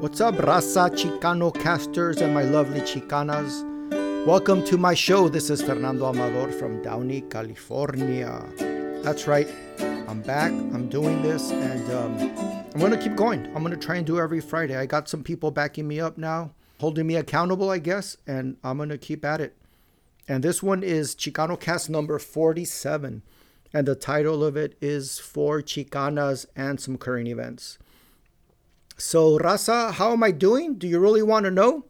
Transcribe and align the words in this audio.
What's 0.00 0.18
up, 0.22 0.36
Raza 0.36 0.88
Chicano 0.88 1.52
casters 1.52 2.22
and 2.22 2.32
my 2.32 2.42
lovely 2.42 2.80
Chicanas? 2.80 3.66
Welcome 4.24 4.64
to 4.64 4.78
my 4.78 4.94
show. 4.94 5.28
This 5.28 5.50
is 5.50 5.60
Fernando 5.60 6.06
Amador 6.06 6.52
from 6.52 6.80
Downey, 6.82 7.20
California. 7.20 8.42
That's 9.02 9.26
right, 9.26 9.46
I'm 9.78 10.22
back. 10.22 10.52
I'm 10.52 10.88
doing 10.88 11.20
this 11.20 11.50
and 11.50 11.92
um, 11.92 12.72
I'm 12.74 12.90
to 12.90 12.96
keep 12.96 13.14
going. 13.14 13.54
I'm 13.54 13.62
to 13.70 13.76
try 13.76 13.96
and 13.96 14.06
do 14.06 14.18
every 14.18 14.40
Friday. 14.40 14.74
I 14.74 14.86
got 14.86 15.06
some 15.06 15.22
people 15.22 15.50
backing 15.50 15.86
me 15.86 16.00
up 16.00 16.16
now, 16.16 16.52
holding 16.80 17.06
me 17.06 17.16
accountable, 17.16 17.68
I 17.68 17.78
guess, 17.78 18.16
and 18.26 18.56
I'm 18.64 18.78
to 18.88 18.96
keep 18.96 19.22
at 19.22 19.42
it. 19.42 19.54
And 20.26 20.42
this 20.42 20.62
one 20.62 20.82
is 20.82 21.14
Chicano 21.14 21.60
Cast 21.60 21.90
number 21.90 22.18
47. 22.18 23.20
And 23.74 23.86
the 23.86 23.94
title 23.94 24.42
of 24.42 24.56
it 24.56 24.78
is 24.80 25.18
Four 25.18 25.60
Chicanas 25.60 26.46
and 26.56 26.80
Some 26.80 26.96
Current 26.96 27.28
Events. 27.28 27.76
So, 29.00 29.38
Rasa, 29.38 29.92
how 29.92 30.12
am 30.12 30.22
I 30.22 30.30
doing? 30.30 30.74
Do 30.74 30.86
you 30.86 31.00
really 31.00 31.22
want 31.22 31.44
to 31.44 31.50
know? 31.50 31.86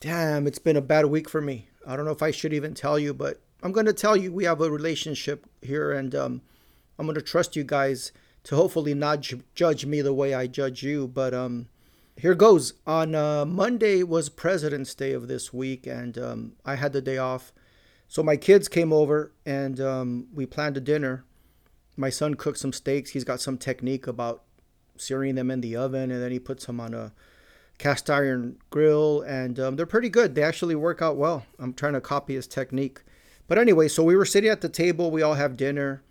Damn, 0.00 0.48
it's 0.48 0.58
been 0.58 0.76
a 0.76 0.82
bad 0.82 1.06
week 1.06 1.28
for 1.28 1.40
me. 1.40 1.68
I 1.86 1.94
don't 1.94 2.04
know 2.04 2.10
if 2.10 2.24
I 2.24 2.32
should 2.32 2.52
even 2.52 2.74
tell 2.74 2.98
you, 2.98 3.14
but 3.14 3.40
I'm 3.62 3.70
going 3.70 3.86
to 3.86 3.92
tell 3.92 4.16
you 4.16 4.32
we 4.32 4.42
have 4.42 4.60
a 4.60 4.68
relationship 4.68 5.46
here, 5.62 5.92
and 5.92 6.12
um, 6.12 6.42
I'm 6.98 7.06
going 7.06 7.14
to 7.14 7.22
trust 7.22 7.54
you 7.54 7.62
guys 7.62 8.10
to 8.42 8.56
hopefully 8.56 8.94
not 8.94 9.20
ju- 9.20 9.44
judge 9.54 9.86
me 9.86 10.02
the 10.02 10.12
way 10.12 10.34
I 10.34 10.48
judge 10.48 10.82
you. 10.82 11.06
But 11.06 11.34
um, 11.34 11.68
here 12.16 12.34
goes. 12.34 12.72
On 12.84 13.14
uh, 13.14 13.44
Monday 13.44 14.02
was 14.02 14.28
President's 14.28 14.92
Day 14.92 15.12
of 15.12 15.28
this 15.28 15.52
week, 15.52 15.86
and 15.86 16.18
um, 16.18 16.52
I 16.64 16.74
had 16.74 16.92
the 16.92 17.00
day 17.00 17.16
off. 17.16 17.52
So 18.08 18.24
my 18.24 18.36
kids 18.36 18.66
came 18.66 18.92
over 18.92 19.32
and 19.46 19.80
um, 19.80 20.26
we 20.34 20.46
planned 20.46 20.76
a 20.76 20.80
dinner. 20.80 21.24
My 21.96 22.10
son 22.10 22.34
cooked 22.34 22.58
some 22.58 22.72
steaks. 22.72 23.10
He's 23.10 23.22
got 23.22 23.40
some 23.40 23.56
technique 23.56 24.08
about 24.08 24.42
searing 24.96 25.34
them 25.34 25.50
in 25.50 25.60
the 25.60 25.76
oven, 25.76 26.10
and 26.10 26.22
then 26.22 26.32
he 26.32 26.38
puts 26.38 26.66
them 26.66 26.80
on 26.80 26.94
a 26.94 27.12
cast 27.78 28.08
iron 28.08 28.56
grill, 28.70 29.22
and 29.22 29.58
um, 29.58 29.76
they're 29.76 29.86
pretty 29.86 30.08
good. 30.08 30.34
They 30.34 30.42
actually 30.42 30.74
work 30.74 31.02
out 31.02 31.16
well. 31.16 31.44
I'm 31.58 31.74
trying 31.74 31.94
to 31.94 32.00
copy 32.00 32.34
his 32.34 32.46
technique. 32.46 33.02
But 33.46 33.58
anyway, 33.58 33.88
so 33.88 34.02
we 34.02 34.16
were 34.16 34.24
sitting 34.24 34.50
at 34.50 34.60
the 34.60 34.68
table. 34.68 35.10
We 35.10 35.22
all 35.22 35.34
have 35.34 35.56
dinner, 35.56 36.02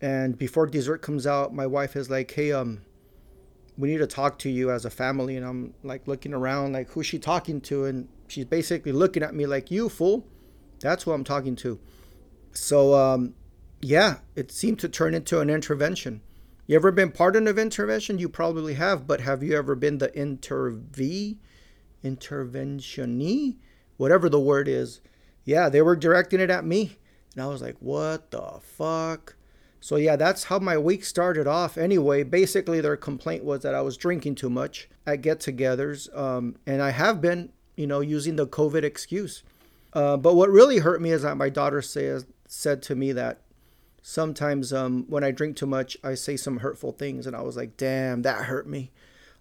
and 0.00 0.36
before 0.36 0.66
dessert 0.66 1.02
comes 1.02 1.26
out, 1.26 1.54
my 1.54 1.66
wife 1.66 1.94
is 1.94 2.10
like, 2.10 2.30
"Hey, 2.30 2.52
um, 2.52 2.80
we 3.76 3.88
need 3.88 3.98
to 3.98 4.06
talk 4.06 4.38
to 4.40 4.50
you 4.50 4.70
as 4.70 4.84
a 4.84 4.90
family." 4.90 5.36
And 5.36 5.46
I'm 5.46 5.74
like 5.84 6.08
looking 6.08 6.34
around, 6.34 6.72
like, 6.72 6.90
who's 6.90 7.06
she 7.06 7.18
talking 7.18 7.60
to? 7.62 7.84
And 7.84 8.08
she's 8.26 8.44
basically 8.44 8.92
looking 8.92 9.22
at 9.22 9.34
me 9.34 9.46
like, 9.46 9.70
"You 9.70 9.88
fool." 9.88 10.26
That's 10.80 11.04
who 11.04 11.12
I'm 11.12 11.24
talking 11.24 11.56
to. 11.56 11.78
So, 12.52 12.94
um, 12.94 13.34
yeah, 13.80 14.18
it 14.34 14.50
seemed 14.50 14.78
to 14.80 14.88
turn 14.88 15.14
into 15.14 15.40
an 15.40 15.50
intervention. 15.50 16.20
You 16.68 16.76
ever 16.76 16.92
been 16.92 17.12
part 17.12 17.34
of 17.34 17.58
intervention? 17.58 18.18
You 18.18 18.28
probably 18.28 18.74
have, 18.74 19.06
but 19.06 19.22
have 19.22 19.42
you 19.42 19.56
ever 19.56 19.74
been 19.74 19.96
the 19.96 20.08
intervee, 20.08 21.38
interventionee, 22.04 23.56
whatever 23.96 24.28
the 24.28 24.38
word 24.38 24.68
is? 24.68 25.00
Yeah, 25.46 25.70
they 25.70 25.80
were 25.80 25.96
directing 25.96 26.40
it 26.40 26.50
at 26.50 26.66
me, 26.66 26.98
and 27.32 27.42
I 27.42 27.46
was 27.46 27.62
like, 27.62 27.76
"What 27.80 28.30
the 28.30 28.60
fuck?" 28.60 29.36
So 29.80 29.96
yeah, 29.96 30.16
that's 30.16 30.44
how 30.44 30.58
my 30.58 30.76
week 30.76 31.04
started 31.06 31.46
off. 31.46 31.78
Anyway, 31.78 32.22
basically 32.22 32.82
their 32.82 32.98
complaint 32.98 33.44
was 33.44 33.62
that 33.62 33.74
I 33.74 33.80
was 33.80 33.96
drinking 33.96 34.34
too 34.34 34.50
much 34.50 34.90
at 35.06 35.22
get-togethers, 35.22 36.14
um, 36.14 36.56
and 36.66 36.82
I 36.82 36.90
have 36.90 37.22
been, 37.22 37.50
you 37.78 37.86
know, 37.86 38.00
using 38.00 38.36
the 38.36 38.46
COVID 38.46 38.82
excuse. 38.82 39.42
Uh, 39.94 40.18
but 40.18 40.34
what 40.34 40.50
really 40.50 40.80
hurt 40.80 41.00
me 41.00 41.12
is 41.12 41.22
that 41.22 41.38
my 41.38 41.48
daughter 41.48 41.80
says 41.80 42.26
said 42.46 42.82
to 42.82 42.94
me 42.94 43.12
that 43.12 43.40
sometimes 44.08 44.72
um, 44.72 45.04
when 45.08 45.22
I 45.22 45.32
drink 45.32 45.54
too 45.56 45.66
much, 45.66 45.98
I 46.02 46.14
say 46.14 46.38
some 46.38 46.60
hurtful 46.60 46.92
things, 46.92 47.26
and 47.26 47.36
I 47.36 47.42
was 47.42 47.58
like, 47.58 47.76
"Damn, 47.76 48.22
that 48.22 48.46
hurt 48.46 48.66
me." 48.66 48.90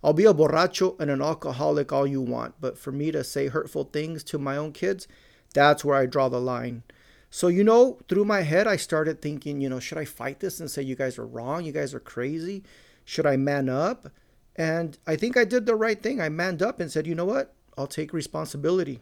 I'll 0.03 0.13
be 0.13 0.25
a 0.25 0.33
borracho 0.33 0.99
and 0.99 1.09
an 1.09 1.21
alcoholic 1.21 1.93
all 1.93 2.05
you 2.05 2.21
want, 2.21 2.55
but 2.59 2.77
for 2.77 2.91
me 2.91 3.09
to 3.11 3.23
say 3.23 3.47
hurtful 3.47 3.85
things 3.85 4.23
to 4.25 4.37
my 4.37 4.57
own 4.57 4.73
kids, 4.73 5.07
that's 5.53 5.85
where 5.85 5.95
I 5.95 6.05
draw 6.05 6.27
the 6.27 6.41
line. 6.41 6.83
So, 7.29 7.47
you 7.47 7.63
know, 7.63 7.97
through 8.09 8.25
my 8.25 8.41
head, 8.41 8.67
I 8.67 8.75
started 8.75 9.21
thinking, 9.21 9.59
you 9.61 9.69
know, 9.69 9.79
should 9.79 9.97
I 9.97 10.05
fight 10.05 10.39
this 10.39 10.59
and 10.59 10.69
say, 10.69 10.83
you 10.83 10.95
guys 10.95 11.17
are 11.17 11.25
wrong? 11.25 11.65
You 11.65 11.71
guys 11.71 11.93
are 11.93 11.99
crazy? 11.99 12.63
Should 13.05 13.25
I 13.25 13.37
man 13.37 13.69
up? 13.69 14.09
And 14.55 14.97
I 15.07 15.15
think 15.15 15.35
I 15.35 15.45
did 15.45 15.65
the 15.65 15.75
right 15.75 16.01
thing. 16.01 16.21
I 16.21 16.29
manned 16.29 16.61
up 16.61 16.79
and 16.79 16.91
said, 16.91 17.07
you 17.07 17.15
know 17.15 17.25
what? 17.25 17.53
I'll 17.77 17.87
take 17.87 18.13
responsibility. 18.13 18.99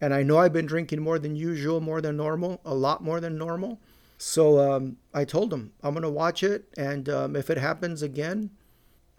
And 0.00 0.12
I 0.12 0.22
know 0.22 0.38
I've 0.38 0.52
been 0.52 0.66
drinking 0.66 1.00
more 1.00 1.18
than 1.18 1.36
usual, 1.36 1.80
more 1.80 2.00
than 2.00 2.16
normal, 2.16 2.60
a 2.64 2.74
lot 2.74 3.02
more 3.02 3.20
than 3.20 3.38
normal. 3.38 3.80
So 4.18 4.58
um, 4.58 4.96
I 5.12 5.24
told 5.24 5.52
him, 5.52 5.72
I'm 5.82 5.92
going 5.92 6.02
to 6.02 6.10
watch 6.10 6.42
it. 6.42 6.68
And 6.76 7.08
um, 7.08 7.36
if 7.36 7.50
it 7.50 7.58
happens 7.58 8.02
again, 8.02 8.50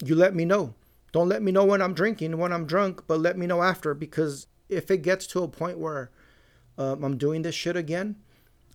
you 0.03 0.16
let 0.16 0.35
me 0.35 0.46
know. 0.46 0.74
Don't 1.12 1.30
let 1.30 1.41
me 1.41 1.52
know 1.52 1.66
when 1.66 1.81
I'm 1.81 1.94
drinking, 1.94 2.38
when 2.38 2.52
I'm 2.52 2.66
drunk, 2.66 3.03
but 3.07 3.19
let 3.19 3.38
me 3.38 3.47
know 3.47 3.63
after. 3.63 3.94
Because 3.94 4.47
if 4.69 4.91
it 4.91 5.02
gets 5.02 5.28
to 5.28 5.44
a 5.44 5.47
point 5.47 5.78
where 5.78 6.12
um, 6.78 7.03
I'm 7.03 7.18
doing 7.18 7.41
this 7.41 7.56
shit 7.56 7.75
again, 7.75 8.18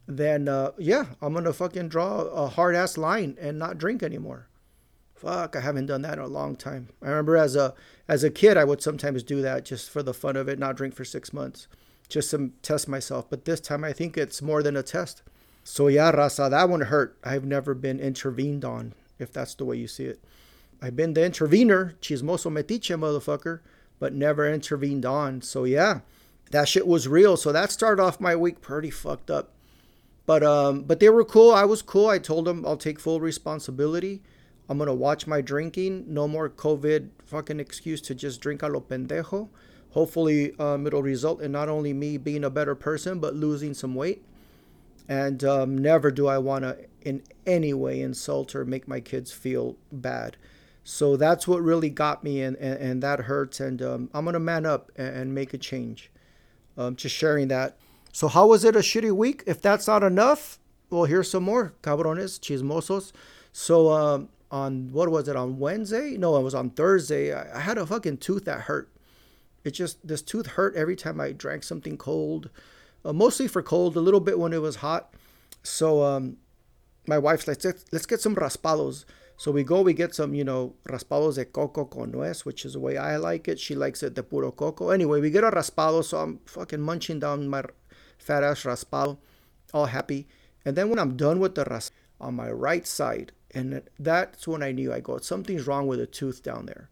then 0.06 0.48
uh, 0.48 0.72
yeah, 0.78 1.06
I'm 1.20 1.32
going 1.32 1.44
to 1.44 1.52
fucking 1.52 1.88
draw 1.88 2.22
a 2.22 2.48
hard 2.48 2.74
ass 2.74 2.96
line 2.96 3.36
and 3.40 3.58
not 3.58 3.78
drink 3.78 4.02
anymore. 4.02 4.48
Fuck, 5.14 5.54
I 5.54 5.60
haven't 5.60 5.86
done 5.86 6.02
that 6.02 6.18
in 6.18 6.24
a 6.24 6.26
long 6.26 6.56
time. 6.56 6.88
I 7.00 7.08
remember 7.08 7.36
as 7.36 7.54
a 7.54 7.74
as 8.08 8.24
a 8.24 8.30
kid, 8.30 8.56
I 8.56 8.64
would 8.64 8.82
sometimes 8.82 9.22
do 9.22 9.40
that 9.42 9.64
just 9.64 9.88
for 9.88 10.02
the 10.02 10.12
fun 10.12 10.36
of 10.36 10.48
it, 10.48 10.58
not 10.58 10.76
drink 10.76 10.94
for 10.94 11.04
six 11.04 11.32
months 11.32 11.68
just 12.08 12.30
to 12.30 12.50
test 12.60 12.88
myself. 12.88 13.28
But 13.30 13.44
this 13.44 13.60
time 13.60 13.84
I 13.84 13.92
think 13.92 14.16
it's 14.16 14.42
more 14.42 14.62
than 14.62 14.76
a 14.76 14.82
test. 14.82 15.22
So 15.64 15.88
yeah, 15.88 16.12
Raza, 16.12 16.50
that 16.50 16.68
one 16.68 16.82
hurt. 16.82 17.16
I've 17.22 17.44
never 17.44 17.74
been 17.74 18.00
intervened 18.00 18.64
on, 18.64 18.94
if 19.18 19.32
that's 19.32 19.54
the 19.54 19.64
way 19.64 19.76
you 19.76 19.88
see 19.88 20.04
it. 20.04 20.20
I've 20.80 20.96
been 20.96 21.14
the 21.14 21.24
intervener, 21.24 21.94
chismoso 22.00 22.50
metiche 22.50 22.96
motherfucker, 22.98 23.60
but 24.00 24.12
never 24.12 24.52
intervened 24.52 25.06
on. 25.06 25.40
So 25.42 25.64
yeah, 25.64 26.00
that 26.50 26.68
shit 26.68 26.86
was 26.86 27.06
real. 27.06 27.36
So 27.36 27.52
that 27.52 27.70
started 27.70 28.02
off 28.02 28.20
my 28.20 28.34
week 28.34 28.60
pretty 28.60 28.90
fucked 28.90 29.30
up. 29.30 29.50
But 30.26 30.42
um, 30.42 30.82
but 30.82 31.00
they 31.00 31.08
were 31.08 31.24
cool. 31.24 31.52
I 31.52 31.64
was 31.64 31.82
cool. 31.82 32.08
I 32.08 32.18
told 32.18 32.44
them 32.44 32.64
I'll 32.66 32.76
take 32.76 33.00
full 33.00 33.20
responsibility. 33.20 34.22
I'm 34.68 34.78
gonna 34.78 34.94
watch 34.94 35.26
my 35.26 35.40
drinking. 35.40 36.04
No 36.08 36.26
more 36.26 36.48
COVID 36.48 37.10
fucking 37.26 37.60
excuse 37.60 38.00
to 38.02 38.14
just 38.14 38.40
drink 38.40 38.62
a 38.62 38.68
lo 38.68 38.80
pendejo. 38.80 39.48
Hopefully, 39.90 40.52
um, 40.58 40.86
it'll 40.86 41.02
result 41.02 41.42
in 41.42 41.52
not 41.52 41.68
only 41.68 41.92
me 41.92 42.16
being 42.16 42.44
a 42.44 42.50
better 42.50 42.74
person, 42.74 43.18
but 43.18 43.34
losing 43.34 43.74
some 43.74 43.94
weight. 43.94 44.24
And 45.08 45.42
um, 45.44 45.76
never 45.76 46.10
do 46.10 46.26
I 46.26 46.38
want 46.38 46.64
to 46.64 46.78
in 47.02 47.22
any 47.46 47.74
way 47.74 48.00
insult 48.00 48.54
or 48.54 48.64
make 48.64 48.86
my 48.86 49.00
kids 49.00 49.32
feel 49.32 49.76
bad. 49.90 50.36
So 50.84 51.16
that's 51.16 51.46
what 51.46 51.62
really 51.62 51.90
got 51.90 52.24
me, 52.24 52.42
and, 52.42 52.56
and, 52.56 52.78
and 52.78 53.02
that 53.02 53.20
hurts. 53.20 53.60
And 53.60 53.80
um, 53.82 54.10
I'm 54.14 54.24
going 54.24 54.34
to 54.34 54.40
man 54.40 54.66
up 54.66 54.90
and, 54.96 55.16
and, 55.16 55.34
make 55.34 55.54
a 55.54 55.58
change. 55.58 56.10
Um, 56.76 56.96
just 56.96 57.14
sharing 57.14 57.48
that. 57.48 57.76
So, 58.12 58.28
how 58.28 58.48
was 58.48 58.64
it 58.64 58.74
a 58.74 58.80
shitty 58.80 59.12
week? 59.12 59.44
If 59.46 59.62
that's 59.62 59.86
not 59.86 60.02
enough, 60.02 60.58
well, 60.90 61.04
here's 61.04 61.30
some 61.30 61.44
more 61.44 61.74
cabrones, 61.82 62.38
chismosos. 62.40 63.12
So, 63.52 63.92
um, 63.92 64.28
on 64.50 64.92
what 64.92 65.08
was 65.08 65.28
it, 65.28 65.36
on 65.36 65.58
Wednesday? 65.58 66.16
No, 66.16 66.36
it 66.36 66.42
was 66.42 66.54
on 66.54 66.70
Thursday. 66.70 67.32
I, 67.32 67.58
I 67.58 67.60
had 67.60 67.78
a 67.78 67.86
fucking 67.86 68.18
tooth 68.18 68.44
that 68.46 68.62
hurt 68.62 68.92
it 69.64 69.72
just 69.72 70.06
this 70.06 70.22
tooth 70.22 70.46
hurt 70.46 70.74
every 70.74 70.96
time 70.96 71.20
I 71.20 71.32
drank 71.32 71.62
something 71.62 71.96
cold, 71.96 72.50
uh, 73.04 73.12
mostly 73.12 73.48
for 73.48 73.62
cold, 73.62 73.96
a 73.96 74.00
little 74.00 74.20
bit 74.20 74.38
when 74.38 74.52
it 74.52 74.60
was 74.62 74.76
hot. 74.76 75.14
So 75.62 76.02
um, 76.02 76.36
my 77.06 77.18
wife's 77.18 77.46
like, 77.46 77.64
let's, 77.92 78.06
get 78.06 78.20
some 78.20 78.34
raspados. 78.34 79.04
So 79.36 79.50
we 79.50 79.64
go, 79.64 79.82
we 79.82 79.92
get 79.92 80.14
some, 80.14 80.34
you 80.34 80.44
know, 80.44 80.74
raspados 80.88 81.34
de 81.36 81.44
coco 81.44 81.84
con 81.84 82.12
nuez, 82.12 82.44
which 82.44 82.64
is 82.64 82.74
the 82.74 82.80
way 82.80 82.96
I 82.96 83.16
like 83.16 83.48
it. 83.48 83.58
She 83.58 83.74
likes 83.74 84.02
it 84.02 84.14
de 84.14 84.22
puro 84.22 84.50
coco. 84.50 84.90
Anyway, 84.90 85.20
we 85.20 85.30
get 85.30 85.44
a 85.44 85.50
raspado, 85.50 86.04
so 86.04 86.18
I'm 86.18 86.38
fucking 86.46 86.80
munching 86.80 87.20
down 87.20 87.48
my 87.48 87.64
fat 88.18 88.44
ass 88.44 88.62
raspado, 88.62 89.18
all 89.74 89.86
happy. 89.86 90.28
And 90.64 90.76
then 90.76 90.90
when 90.90 90.98
I'm 90.98 91.16
done 91.16 91.40
with 91.40 91.54
the 91.54 91.64
ras 91.64 91.90
on 92.20 92.34
my 92.34 92.50
right 92.50 92.86
side, 92.86 93.32
and 93.54 93.82
that's 93.98 94.46
when 94.46 94.62
I 94.62 94.72
knew 94.72 94.92
I 94.92 95.00
go, 95.00 95.18
something's 95.18 95.66
wrong 95.66 95.86
with 95.86 95.98
the 95.98 96.06
tooth 96.06 96.42
down 96.42 96.66
there 96.66 96.88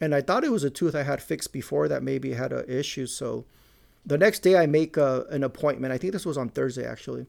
and 0.00 0.14
I 0.14 0.20
thought 0.20 0.44
it 0.44 0.52
was 0.52 0.64
a 0.64 0.70
tooth 0.70 0.94
I 0.94 1.02
had 1.02 1.22
fixed 1.22 1.52
before 1.52 1.88
that 1.88 2.02
maybe 2.02 2.32
had 2.32 2.52
an 2.52 2.64
issue. 2.68 3.06
So 3.06 3.46
the 4.08 4.18
next 4.18 4.40
day 4.40 4.56
I 4.56 4.66
make 4.66 4.96
a, 4.96 5.26
an 5.30 5.44
appointment. 5.44 5.92
I 5.92 5.98
think 5.98 6.14
this 6.14 6.24
was 6.24 6.38
on 6.38 6.48
Thursday 6.48 6.86
actually, 6.86 7.26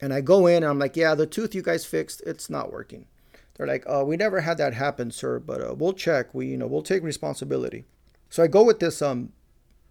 and 0.00 0.12
I 0.12 0.20
go 0.20 0.46
in 0.46 0.62
and 0.62 0.66
I'm 0.66 0.78
like, 0.78 0.96
yeah, 0.96 1.14
the 1.14 1.26
tooth 1.26 1.54
you 1.54 1.62
guys 1.62 1.86
fixed, 1.86 2.22
it's 2.26 2.50
not 2.50 2.70
working. 2.70 3.06
They're 3.54 3.66
like, 3.66 3.84
oh, 3.86 4.04
we 4.04 4.16
never 4.16 4.42
had 4.42 4.58
that 4.58 4.74
happen, 4.74 5.10
sir, 5.10 5.40
but 5.40 5.60
uh, 5.60 5.74
we'll 5.74 5.94
check. 5.94 6.34
We 6.34 6.46
you 6.46 6.56
know 6.58 6.66
we'll 6.66 6.82
take 6.82 7.02
responsibility. 7.02 7.84
So 8.28 8.42
I 8.42 8.46
go 8.46 8.62
with 8.62 8.78
this 8.78 9.00
um, 9.00 9.32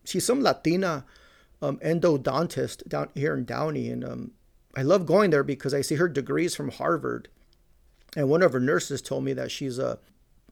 she's 0.05 0.25
some 0.25 0.41
Latina 0.41 1.05
um 1.59 1.79
endodontist 1.79 2.87
down 2.87 3.09
here 3.15 3.35
in 3.35 3.43
Downey, 3.43 3.89
and 3.89 4.05
um, 4.05 4.31
I 4.75 4.83
love 4.83 5.07
going 5.07 5.31
there 5.31 5.43
because 5.43 5.73
I 5.73 5.81
see 5.81 5.95
her 5.95 6.07
degrees 6.07 6.55
from 6.55 6.69
Harvard. 6.69 7.29
And 8.15 8.29
one 8.29 8.43
of 8.43 8.53
her 8.53 8.59
nurses 8.59 9.01
told 9.01 9.23
me 9.23 9.33
that 9.33 9.51
she's 9.51 9.79
a 9.79 9.99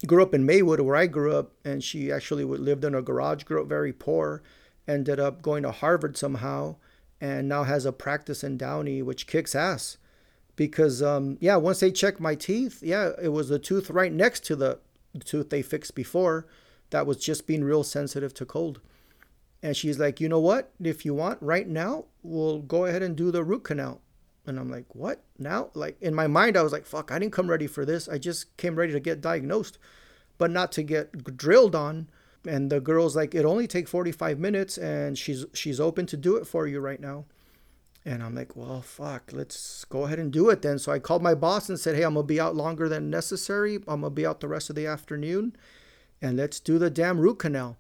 grew 0.08 0.24
up 0.24 0.34
in 0.34 0.46
Maywood, 0.46 0.82
where 0.82 0.96
I 0.96 1.06
grew 1.06 1.36
up, 1.36 1.54
and 1.64 1.84
she 1.84 2.12
actually 2.12 2.44
lived 2.44 2.84
in 2.84 2.96
a 2.96 3.02
garage, 3.02 3.44
grew 3.44 3.62
up 3.62 3.68
very 3.68 3.94
poor, 3.94 4.42
ended 4.88 5.20
up 5.20 5.42
going 5.42 5.64
to 5.64 5.72
Harvard 5.72 6.18
somehow, 6.18 6.76
and 7.20 7.48
now 7.48 7.64
has 7.64 7.86
a 7.86 7.92
practice 7.92 8.44
in 8.44 8.58
Downey, 8.58 9.02
which 9.02 9.28
kicks 9.28 9.56
ass. 9.56 9.98
Because, 10.56 11.02
um, 11.02 11.38
yeah, 11.42 11.58
once 11.58 11.82
they 11.82 11.92
checked 11.92 12.20
my 12.20 12.36
teeth, 12.36 12.82
yeah, 12.82 13.12
it 13.22 13.30
was 13.30 13.50
the 13.50 13.60
tooth 13.60 13.90
right 13.90 14.12
next 14.12 14.46
to 14.46 14.56
the, 14.56 14.80
tooth 15.24 15.50
they 15.50 15.62
fixed 15.62 15.96
before 15.96 16.46
that 16.90 17.08
was 17.08 17.18
just 17.18 17.48
being 17.48 17.64
real 17.64 17.84
sensitive 17.84 18.34
to 18.34 18.46
cold. 18.46 18.80
And 19.64 19.76
she's 19.76 20.00
like, 20.00 20.20
you 20.20 20.30
know 20.30 20.40
what? 20.40 20.72
If 20.82 21.06
you 21.06 21.14
want 21.14 21.42
right 21.42 21.68
now, 21.68 22.06
we'll 22.22 22.60
go 22.60 22.86
ahead 22.86 23.02
and 23.02 23.16
do 23.16 23.32
the 23.32 23.44
root 23.44 23.64
canal. 23.64 24.02
And 24.46 24.60
I'm 24.60 24.70
like, 24.70 24.94
what? 24.94 25.24
Now? 25.40 25.70
Like 25.74 25.98
in 26.02 26.14
my 26.14 26.28
mind, 26.28 26.56
I 26.56 26.62
was 26.62 26.72
like, 26.72 26.86
fuck, 26.86 27.12
I 27.12 27.18
didn't 27.18 27.34
come 27.34 27.50
ready 27.50 27.68
for 27.68 27.86
this. 27.86 28.08
I 28.08 28.18
just 28.18 28.56
came 28.58 28.76
ready 28.76 28.94
to 28.94 29.00
get 29.00 29.22
diagnosed, 29.22 29.80
but 30.38 30.52
not 30.52 30.72
to 30.74 30.84
get 30.84 31.36
drilled 31.36 31.76
on. 31.76 32.10
And 32.48 32.72
the 32.72 32.80
girl's 32.80 33.16
like, 33.16 33.34
it 33.34 33.46
only 33.46 33.68
take 33.68 33.88
45 33.88 34.40
minutes 34.40 34.78
and 34.78 35.18
she's 35.18 35.46
she's 35.54 35.80
open 35.80 36.06
to 36.08 36.18
do 36.18 36.36
it 36.36 36.46
for 36.46 36.68
you 36.68 36.80
right 36.80 37.00
now. 37.00 37.26
And 38.08 38.22
I'm 38.22 38.36
like, 38.36 38.56
well, 38.56 38.82
fuck, 38.82 39.32
let's 39.34 39.84
go 39.86 40.04
ahead 40.04 40.20
and 40.20 40.32
do 40.32 40.50
it 40.50 40.62
then. 40.62 40.78
So 40.78 40.92
I 40.92 41.00
called 41.00 41.24
my 41.24 41.34
boss 41.34 41.70
and 41.70 41.80
said, 41.80 41.96
hey, 41.96 42.04
I'm 42.04 42.14
to 42.14 42.24
be 42.24 42.40
out 42.40 42.56
longer 42.56 42.88
than 42.88 43.10
necessary. 43.10 43.80
I'm 43.88 44.02
to 44.02 44.12
be 44.12 44.28
out 44.28 44.42
the 44.42 44.48
rest 44.48 44.70
of 44.70 44.76
the 44.76 44.86
afternoon 44.86 45.56
and 46.22 46.38
let's 46.38 46.60
do 46.60 46.78
the 46.78 46.92
damn 46.92 47.20
root 47.20 47.40
canal. 47.40 47.78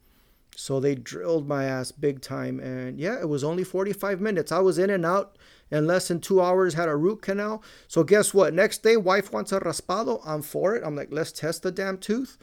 So 0.56 0.80
they 0.80 0.96
drilled 0.96 1.48
my 1.48 1.66
ass 1.66 1.92
big 1.92 2.22
time. 2.22 2.60
And 2.60 3.00
yeah, 3.00 3.20
it 3.20 3.30
was 3.30 3.44
only 3.44 3.64
45 3.64 4.20
minutes. 4.22 4.52
I 4.52 4.60
was 4.60 4.80
in 4.80 4.90
and 4.90 5.06
out 5.06 5.38
in 5.70 5.86
less 5.86 6.08
than 6.08 6.22
two 6.22 6.42
hours, 6.42 6.74
had 6.74 6.90
a 6.90 6.96
root 6.96 7.22
canal. 7.22 7.64
So 7.88 8.04
guess 8.04 8.34
what? 8.34 8.54
Next 8.54 8.82
day, 8.82 8.98
wife 8.98 9.32
wants 9.32 9.52
a 9.52 9.60
raspado. 9.60 10.22
I'm 10.26 10.42
for 10.42 10.76
it. 10.76 10.84
I'm 10.84 10.96
like, 10.96 11.10
let's 11.12 11.32
test 11.32 11.64
the 11.64 11.72
damn 11.72 11.98
tooth 11.98 12.38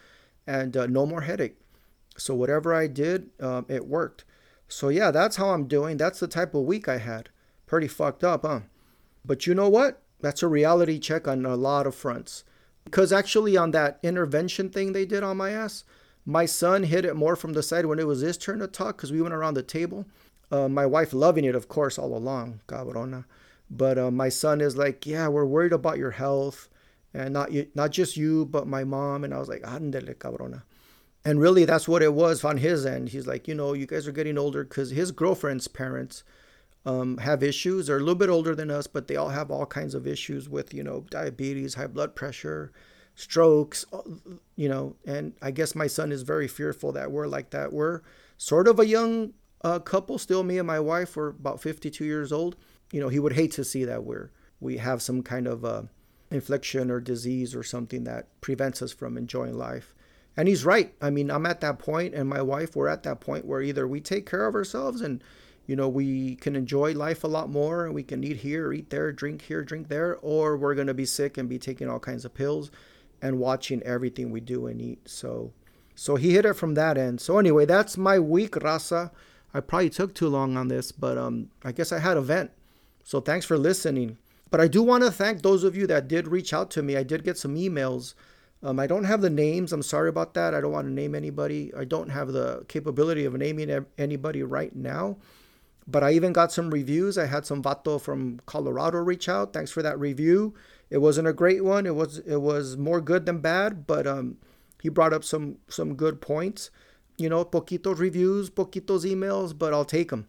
and 0.46 0.76
uh, 0.76 0.86
no 0.86 1.06
more 1.06 1.22
headache. 1.22 1.56
So 2.16 2.34
whatever 2.34 2.74
I 2.74 2.86
did, 2.86 3.30
um, 3.40 3.66
it 3.68 3.86
worked. 3.86 4.24
So 4.68 4.88
yeah, 4.88 5.10
that's 5.10 5.36
how 5.36 5.50
I'm 5.50 5.66
doing. 5.66 5.96
That's 5.96 6.20
the 6.20 6.28
type 6.28 6.54
of 6.54 6.64
week 6.64 6.88
I 6.88 6.98
had. 6.98 7.28
Pretty 7.66 7.88
fucked 7.88 8.24
up, 8.24 8.42
huh? 8.42 8.60
But 9.24 9.46
you 9.46 9.54
know 9.54 9.68
what? 9.68 10.02
That's 10.20 10.42
a 10.42 10.48
reality 10.48 10.98
check 10.98 11.26
on 11.26 11.44
a 11.44 11.56
lot 11.56 11.86
of 11.86 11.94
fronts. 11.94 12.44
Because 12.84 13.12
actually, 13.12 13.56
on 13.56 13.70
that 13.72 13.98
intervention 14.02 14.70
thing 14.70 14.92
they 14.92 15.06
did 15.06 15.22
on 15.22 15.36
my 15.36 15.50
ass, 15.50 15.84
my 16.24 16.46
son 16.46 16.84
hit 16.84 17.04
it 17.04 17.16
more 17.16 17.36
from 17.36 17.52
the 17.52 17.62
side 17.62 17.86
when 17.86 17.98
it 17.98 18.06
was 18.06 18.20
his 18.20 18.36
turn 18.36 18.60
to 18.60 18.66
talk 18.66 18.96
because 18.96 19.12
we 19.12 19.22
went 19.22 19.34
around 19.34 19.54
the 19.54 19.62
table. 19.62 20.06
Uh, 20.50 20.68
my 20.68 20.86
wife 20.86 21.12
loving 21.12 21.44
it, 21.44 21.54
of 21.54 21.68
course, 21.68 21.98
all 21.98 22.16
along, 22.16 22.60
cabrona. 22.66 23.24
But 23.70 23.98
uh, 23.98 24.10
my 24.10 24.28
son 24.28 24.60
is 24.60 24.76
like, 24.76 25.06
yeah, 25.06 25.28
we're 25.28 25.46
worried 25.46 25.72
about 25.72 25.98
your 25.98 26.10
health, 26.10 26.68
and 27.14 27.32
not 27.32 27.52
you, 27.52 27.68
not 27.74 27.90
just 27.90 28.16
you, 28.16 28.44
but 28.46 28.66
my 28.66 28.84
mom. 28.84 29.24
And 29.24 29.32
I 29.32 29.38
was 29.38 29.48
like, 29.48 29.62
andele, 29.62 30.14
cabrona. 30.14 30.62
And 31.24 31.40
really, 31.40 31.64
that's 31.64 31.86
what 31.86 32.02
it 32.02 32.14
was 32.14 32.44
on 32.44 32.56
his 32.56 32.84
end. 32.84 33.10
He's 33.10 33.26
like, 33.26 33.46
you 33.46 33.54
know, 33.54 33.74
you 33.74 33.86
guys 33.86 34.08
are 34.08 34.12
getting 34.12 34.38
older 34.38 34.64
because 34.64 34.90
his 34.90 35.12
girlfriend's 35.12 35.69
parents 35.69 36.24
um, 36.84 37.19
have 37.19 37.42
issues. 37.42 37.86
They're 37.86 37.96
a 37.96 38.00
little 38.00 38.14
bit 38.16 38.28
older 38.28 38.54
than 38.54 38.70
us, 38.70 38.86
but 38.88 39.06
they 39.06 39.16
all 39.16 39.28
have 39.28 39.50
all 39.50 39.66
kinds 39.66 39.94
of 39.94 40.06
issues 40.06 40.48
with, 40.48 40.74
you 40.74 40.82
know, 40.82 41.04
diabetes, 41.10 41.74
high 41.74 41.86
blood 41.86 42.16
pressure, 42.16 42.72
strokes, 43.14 43.84
you 44.56 44.69
know. 44.69 44.96
And 45.06 45.34
I 45.40 45.52
guess 45.52 45.74
my 45.74 45.86
son 45.86 46.10
is 46.10 46.22
very 46.22 46.48
fearful 46.48 46.92
that 46.92 47.12
we're 47.12 47.28
like 47.28 47.50
that. 47.50 47.72
We're 47.72 48.00
sort 48.36 48.66
of 48.66 48.80
a 48.80 48.86
young 48.86 49.32
uh, 49.62 49.78
couple 49.78 50.19
still. 50.19 50.42
Me 50.42 50.58
and 50.58 50.66
my 50.66 50.80
wife 50.80 51.14
were 51.14 51.28
about 51.28 51.60
52 51.60 52.04
years 52.04 52.32
old. 52.32 52.56
You 52.90 53.00
know, 53.00 53.08
he 53.08 53.20
would 53.20 53.34
hate 53.34 53.52
to 53.52 53.64
see 53.64 53.84
that 53.84 54.04
we're 54.04 54.30
we 54.60 54.76
have 54.78 55.02
some 55.02 55.22
kind 55.22 55.46
of 55.46 55.64
uh, 55.64 55.82
infliction 56.30 56.90
or 56.90 57.00
disease 57.00 57.54
or 57.54 57.62
something 57.62 58.04
that 58.04 58.28
prevents 58.40 58.80
us 58.80 58.92
from 58.92 59.16
enjoying 59.16 59.56
life. 59.56 59.94
And 60.37 60.49
he's 60.49 60.64
right. 60.64 60.94
I 61.00 61.11
mean, 61.11 61.31
I'm 61.31 61.46
at 61.46 61.61
that 61.61 61.79
point, 61.79 62.14
and 62.14 62.29
my 62.29 62.40
wife, 62.40 62.75
we're 62.75 62.88
at 62.88 63.02
that 63.02 63.20
point 63.20 63.44
where 63.44 63.61
either 63.61 63.87
we 63.87 64.00
take 64.00 64.29
care 64.29 64.46
of 64.46 64.55
ourselves 64.55 65.00
and 65.00 65.23
you 65.67 65.76
know, 65.76 65.88
we 65.88 66.37
can 66.37 66.56
enjoy 66.56 66.93
life 66.93 67.25
a 67.25 67.29
lot 67.29 67.49
more 67.49 67.87
and 67.87 67.94
we 67.94 68.02
can 68.02 68.25
eat 68.25 68.38
here, 68.38 68.73
eat 68.73 68.90
there, 68.90 69.12
drink 69.12 69.43
here, 69.43 69.62
drink 69.62 69.88
there, 69.88 70.17
or 70.20 70.56
we're 70.56 70.75
going 70.75 70.88
to 70.88 70.94
be 70.94 71.05
sick 71.05 71.38
and 71.38 71.49
be 71.49 71.58
taking 71.58 71.88
all 71.88 72.00
kinds 72.00 72.25
of 72.25 72.34
pills 72.34 72.70
and 73.20 73.38
watching 73.38 73.82
everything 73.84 74.31
we 74.31 74.40
do 74.40 74.67
and 74.67 74.81
eat. 74.81 75.08
So, 75.08 75.52
so 75.94 76.17
he 76.17 76.34
hit 76.34 76.44
it 76.44 76.55
from 76.55 76.75
that 76.75 76.99
end. 76.99 77.20
So 77.20 77.38
anyway, 77.38 77.64
that's 77.64 77.96
my 77.96 78.19
week, 78.19 78.56
Rasa. 78.56 79.12
I 79.55 79.61
probably 79.61 79.90
took 79.90 80.14
too 80.14 80.29
long 80.29 80.56
on 80.56 80.69
this, 80.69 80.90
but 80.90 81.17
um, 81.17 81.50
I 81.64 81.73
guess 81.73 81.93
I 81.93 82.00
had 82.00 82.17
a 82.17 82.23
vent. 82.23 82.50
So 83.05 83.20
thanks 83.20 83.46
for 83.46 83.56
listening. 83.56 84.19
But 84.50 84.61
I 84.61 84.69
do 84.69 84.82
want 84.82 85.05
to 85.05 85.11
thank 85.11 85.43
those 85.43 85.62
of 85.64 85.76
you 85.76 85.87
that 85.87 86.08
did 86.08 86.29
reach 86.29 86.52
out 86.52 86.70
to 86.73 86.82
me. 86.82 86.96
I 86.96 87.02
did 87.02 87.25
get 87.25 87.38
some 87.38 87.55
emails. 87.55 88.14
Um, 88.62 88.78
I 88.78 88.86
don't 88.86 89.04
have 89.04 89.20
the 89.20 89.30
names. 89.30 89.72
I'm 89.72 89.82
sorry 89.82 90.08
about 90.08 90.34
that. 90.34 90.54
I 90.54 90.60
don't 90.60 90.72
want 90.72 90.86
to 90.86 90.92
name 90.92 91.14
anybody. 91.14 91.72
I 91.76 91.84
don't 91.84 92.10
have 92.10 92.32
the 92.32 92.64
capability 92.68 93.24
of 93.24 93.34
naming 93.34 93.86
anybody 93.98 94.42
right 94.42 94.74
now. 94.74 95.16
But 95.86 96.04
I 96.04 96.12
even 96.12 96.32
got 96.32 96.52
some 96.52 96.70
reviews. 96.70 97.18
I 97.18 97.26
had 97.26 97.44
some 97.44 97.60
vato 97.62 98.00
from 98.00 98.40
Colorado 98.46 98.98
reach 98.98 99.28
out. 99.28 99.52
Thanks 99.52 99.72
for 99.72 99.82
that 99.82 99.98
review. 99.98 100.54
It 100.90 100.98
wasn't 100.98 101.26
a 101.26 101.32
great 101.32 101.64
one. 101.64 101.86
It 101.86 101.96
was 101.96 102.18
it 102.18 102.36
was 102.36 102.76
more 102.76 103.00
good 103.00 103.26
than 103.26 103.40
bad, 103.40 103.86
but 103.86 104.06
um, 104.06 104.36
he 104.80 104.88
brought 104.88 105.12
up 105.12 105.24
some 105.24 105.58
some 105.68 105.96
good 105.96 106.20
points. 106.20 106.70
You 107.18 107.28
know, 107.28 107.44
poquitos 107.44 107.98
reviews, 107.98 108.48
poquitos 108.48 109.04
emails, 109.04 109.58
but 109.58 109.74
I'll 109.74 109.84
take 109.84 110.10
them. 110.10 110.28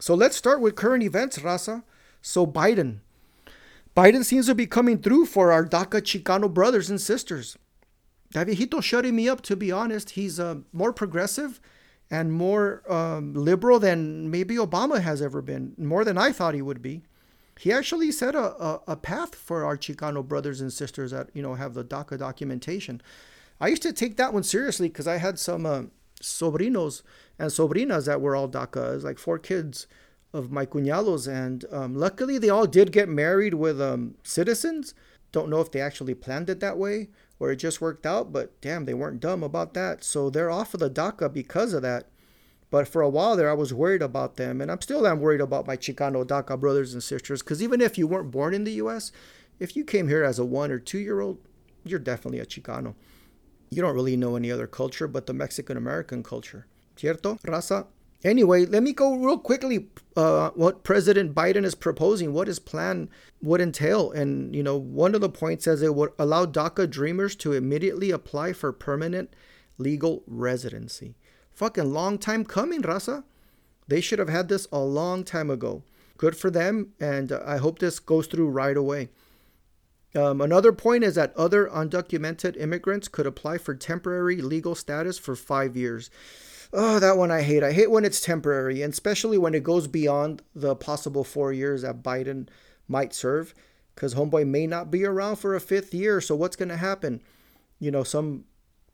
So 0.00 0.14
let's 0.14 0.36
start 0.36 0.60
with 0.60 0.74
current 0.74 1.04
events, 1.04 1.38
Rasa. 1.38 1.84
So 2.20 2.46
Biden. 2.46 2.98
Biden 3.96 4.24
seems 4.24 4.46
to 4.46 4.54
be 4.54 4.66
coming 4.66 4.98
through 4.98 5.26
for 5.26 5.52
our 5.52 5.64
DACA 5.64 6.02
Chicano 6.02 6.52
brothers 6.52 6.90
and 6.90 7.00
sisters. 7.00 7.56
That 8.32 8.48
viejito 8.48 8.82
shutting 8.82 9.14
me 9.14 9.28
up, 9.28 9.40
to 9.42 9.54
be 9.54 9.70
honest. 9.70 10.10
He's 10.10 10.40
uh, 10.40 10.56
more 10.72 10.92
progressive 10.92 11.60
and 12.10 12.32
more 12.32 12.82
um, 12.92 13.34
liberal 13.34 13.78
than 13.78 14.30
maybe 14.30 14.56
Obama 14.56 15.00
has 15.00 15.22
ever 15.22 15.40
been, 15.40 15.74
more 15.78 16.04
than 16.04 16.18
I 16.18 16.32
thought 16.32 16.54
he 16.54 16.62
would 16.62 16.82
be. 16.82 17.02
He 17.56 17.72
actually 17.72 18.10
set 18.10 18.34
a, 18.34 18.60
a, 18.60 18.80
a, 18.88 18.96
path 18.96 19.36
for 19.36 19.64
our 19.64 19.76
Chicano 19.76 20.26
brothers 20.26 20.60
and 20.60 20.72
sisters 20.72 21.12
that 21.12 21.30
you 21.32 21.42
know 21.42 21.54
have 21.54 21.74
the 21.74 21.84
DACA 21.84 22.18
documentation. 22.18 23.00
I 23.60 23.68
used 23.68 23.82
to 23.82 23.92
take 23.92 24.16
that 24.16 24.34
one 24.34 24.42
seriously 24.42 24.88
because 24.88 25.06
I 25.06 25.18
had 25.18 25.38
some 25.38 25.64
uh, 25.64 25.82
sobrinos 26.20 27.02
and 27.38 27.52
sobrinas 27.52 28.06
that 28.06 28.20
were 28.20 28.34
all 28.34 28.48
DACA. 28.48 28.90
It 28.90 28.94
was 28.94 29.04
like 29.04 29.18
four 29.18 29.38
kids 29.38 29.86
of 30.34 30.50
my 30.50 30.66
cuñados, 30.66 31.26
and 31.26 31.64
um, 31.72 31.94
luckily 31.94 32.36
they 32.36 32.50
all 32.50 32.66
did 32.66 32.92
get 32.92 33.08
married 33.08 33.54
with 33.54 33.80
um, 33.80 34.16
citizens. 34.22 34.92
Don't 35.32 35.48
know 35.48 35.60
if 35.60 35.72
they 35.72 35.80
actually 35.80 36.14
planned 36.14 36.50
it 36.50 36.60
that 36.60 36.76
way 36.76 37.08
or 37.38 37.50
it 37.50 37.56
just 37.56 37.80
worked 37.80 38.06
out, 38.06 38.32
but 38.32 38.60
damn, 38.60 38.84
they 38.84 38.94
weren't 38.94 39.20
dumb 39.20 39.42
about 39.42 39.74
that. 39.74 40.04
So 40.04 40.30
they're 40.30 40.50
off 40.50 40.74
of 40.74 40.80
the 40.80 40.90
DACA 40.90 41.32
because 41.32 41.72
of 41.72 41.82
that. 41.82 42.08
But 42.70 42.88
for 42.88 43.02
a 43.02 43.08
while 43.08 43.36
there, 43.36 43.50
I 43.50 43.54
was 43.54 43.72
worried 43.72 44.02
about 44.02 44.36
them, 44.36 44.60
and 44.60 44.70
I'm 44.70 44.80
still 44.80 45.06
am 45.06 45.20
worried 45.20 45.40
about 45.40 45.66
my 45.66 45.76
Chicano 45.76 46.24
DACA 46.24 46.58
brothers 46.58 46.92
and 46.92 47.02
sisters. 47.02 47.42
Because 47.42 47.62
even 47.62 47.80
if 47.80 47.98
you 47.98 48.06
weren't 48.06 48.30
born 48.30 48.54
in 48.54 48.64
the 48.64 48.72
U.S., 48.72 49.12
if 49.60 49.76
you 49.76 49.84
came 49.84 50.08
here 50.08 50.24
as 50.24 50.38
a 50.38 50.44
one 50.44 50.72
or 50.72 50.78
two 50.78 50.98
year 50.98 51.20
old, 51.20 51.38
you're 51.84 51.98
definitely 51.98 52.40
a 52.40 52.46
Chicano. 52.46 52.94
You 53.70 53.82
don't 53.82 53.94
really 53.94 54.16
know 54.16 54.36
any 54.36 54.50
other 54.50 54.66
culture 54.66 55.06
but 55.06 55.26
the 55.26 55.34
Mexican 55.34 55.76
American 55.76 56.22
culture. 56.22 56.66
¿Cierto, 56.96 57.38
raza? 57.42 57.86
Anyway, 58.24 58.64
let 58.64 58.82
me 58.82 58.92
go 58.92 59.14
real 59.14 59.38
quickly. 59.38 59.86
Uh, 60.16 60.50
what 60.50 60.82
President 60.82 61.34
Biden 61.34 61.64
is 61.64 61.74
proposing, 61.74 62.32
what 62.32 62.48
his 62.48 62.58
plan 62.58 63.10
would 63.42 63.60
entail, 63.60 64.10
and 64.12 64.54
you 64.56 64.62
know, 64.62 64.76
one 64.76 65.14
of 65.14 65.20
the 65.20 65.28
points 65.28 65.64
says 65.64 65.82
it 65.82 65.94
would 65.94 66.12
allow 66.18 66.46
DACA 66.46 66.88
dreamers 66.88 67.36
to 67.36 67.52
immediately 67.52 68.10
apply 68.10 68.54
for 68.54 68.72
permanent 68.72 69.34
legal 69.76 70.22
residency. 70.26 71.16
Fucking 71.52 71.92
long 71.92 72.16
time 72.16 72.44
coming, 72.44 72.82
Raza. 72.82 73.24
They 73.86 74.00
should 74.00 74.18
have 74.18 74.30
had 74.30 74.48
this 74.48 74.66
a 74.72 74.78
long 74.78 75.24
time 75.24 75.50
ago. 75.50 75.82
Good 76.16 76.36
for 76.36 76.50
them, 76.50 76.92
and 76.98 77.32
I 77.32 77.58
hope 77.58 77.78
this 77.78 77.98
goes 77.98 78.26
through 78.26 78.48
right 78.48 78.76
away. 78.76 79.10
Um, 80.16 80.40
another 80.40 80.72
point 80.72 81.02
is 81.02 81.16
that 81.16 81.36
other 81.36 81.66
undocumented 81.66 82.56
immigrants 82.56 83.08
could 83.08 83.26
apply 83.26 83.58
for 83.58 83.74
temporary 83.74 84.40
legal 84.40 84.76
status 84.76 85.18
for 85.18 85.34
five 85.34 85.76
years. 85.76 86.08
Oh, 86.72 86.98
that 86.98 87.16
one 87.16 87.30
I 87.30 87.42
hate. 87.42 87.62
I 87.62 87.72
hate 87.72 87.90
when 87.90 88.04
it's 88.04 88.20
temporary, 88.20 88.82
and 88.82 88.92
especially 88.92 89.38
when 89.38 89.54
it 89.54 89.62
goes 89.62 89.86
beyond 89.86 90.42
the 90.54 90.74
possible 90.74 91.24
four 91.24 91.52
years 91.52 91.82
that 91.82 92.02
Biden 92.02 92.48
might 92.88 93.14
serve, 93.14 93.54
because 93.94 94.14
Homeboy 94.14 94.46
may 94.46 94.66
not 94.66 94.90
be 94.90 95.04
around 95.04 95.36
for 95.36 95.54
a 95.54 95.60
fifth 95.60 95.94
year. 95.94 96.20
So 96.20 96.34
what's 96.34 96.56
going 96.56 96.68
to 96.70 96.76
happen? 96.76 97.22
You 97.78 97.90
know, 97.90 98.02
some 98.02 98.44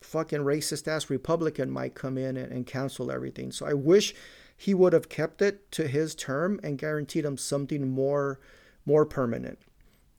fucking 0.00 0.41
racist 0.41 0.89
ass 0.89 1.11
Republican 1.11 1.71
might 1.71 1.95
come 1.95 2.17
in 2.17 2.37
and, 2.37 2.53
and 2.53 2.67
cancel 2.67 3.11
everything. 3.11 3.53
So 3.53 3.67
I 3.67 3.75
wish 3.75 4.15
he 4.57 4.75
would 4.75 4.93
have 4.93 5.09
kept 5.09 5.41
it 5.41 5.71
to 5.73 5.87
his 5.89 6.15
term 6.15 6.61
and 6.62 6.79
guaranteed 6.79 7.25
him 7.25 7.39
something 7.39 7.89
more, 7.89 8.41
more 8.85 9.07
permanent. 9.07 9.59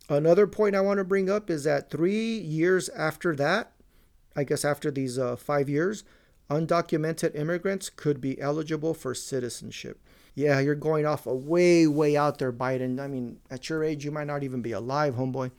Another 0.09 0.47
point 0.47 0.75
I 0.75 0.81
want 0.81 0.97
to 0.97 1.03
bring 1.03 1.29
up 1.29 1.49
is 1.49 1.63
that 1.63 1.89
three 1.89 2.37
years 2.39 2.89
after 2.89 3.35
that, 3.35 3.71
I 4.35 4.43
guess 4.43 4.65
after 4.65 4.91
these 4.91 5.17
uh, 5.19 5.35
five 5.35 5.69
years, 5.69 6.03
undocumented 6.51 7.33
immigrants 7.33 7.89
could 7.89 8.19
be 8.19 8.39
eligible 8.41 8.93
for 8.93 9.15
citizenship. 9.15 9.99
Yeah, 10.35 10.59
you're 10.59 10.75
going 10.75 11.05
off 11.05 11.25
a 11.25 11.33
way, 11.33 11.87
way 11.87 12.17
out 12.17 12.37
there, 12.37 12.51
Biden. 12.51 12.99
I 12.99 13.07
mean, 13.07 13.39
at 13.49 13.69
your 13.69 13.83
age, 13.83 14.03
you 14.03 14.11
might 14.11 14.27
not 14.27 14.43
even 14.43 14.61
be 14.61 14.73
alive, 14.73 15.15
homeboy. 15.15 15.51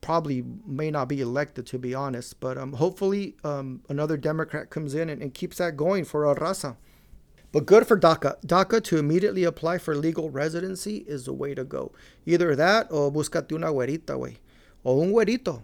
Probably 0.00 0.44
may 0.66 0.90
not 0.90 1.08
be 1.08 1.20
elected, 1.20 1.66
to 1.66 1.78
be 1.78 1.94
honest. 1.94 2.40
But 2.40 2.56
um, 2.56 2.74
hopefully, 2.74 3.36
um, 3.44 3.82
another 3.88 4.16
Democrat 4.16 4.70
comes 4.70 4.94
in 4.94 5.10
and, 5.10 5.20
and 5.22 5.34
keeps 5.34 5.58
that 5.58 5.76
going 5.76 6.04
for 6.04 6.26
our 6.26 6.34
raza. 6.34 6.76
But 7.52 7.66
good 7.66 7.86
for 7.86 7.98
DACA. 7.98 8.40
DACA 8.46 8.84
to 8.84 8.98
immediately 8.98 9.44
apply 9.44 9.78
for 9.78 9.94
legal 9.94 10.30
residency 10.30 10.98
is 11.06 11.24
the 11.24 11.32
way 11.32 11.54
to 11.54 11.64
go. 11.64 11.92
Either 12.26 12.54
that 12.54 12.88
or 12.90 13.10
buscate 13.10 13.52
una 13.52 13.68
güerita, 13.68 14.16
güey. 14.18 14.36
O 14.84 15.00
un 15.00 15.12
güerito. 15.12 15.62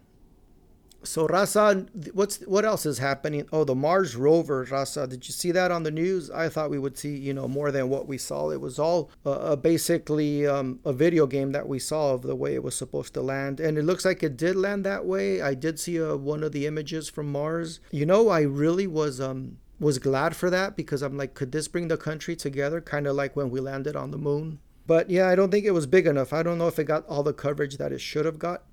So 1.05 1.27
Rasa, 1.27 1.87
what's 2.13 2.39
what 2.39 2.65
else 2.65 2.87
is 2.87 2.99
happening? 2.99 3.47
Oh, 3.53 3.65
the 3.65 3.75
Mars 3.75 4.17
rover, 4.17 4.67
Rasa. 4.71 5.07
Did 5.07 5.27
you 5.29 5.33
see 5.33 5.53
that 5.53 5.71
on 5.71 5.83
the 5.83 5.91
news? 5.91 6.31
I 6.31 6.49
thought 6.49 6.71
we 6.71 6.79
would 6.79 6.97
see, 6.97 7.17
you 7.17 7.35
know, 7.35 7.47
more 7.47 7.71
than 7.71 7.89
what 7.89 8.09
we 8.09 8.19
saw. 8.19 8.51
It 8.51 8.61
was 8.61 8.79
all 8.79 9.11
uh, 9.25 9.31
uh, 9.31 9.57
basically 9.57 10.47
um, 10.47 10.81
a 10.85 10.93
video 10.93 11.27
game 11.27 11.53
that 11.53 11.69
we 11.69 11.79
saw 11.79 12.15
of 12.15 12.23
the 12.23 12.35
way 12.35 12.55
it 12.55 12.63
was 12.63 12.75
supposed 12.75 13.15
to 13.15 13.21
land, 13.21 13.61
and 13.61 13.77
it 13.79 13.85
looks 13.85 14.05
like 14.05 14.23
it 14.23 14.37
did 14.37 14.57
land 14.57 14.85
that 14.85 15.05
way. 15.05 15.43
I 15.43 15.55
did 15.55 15.79
see 15.79 16.03
uh, 16.03 16.17
one 16.17 16.43
of 16.43 16.53
the 16.53 16.67
images 16.67 17.09
from 17.09 17.31
Mars. 17.31 17.81
You 17.91 18.07
know, 18.07 18.29
I 18.29 18.41
really 18.41 18.87
was 18.87 19.21
um 19.21 19.59
was 19.81 19.99
glad 19.99 20.35
for 20.35 20.51
that 20.51 20.77
because 20.77 21.03
I'm 21.03 21.17
like, 21.17 21.35
could 21.35 21.53
this 21.53 21.69
bring 21.69 21.89
the 21.89 21.97
country 21.97 22.37
together? 22.37 22.81
Kind 22.81 23.07
of 23.07 23.17
like 23.17 23.37
when 23.37 23.51
we 23.51 23.61
landed 23.61 23.97
on 23.97 24.11
the 24.11 24.19
moon. 24.19 24.61
But 24.87 25.11
yeah, 25.11 25.29
I 25.29 25.35
don't 25.35 25.51
think 25.51 25.65
it 25.65 25.73
was 25.73 25.87
big 25.87 26.07
enough. 26.07 26.33
I 26.33 26.43
don't 26.43 26.59
know 26.59 26.69
if 26.69 26.79
it 26.79 26.85
got 26.85 27.07
all 27.07 27.23
the 27.23 27.33
coverage 27.33 27.79
that 27.79 27.93
it 27.93 28.01
should 28.01 28.27
have 28.27 28.39
got 28.39 28.65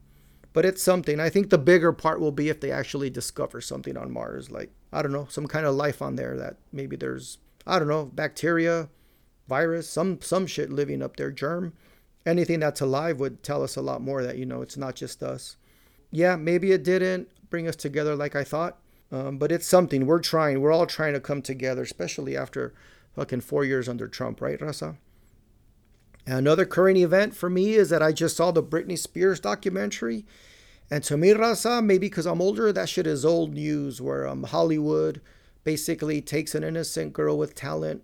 but 0.54 0.66
it's 0.66 0.84
something. 0.84 1.20
I 1.20 1.30
think 1.30 1.50
the 1.50 1.58
bigger 1.58 1.94
part 1.94 2.20
will 2.20 2.32
be 2.32 2.50
if 2.50 2.60
they 2.60 2.72
actually 2.72 3.10
discover 3.10 3.62
something 3.62 3.98
on 3.98 4.12
Mars, 4.12 4.52
like 4.52 4.72
I 4.92 5.02
don't 5.02 5.12
know, 5.12 5.28
some 5.30 5.48
kind 5.48 5.66
of 5.66 5.76
life 5.76 6.02
on 6.02 6.16
there 6.16 6.38
that 6.38 6.58
maybe 6.72 6.96
there's 6.96 7.38
I 7.66 7.80
don't 7.80 7.88
know, 7.88 8.06
bacteria, 8.06 8.90
virus, 9.48 9.88
some 9.88 10.22
some 10.22 10.48
shit 10.48 10.72
living 10.72 11.02
up 11.02 11.18
there, 11.18 11.32
germ. 11.32 11.74
Anything 12.26 12.60
that's 12.60 12.82
alive 12.82 13.20
would 13.20 13.42
tell 13.42 13.64
us 13.64 13.76
a 13.76 13.82
lot 13.82 14.02
more 14.02 14.24
that 14.24 14.38
you 14.38 14.46
know 14.46 14.62
it's 14.62 14.78
not 14.78 14.96
just 14.96 15.24
us. 15.24 15.58
Yeah, 16.12 16.36
maybe 16.36 16.72
it 16.72 16.84
didn't 16.84 17.30
bring 17.50 17.68
us 17.68 17.76
together 17.76 18.16
like 18.16 18.36
I 18.36 18.44
thought, 18.44 18.78
um, 19.12 19.38
but 19.38 19.52
it's 19.52 19.66
something. 19.66 20.06
We're 20.06 20.20
trying. 20.20 20.62
We're 20.62 20.72
all 20.72 20.86
trying 20.86 21.14
to 21.14 21.20
come 21.20 21.42
together, 21.42 21.82
especially 21.84 22.38
after 22.38 22.74
fucking 23.16 23.42
four 23.42 23.66
years 23.66 23.90
under 23.90 24.08
Trump, 24.08 24.42
right, 24.42 24.62
Rasa? 24.62 24.98
Another 26.26 26.66
current 26.66 26.98
event 26.98 27.36
for 27.36 27.50
me 27.50 27.74
is 27.74 27.90
that 27.90 28.04
I 28.04 28.12
just 28.12 28.38
saw 28.38 28.52
the 28.52 28.64
Britney 28.64 28.98
Spears 28.98 29.40
documentary. 29.40 30.26
And 30.90 31.04
to 31.06 31.18
me, 31.18 31.30
Raza, 31.30 31.84
maybe 31.84 32.08
because 32.08 32.26
I'm 32.26 32.42
older, 32.42 32.72
that 32.72 32.90
shit 32.90 33.08
is 33.08 33.26
old 33.26 33.54
news 33.54 34.02
where 34.02 34.28
um, 34.28 34.44
Hollywood 34.44 35.22
basically 35.64 36.22
takes 36.22 36.54
an 36.54 36.64
innocent 36.64 37.14
girl 37.14 37.38
with 37.38 37.56
talent, 37.56 38.04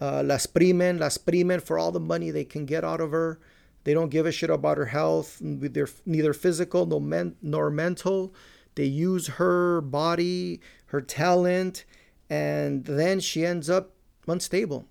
uh, 0.00 0.22
las 0.24 0.46
primen, 0.46 1.00
las 1.00 1.16
primen 1.18 1.62
for 1.62 1.78
all 1.78 1.92
the 1.92 2.00
money 2.00 2.30
they 2.30 2.44
can 2.44 2.66
get 2.66 2.84
out 2.84 3.00
of 3.00 3.12
her. 3.12 3.40
They 3.84 3.94
don't 3.94 4.10
give 4.10 4.26
a 4.26 4.32
shit 4.32 4.50
about 4.50 4.78
her 4.78 4.86
health, 4.86 5.40
neither, 5.40 5.88
neither 6.04 6.34
physical 6.34 6.86
nor, 6.86 7.00
men, 7.00 7.36
nor 7.40 7.70
mental. 7.70 8.34
They 8.74 8.84
use 8.84 9.26
her 9.28 9.80
body, 9.80 10.60
her 10.86 11.00
talent, 11.00 11.84
and 12.28 12.84
then 12.84 13.20
she 13.20 13.46
ends 13.46 13.70
up 13.70 13.92
unstable. 14.28 14.86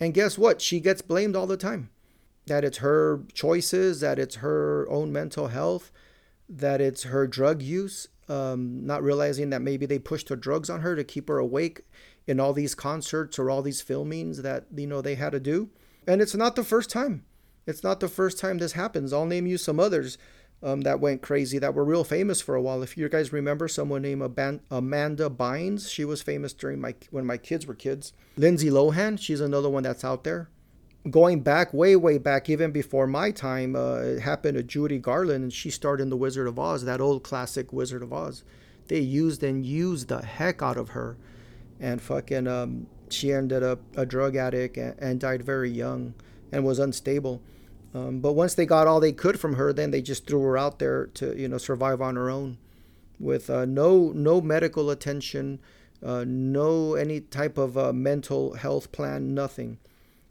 And 0.00 0.14
guess 0.14 0.38
what? 0.38 0.60
She 0.60 0.80
gets 0.80 1.02
blamed 1.02 1.36
all 1.36 1.46
the 1.46 1.56
time. 1.56 1.90
That 2.46 2.64
it's 2.64 2.78
her 2.78 3.24
choices, 3.34 4.00
that 4.00 4.18
it's 4.18 4.36
her 4.36 4.86
own 4.88 5.12
mental 5.12 5.48
health, 5.48 5.90
that 6.48 6.80
it's 6.80 7.02
her 7.04 7.26
drug 7.26 7.60
use, 7.60 8.08
um, 8.28 8.86
not 8.86 9.02
realizing 9.02 9.50
that 9.50 9.62
maybe 9.62 9.86
they 9.86 9.98
pushed 9.98 10.28
her 10.28 10.36
drugs 10.36 10.70
on 10.70 10.80
her 10.80 10.96
to 10.96 11.04
keep 11.04 11.28
her 11.28 11.38
awake 11.38 11.82
in 12.26 12.40
all 12.40 12.52
these 12.52 12.74
concerts 12.74 13.38
or 13.38 13.50
all 13.50 13.62
these 13.62 13.82
filmings 13.82 14.42
that 14.42 14.66
you 14.74 14.86
know 14.86 15.02
they 15.02 15.14
had 15.14 15.32
to 15.32 15.40
do. 15.40 15.70
And 16.06 16.22
it's 16.22 16.34
not 16.34 16.56
the 16.56 16.64
first 16.64 16.90
time. 16.90 17.24
It's 17.66 17.82
not 17.82 18.00
the 18.00 18.08
first 18.08 18.38
time 18.38 18.58
this 18.58 18.72
happens. 18.72 19.12
I'll 19.12 19.26
name 19.26 19.46
you 19.46 19.58
some 19.58 19.78
others 19.78 20.16
um, 20.62 20.80
that 20.82 21.00
went 21.00 21.22
crazy 21.22 21.58
that 21.58 21.74
were 21.74 21.84
real 21.84 22.04
famous 22.04 22.40
for 22.40 22.54
a 22.54 22.62
while. 22.62 22.82
If 22.82 22.96
you 22.96 23.08
guys 23.08 23.32
remember 23.32 23.68
someone 23.68 24.02
named 24.02 24.22
Amanda 24.70 25.30
Bynes, 25.30 25.90
she 25.90 26.04
was 26.04 26.22
famous 26.22 26.52
during 26.52 26.80
my 26.80 26.94
when 27.10 27.26
my 27.26 27.36
kids 27.36 27.66
were 27.66 27.74
kids. 27.74 28.12
Lindsay 28.36 28.70
Lohan, 28.70 29.20
she's 29.20 29.40
another 29.40 29.68
one 29.68 29.84
that's 29.84 30.04
out 30.04 30.24
there. 30.24 30.48
Going 31.08 31.40
back 31.40 31.72
way, 31.72 31.94
way 31.96 32.18
back, 32.18 32.50
even 32.50 32.72
before 32.72 33.06
my 33.06 33.30
time, 33.30 33.76
uh, 33.76 33.96
it 33.98 34.20
happened 34.20 34.56
to 34.56 34.62
Judy 34.62 34.98
Garland, 34.98 35.44
and 35.44 35.52
she 35.52 35.70
starred 35.70 36.00
in 36.00 36.10
The 36.10 36.16
Wizard 36.16 36.48
of 36.48 36.58
Oz, 36.58 36.84
that 36.84 37.00
old 37.00 37.22
classic 37.22 37.72
Wizard 37.72 38.02
of 38.02 38.12
Oz. 38.12 38.42
They 38.88 38.98
used 38.98 39.42
and 39.42 39.64
used 39.64 40.08
the 40.08 40.22
heck 40.22 40.60
out 40.60 40.76
of 40.76 40.90
her, 40.90 41.16
and 41.78 42.02
fucking, 42.02 42.48
um, 42.48 42.88
she 43.10 43.32
ended 43.32 43.62
up 43.62 43.80
a 43.96 44.04
drug 44.04 44.34
addict 44.36 44.76
and, 44.76 44.98
and 44.98 45.20
died 45.20 45.42
very 45.42 45.70
young 45.70 46.14
and 46.52 46.64
was 46.64 46.78
unstable 46.78 47.40
um, 47.94 48.20
but 48.20 48.34
once 48.34 48.54
they 48.54 48.66
got 48.66 48.86
all 48.86 49.00
they 49.00 49.12
could 49.12 49.40
from 49.40 49.54
her, 49.54 49.72
then 49.72 49.90
they 49.90 50.02
just 50.02 50.26
threw 50.26 50.42
her 50.42 50.58
out 50.58 50.78
there 50.78 51.06
to 51.14 51.38
you 51.38 51.48
know 51.48 51.58
survive 51.58 52.00
on 52.00 52.16
her 52.16 52.30
own, 52.30 52.58
with 53.18 53.48
uh, 53.48 53.64
no 53.64 54.12
no 54.14 54.40
medical 54.40 54.90
attention, 54.90 55.60
uh, 56.04 56.24
no 56.26 56.94
any 56.94 57.20
type 57.20 57.56
of 57.56 57.78
uh, 57.78 57.92
mental 57.92 58.54
health 58.54 58.92
plan, 58.92 59.34
nothing. 59.34 59.78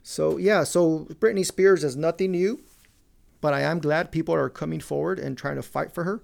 So 0.03 0.37
yeah, 0.37 0.63
so 0.63 1.07
Britney 1.19 1.45
Spears 1.45 1.83
is 1.83 1.95
nothing 1.95 2.31
new, 2.31 2.61
but 3.41 3.53
I 3.53 3.61
am 3.61 3.79
glad 3.79 4.11
people 4.11 4.35
are 4.35 4.49
coming 4.49 4.79
forward 4.79 5.19
and 5.19 5.37
trying 5.37 5.55
to 5.55 5.63
fight 5.63 5.91
for 5.91 6.03
her. 6.03 6.21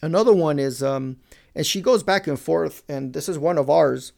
Another 0.00 0.32
one 0.32 0.58
is, 0.58 0.82
um, 0.82 1.18
and 1.54 1.64
she 1.66 1.80
goes 1.80 2.02
back 2.02 2.26
and 2.26 2.38
forth, 2.38 2.82
and 2.88 3.12
this 3.12 3.28
is 3.28 3.38
one 3.38 3.58
of 3.58 3.70
ours, 3.70 4.12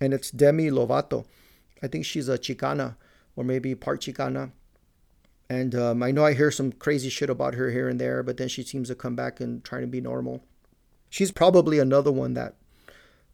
and 0.00 0.14
it's 0.14 0.30
Demi 0.30 0.70
Lovato. 0.70 1.26
I 1.82 1.86
think 1.86 2.04
she's 2.04 2.28
a 2.28 2.38
Chicana 2.38 2.96
or 3.36 3.44
maybe 3.44 3.74
part 3.74 4.00
Chicana 4.00 4.50
and 5.48 5.74
um, 5.74 6.02
I 6.02 6.10
know 6.10 6.24
I 6.24 6.34
hear 6.34 6.50
some 6.50 6.72
crazy 6.72 7.08
shit 7.08 7.30
about 7.30 7.54
her 7.54 7.70
here 7.70 7.88
and 7.88 8.00
there, 8.00 8.22
but 8.22 8.36
then 8.36 8.48
she 8.48 8.62
seems 8.62 8.88
to 8.88 8.94
come 8.94 9.14
back 9.14 9.40
and 9.40 9.62
try 9.62 9.80
to 9.80 9.86
be 9.86 10.00
normal. 10.00 10.42
She's 11.08 11.30
probably 11.30 11.78
another 11.78 12.10
one 12.10 12.34
that 12.34 12.56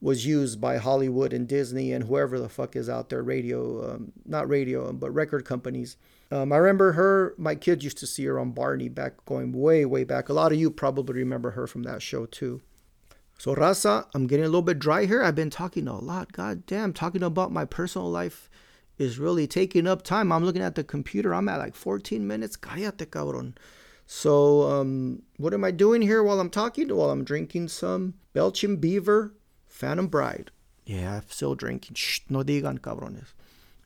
was 0.00 0.26
used 0.26 0.61
by 0.61 0.76
Hollywood 0.76 1.33
and 1.33 1.47
Disney 1.47 1.92
and 1.92 2.04
whoever 2.04 2.38
the 2.38 2.49
fuck 2.49 2.75
is 2.75 2.88
out 2.88 3.09
there, 3.09 3.23
radio, 3.23 3.95
um, 3.95 4.12
not 4.26 4.49
radio, 4.49 4.92
but 4.92 5.12
record 5.12 5.45
companies. 5.45 5.97
Um, 6.31 6.52
I 6.52 6.57
remember 6.57 6.92
her, 6.92 7.35
my 7.38 7.54
kids 7.54 7.85
used 7.85 7.99
to 7.99 8.07
see 8.07 8.25
her 8.25 8.38
on 8.38 8.50
Barney 8.50 8.88
back 8.88 9.25
going 9.25 9.52
way, 9.52 9.85
way 9.85 10.02
back. 10.04 10.28
A 10.28 10.33
lot 10.33 10.52
of 10.52 10.59
you 10.59 10.71
probably 10.71 11.14
remember 11.14 11.52
her 11.52 11.66
from 11.66 11.85
that 11.85 12.02
show 12.02 12.26
too. 12.26 12.61
So, 13.38 13.54
Rasa, 13.54 14.07
I'm 14.14 14.26
getting 14.26 14.45
a 14.45 14.49
little 14.49 14.62
bit 14.62 14.78
dry 14.78 15.07
here. 15.07 15.23
I've 15.23 15.35
been 15.35 15.50
talking 15.50 15.88
a 15.88 15.99
lot, 15.99 16.33
god 16.33 16.66
damn, 16.66 16.92
talking 16.92 17.23
about 17.23 17.52
my 17.52 17.64
personal 17.64 18.11
life 18.11 18.50
is 19.02 19.18
really 19.18 19.47
taking 19.47 19.87
up 19.87 20.02
time. 20.02 20.30
I'm 20.30 20.44
looking 20.44 20.62
at 20.62 20.76
the 20.76 20.85
computer. 20.85 21.35
I'm 21.35 21.49
at 21.49 21.59
like 21.59 21.75
14 21.75 22.26
minutes. 22.26 22.56
Cállate, 22.56 23.06
cabrón. 23.06 23.56
So, 24.06 24.62
um, 24.71 25.23
what 25.37 25.54
am 25.54 25.64
I 25.64 25.71
doing 25.71 26.02
here 26.02 26.23
while 26.23 26.40
I'm 26.40 26.50
talking? 26.50 26.94
While 26.94 27.11
I'm 27.11 27.25
drinking 27.25 27.68
some 27.68 28.14
Belching 28.32 28.76
Beaver 28.76 29.35
Phantom 29.66 30.06
Bride. 30.06 30.50
Yeah, 30.85 31.16
I'm 31.16 31.25
still 31.28 31.54
drinking. 31.54 31.94
Shh, 31.94 32.21
no 32.28 32.42
digan, 32.42 32.78
cabrones. 32.78 33.32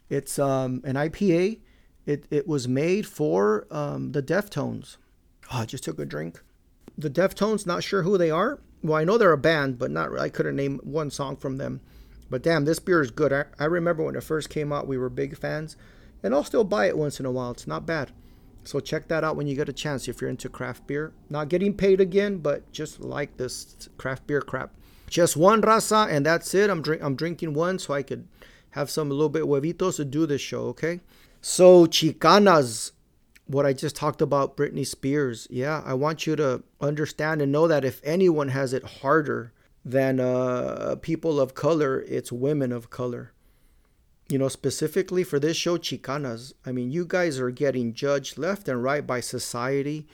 It's 0.09 0.39
um, 0.39 0.83
an 0.85 0.97
IPA. 0.97 1.61
It, 2.07 2.27
it 2.31 2.47
was 2.47 2.69
made 2.69 3.07
for 3.07 3.67
um, 3.71 4.13
the 4.13 4.23
Deftones. 4.23 4.97
Oh, 5.53 5.59
I 5.59 5.65
just 5.67 5.85
took 5.85 5.99
a 5.99 6.05
drink. 6.05 6.41
The 6.97 7.11
Deftones, 7.11 7.67
not 7.67 7.83
sure 7.83 8.03
who 8.03 8.17
they 8.17 8.31
are. 8.31 8.61
Well, 8.83 8.99
I 8.99 9.05
know 9.05 9.19
they're 9.19 9.33
a 9.33 9.39
band, 9.39 9.79
but 9.79 9.91
not. 9.91 10.17
I 10.19 10.29
couldn't 10.29 10.57
name 10.57 10.81
one 10.83 11.11
song 11.11 11.37
from 11.37 11.57
them. 11.57 11.81
But 12.29 12.43
damn, 12.43 12.65
this 12.65 12.79
beer 12.79 13.01
is 13.01 13.11
good. 13.11 13.33
I, 13.33 13.45
I 13.59 13.65
remember 13.67 14.03
when 14.03 14.17
it 14.17 14.23
first 14.23 14.51
came 14.51 14.73
out, 14.73 14.89
we 14.89 14.99
were 14.99 15.09
big 15.09 15.37
fans. 15.39 15.77
And 16.23 16.35
I'll 16.35 16.45
still 16.45 16.65
buy 16.65 16.87
it 16.87 16.99
once 16.99 17.21
in 17.21 17.27
a 17.27 17.31
while. 17.31 17.53
It's 17.53 17.67
not 17.67 17.87
bad. 17.87 18.13
So 18.65 18.81
check 18.81 19.07
that 19.09 19.23
out 19.23 19.37
when 19.37 19.47
you 19.47 19.55
get 19.55 19.69
a 19.69 19.73
chance 19.73 20.09
if 20.09 20.21
you're 20.21 20.31
into 20.31 20.49
craft 20.49 20.87
beer. 20.89 21.13
Not 21.31 21.49
getting 21.49 21.73
paid 21.73 22.01
again, 22.01 22.39
but 22.39 22.71
just 22.73 23.01
like 23.01 23.37
this 23.37 23.89
craft 23.97 24.27
beer 24.27 24.41
crap. 24.41 24.75
Just 25.09 25.37
one 25.37 25.63
raza, 25.63 26.11
and 26.11 26.27
that's 26.27 26.53
it. 26.53 26.69
I'm 26.69 26.83
drink 26.83 27.01
I'm 27.01 27.15
drinking 27.15 27.55
one 27.55 27.79
so 27.79 27.95
I 27.95 28.03
could 28.03 28.27
have 28.71 28.91
some 28.91 29.11
a 29.11 29.15
little 29.15 29.29
bit 29.29 29.45
huevitos 29.45 29.97
to 29.97 30.05
do 30.05 30.27
this 30.27 30.41
show, 30.41 30.65
okay? 30.67 31.01
So 31.41 31.87
Chicanas, 31.87 32.91
what 33.47 33.65
I 33.65 33.73
just 33.73 33.95
talked 33.95 34.21
about 34.21 34.57
Britney 34.57 34.85
Spears. 34.85 35.47
Yeah, 35.49 35.83
I 35.87 35.95
want 35.95 36.27
you 36.27 36.35
to 36.37 36.65
understand 36.81 37.41
and 37.41 37.53
know 37.53 37.69
that 37.69 37.85
if 37.85 38.01
anyone 38.03 38.49
has 38.49 38.73
it 38.73 38.83
harder 38.83 39.53
than 39.87 40.19
uh, 40.19 40.97
people 41.01 41.41
of 41.41 41.55
color, 41.55 42.05
it's 42.09 42.33
women 42.33 42.73
of 42.73 42.91
color. 42.91 43.33
You 44.29 44.37
know, 44.37 44.49
specifically 44.49 45.23
for 45.23 45.39
this 45.39 45.57
show, 45.57 45.79
Chicanas. 45.79 46.53
I 46.67 46.73
mean, 46.73 46.91
you 46.91 47.05
guys 47.07 47.39
are 47.39 47.53
getting 47.53 47.95
judged 47.95 48.37
left 48.37 48.67
and 48.67 48.83
right 48.83 49.07
by 49.07 49.21
society, 49.21 50.09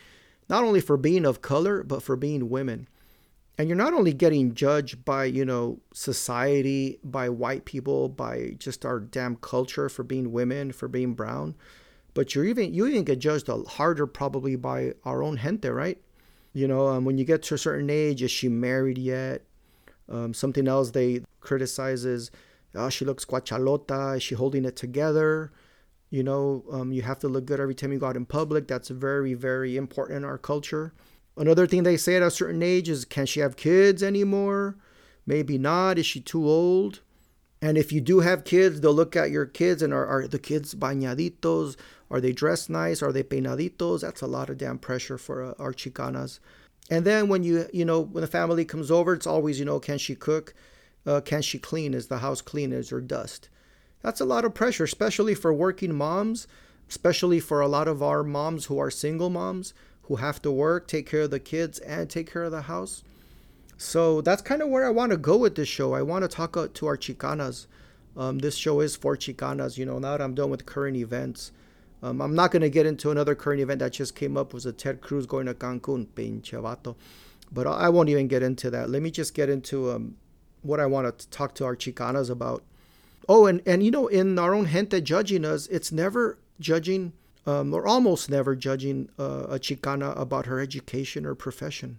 not 0.50 0.62
only 0.62 0.82
for 0.82 0.98
being 0.98 1.24
of 1.24 1.40
color, 1.40 1.82
but 1.82 2.02
for 2.02 2.16
being 2.16 2.50
women. 2.50 2.86
And 3.56 3.68
you're 3.68 3.78
not 3.78 3.94
only 3.94 4.12
getting 4.12 4.54
judged 4.54 5.06
by, 5.06 5.24
you 5.24 5.44
know, 5.46 5.80
society, 5.94 6.98
by 7.02 7.30
white 7.30 7.64
people, 7.64 8.10
by 8.10 8.56
just 8.58 8.84
our 8.84 9.00
damn 9.00 9.36
culture 9.36 9.88
for 9.88 10.02
being 10.02 10.32
women, 10.32 10.72
for 10.72 10.88
being 10.88 11.14
brown, 11.14 11.54
but 12.12 12.34
you're 12.34 12.44
even 12.44 12.74
you 12.74 12.86
even 12.86 13.04
get 13.04 13.20
judged 13.20 13.48
harder 13.48 14.06
probably 14.06 14.54
by 14.54 14.92
our 15.06 15.22
own 15.22 15.38
gente, 15.38 15.70
right? 15.70 15.98
You 16.52 16.68
know, 16.68 16.88
um, 16.88 17.06
when 17.06 17.16
you 17.16 17.24
get 17.24 17.42
to 17.44 17.54
a 17.54 17.58
certain 17.58 17.88
age, 17.88 18.22
is 18.22 18.30
she 18.30 18.50
married 18.50 18.98
yet? 18.98 19.46
Um, 20.08 20.34
something 20.34 20.68
else 20.68 20.90
they 20.90 21.22
criticize 21.40 22.04
is, 22.04 22.30
oh, 22.74 22.88
she 22.88 23.04
looks 23.04 23.24
guachalota. 23.24 24.16
Is 24.16 24.22
she 24.22 24.34
holding 24.34 24.64
it 24.64 24.76
together? 24.76 25.52
You 26.10 26.22
know, 26.22 26.64
um, 26.70 26.92
you 26.92 27.02
have 27.02 27.18
to 27.20 27.28
look 27.28 27.46
good 27.46 27.60
every 27.60 27.74
time 27.74 27.92
you 27.92 27.98
go 27.98 28.06
out 28.06 28.16
in 28.16 28.26
public. 28.26 28.68
That's 28.68 28.88
very, 28.88 29.34
very 29.34 29.76
important 29.76 30.18
in 30.18 30.24
our 30.24 30.38
culture. 30.38 30.92
Another 31.36 31.66
thing 31.66 31.82
they 31.82 31.96
say 31.96 32.16
at 32.16 32.22
a 32.22 32.30
certain 32.30 32.62
age 32.62 32.88
is, 32.88 33.04
can 33.06 33.24
she 33.24 33.40
have 33.40 33.56
kids 33.56 34.02
anymore? 34.02 34.76
Maybe 35.26 35.56
not. 35.56 35.98
Is 35.98 36.04
she 36.04 36.20
too 36.20 36.46
old? 36.46 37.00
And 37.62 37.78
if 37.78 37.92
you 37.92 38.00
do 38.00 38.20
have 38.20 38.44
kids, 38.44 38.80
they'll 38.80 38.92
look 38.92 39.14
at 39.14 39.30
your 39.30 39.46
kids 39.46 39.82
and 39.82 39.94
are, 39.94 40.06
are 40.06 40.26
the 40.26 40.38
kids 40.38 40.74
bañaditos? 40.74 41.76
Are 42.10 42.20
they 42.20 42.32
dressed 42.32 42.68
nice? 42.68 43.02
Are 43.02 43.12
they 43.12 43.22
peinaditos? 43.22 44.00
That's 44.00 44.20
a 44.20 44.26
lot 44.26 44.50
of 44.50 44.58
damn 44.58 44.78
pressure 44.78 45.16
for 45.16 45.42
uh, 45.42 45.54
our 45.58 45.72
chicanas. 45.72 46.40
And 46.90 47.04
then 47.04 47.28
when 47.28 47.42
you, 47.42 47.66
you 47.72 47.84
know, 47.84 48.00
when 48.00 48.22
the 48.22 48.26
family 48.26 48.64
comes 48.64 48.90
over, 48.90 49.14
it's 49.14 49.26
always, 49.26 49.58
you 49.58 49.64
know, 49.64 49.80
can 49.80 49.98
she 49.98 50.14
cook? 50.14 50.54
Uh, 51.06 51.20
can 51.20 51.42
she 51.42 51.58
clean? 51.58 51.94
Is 51.94 52.08
the 52.08 52.18
house 52.18 52.40
clean? 52.40 52.72
Is 52.72 52.90
there 52.90 53.00
dust? 53.00 53.48
That's 54.02 54.20
a 54.20 54.24
lot 54.24 54.44
of 54.44 54.54
pressure, 54.54 54.84
especially 54.84 55.34
for 55.34 55.52
working 55.52 55.94
moms, 55.94 56.46
especially 56.88 57.40
for 57.40 57.60
a 57.60 57.68
lot 57.68 57.88
of 57.88 58.02
our 58.02 58.22
moms 58.22 58.66
who 58.66 58.78
are 58.78 58.90
single 58.90 59.30
moms 59.30 59.74
who 60.02 60.16
have 60.16 60.42
to 60.42 60.50
work, 60.50 60.88
take 60.88 61.08
care 61.08 61.22
of 61.22 61.30
the 61.30 61.40
kids, 61.40 61.78
and 61.78 62.10
take 62.10 62.30
care 62.30 62.42
of 62.42 62.50
the 62.50 62.62
house. 62.62 63.02
So 63.76 64.20
that's 64.20 64.42
kind 64.42 64.62
of 64.62 64.68
where 64.68 64.86
I 64.86 64.90
want 64.90 65.10
to 65.12 65.16
go 65.16 65.36
with 65.36 65.54
this 65.54 65.68
show. 65.68 65.94
I 65.94 66.02
want 66.02 66.22
to 66.22 66.28
talk 66.28 66.52
to 66.52 66.86
our 66.86 66.96
Chicanas. 66.96 67.66
Um, 68.16 68.40
this 68.40 68.56
show 68.56 68.80
is 68.80 68.96
for 68.96 69.16
Chicanas. 69.16 69.78
You 69.78 69.86
know, 69.86 69.98
now 69.98 70.16
that 70.16 70.20
I'm 70.20 70.34
done 70.34 70.50
with 70.50 70.66
current 70.66 70.96
events, 70.96 71.52
um, 72.02 72.20
I'm 72.20 72.34
not 72.34 72.50
going 72.50 72.62
to 72.62 72.70
get 72.70 72.86
into 72.86 73.10
another 73.10 73.34
current 73.34 73.60
event 73.60 73.78
that 73.78 73.92
just 73.92 74.16
came 74.16 74.36
up 74.36 74.52
was 74.52 74.66
a 74.66 74.72
Ted 74.72 75.00
Cruz 75.00 75.26
going 75.26 75.46
to 75.46 75.54
Cancun, 75.54 76.06
pinche 76.06 76.52
vato. 76.52 76.96
But 77.50 77.66
I 77.66 77.88
won't 77.90 78.08
even 78.08 78.28
get 78.28 78.42
into 78.42 78.70
that. 78.70 78.90
Let 78.90 79.02
me 79.02 79.10
just 79.10 79.34
get 79.34 79.50
into 79.50 79.90
um, 79.90 80.16
what 80.62 80.80
I 80.80 80.86
want 80.86 81.18
to 81.18 81.28
talk 81.28 81.54
to 81.56 81.64
our 81.64 81.76
Chicanas 81.76 82.30
about. 82.30 82.64
Oh, 83.28 83.46
and, 83.46 83.62
and 83.66 83.82
you 83.82 83.90
know, 83.90 84.08
in 84.08 84.38
our 84.38 84.54
own 84.54 84.66
gente 84.66 85.00
judging 85.00 85.44
us, 85.44 85.66
it's 85.68 85.92
never 85.92 86.38
judging 86.58 87.12
um, 87.46 87.74
or 87.74 87.86
almost 87.86 88.30
never 88.30 88.56
judging 88.56 89.08
uh, 89.18 89.46
a 89.48 89.58
Chicana 89.58 90.18
about 90.18 90.46
her 90.46 90.60
education 90.60 91.26
or 91.26 91.34
profession. 91.34 91.98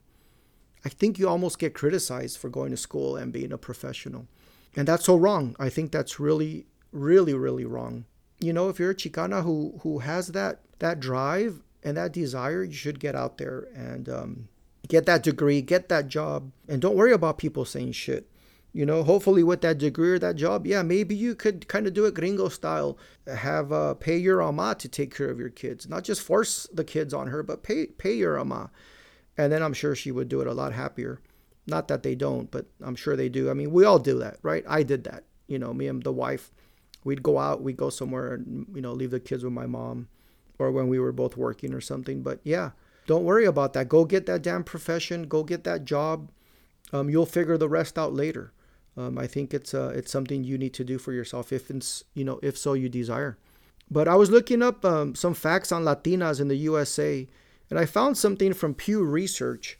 I 0.86 0.90
think 0.90 1.18
you 1.18 1.30
almost 1.30 1.60
get 1.60 1.74
criticized 1.74 2.38
for 2.38 2.50
going 2.50 2.72
to 2.72 2.78
school 2.78 3.16
and 3.16 3.32
being 3.32 3.54
a 3.54 3.58
professional. 3.58 4.28
And 4.76 4.88
that's 4.88 5.06
so 5.06 5.16
wrong. 5.16 5.56
I 5.60 5.70
think 5.70 5.92
that's 5.92 6.20
really, 6.20 6.66
really, 6.92 7.34
really 7.34 7.66
wrong. 7.66 8.06
You 8.44 8.52
know, 8.52 8.68
if 8.68 8.78
you're 8.78 8.92
a 8.92 8.96
Chicana 8.96 9.44
who, 9.44 9.80
who 9.84 10.00
has 10.00 10.28
that, 10.30 10.60
that 10.80 11.00
drive 11.00 11.62
and 11.82 11.96
that 11.96 12.12
desire, 12.12 12.64
you 12.64 12.74
should 12.74 13.00
get 13.00 13.16
out 13.16 13.38
there 13.38 13.68
and 13.74 14.10
um, 14.10 14.50
get 14.88 15.06
that 15.06 15.24
degree, 15.24 15.62
get 15.62 15.88
that 15.88 16.10
job, 16.10 16.52
and 16.68 16.82
don't 16.82 16.98
worry 16.98 17.14
about 17.14 17.38
people 17.38 17.64
saying 17.64 17.94
shit. 17.94 18.30
You 18.74 18.86
know, 18.88 19.04
hopefully 19.04 19.44
with 19.44 19.62
that 19.62 19.78
degree 19.78 20.10
or 20.10 20.20
that 20.20 20.36
job, 20.36 20.66
yeah, 20.66 20.82
maybe 20.82 21.16
you 21.16 21.36
could 21.36 21.68
kind 21.68 21.86
of 21.86 21.94
do 21.94 22.06
it 22.06 22.16
gringo 22.16 22.50
style. 22.50 22.98
Have 23.28 23.72
uh, 23.72 23.94
pay 23.94 24.18
your 24.18 24.42
ama 24.42 24.76
to 24.80 24.90
take 24.90 25.16
care 25.16 25.30
of 25.30 25.40
your 25.40 25.50
kids, 25.52 25.88
not 25.88 26.04
just 26.04 26.22
force 26.22 26.68
the 26.74 26.84
kids 26.84 27.14
on 27.14 27.28
her, 27.28 27.44
but 27.44 27.62
pay 27.62 27.86
pay 27.86 28.14
your 28.14 28.40
ama, 28.40 28.72
and 29.38 29.54
then 29.54 29.62
I'm 29.62 29.74
sure 29.74 29.96
she 29.96 30.12
would 30.12 30.28
do 30.28 30.42
it 30.42 30.48
a 30.48 30.54
lot 30.54 30.74
happier. 30.74 31.22
Not 31.68 31.88
that 31.90 32.02
they 32.02 32.16
don't, 32.16 32.50
but 32.50 32.66
I'm 32.82 32.96
sure 32.96 33.16
they 33.16 33.30
do. 33.30 33.52
I 33.52 33.54
mean, 33.54 33.72
we 33.72 33.86
all 33.86 34.00
do 34.00 34.18
that, 34.20 34.40
right? 34.42 34.66
I 34.68 34.82
did 34.82 35.04
that. 35.04 35.26
You 35.46 35.60
know, 35.60 35.72
me 35.72 35.88
and 35.88 36.02
the 36.02 36.12
wife, 36.12 36.52
we'd 37.04 37.24
go 37.24 37.38
out, 37.38 37.62
we'd 37.62 37.78
go 37.78 37.90
somewhere, 37.90 38.34
and 38.34 38.68
you 38.74 38.82
know, 38.82 38.94
leave 38.94 39.12
the 39.12 39.20
kids 39.20 39.44
with 39.44 39.54
my 39.54 39.66
mom, 39.66 40.08
or 40.60 40.72
when 40.72 40.88
we 40.88 41.00
were 41.00 41.12
both 41.12 41.38
working 41.38 41.74
or 41.74 41.82
something. 41.82 42.22
But 42.22 42.40
yeah, 42.44 42.72
don't 43.08 43.26
worry 43.26 43.46
about 43.46 43.74
that. 43.74 43.90
Go 43.90 44.06
get 44.06 44.26
that 44.28 44.42
damn 44.42 44.64
profession. 44.64 45.28
Go 45.28 45.44
get 45.44 45.64
that 45.64 45.86
job. 45.86 46.30
Um, 46.92 47.10
you'll 47.10 47.26
figure 47.26 47.58
the 47.58 47.70
rest 47.70 47.98
out 47.98 48.14
later. 48.14 48.54
Um, 48.96 49.18
I 49.18 49.28
think 49.28 49.54
it's 49.54 49.74
uh, 49.74 49.92
it's 49.96 50.12
something 50.12 50.44
you 50.44 50.58
need 50.58 50.74
to 50.76 50.84
do 50.84 50.98
for 50.98 51.14
yourself 51.14 51.52
if 51.52 51.70
it's 51.72 52.04
you 52.14 52.24
know 52.24 52.40
if 52.44 52.58
so 52.58 52.74
you 52.74 52.90
desire. 52.90 53.38
But 53.90 54.08
I 54.08 54.16
was 54.16 54.32
looking 54.32 54.62
up 54.62 54.86
um, 54.86 55.16
some 55.16 55.34
facts 55.34 55.72
on 55.72 55.84
Latinas 55.84 56.40
in 56.40 56.48
the 56.48 56.56
USA, 56.56 57.28
and 57.70 57.80
I 57.80 57.86
found 57.86 58.18
something 58.18 58.54
from 58.54 58.74
Pew 58.74 59.04
Research. 59.04 59.78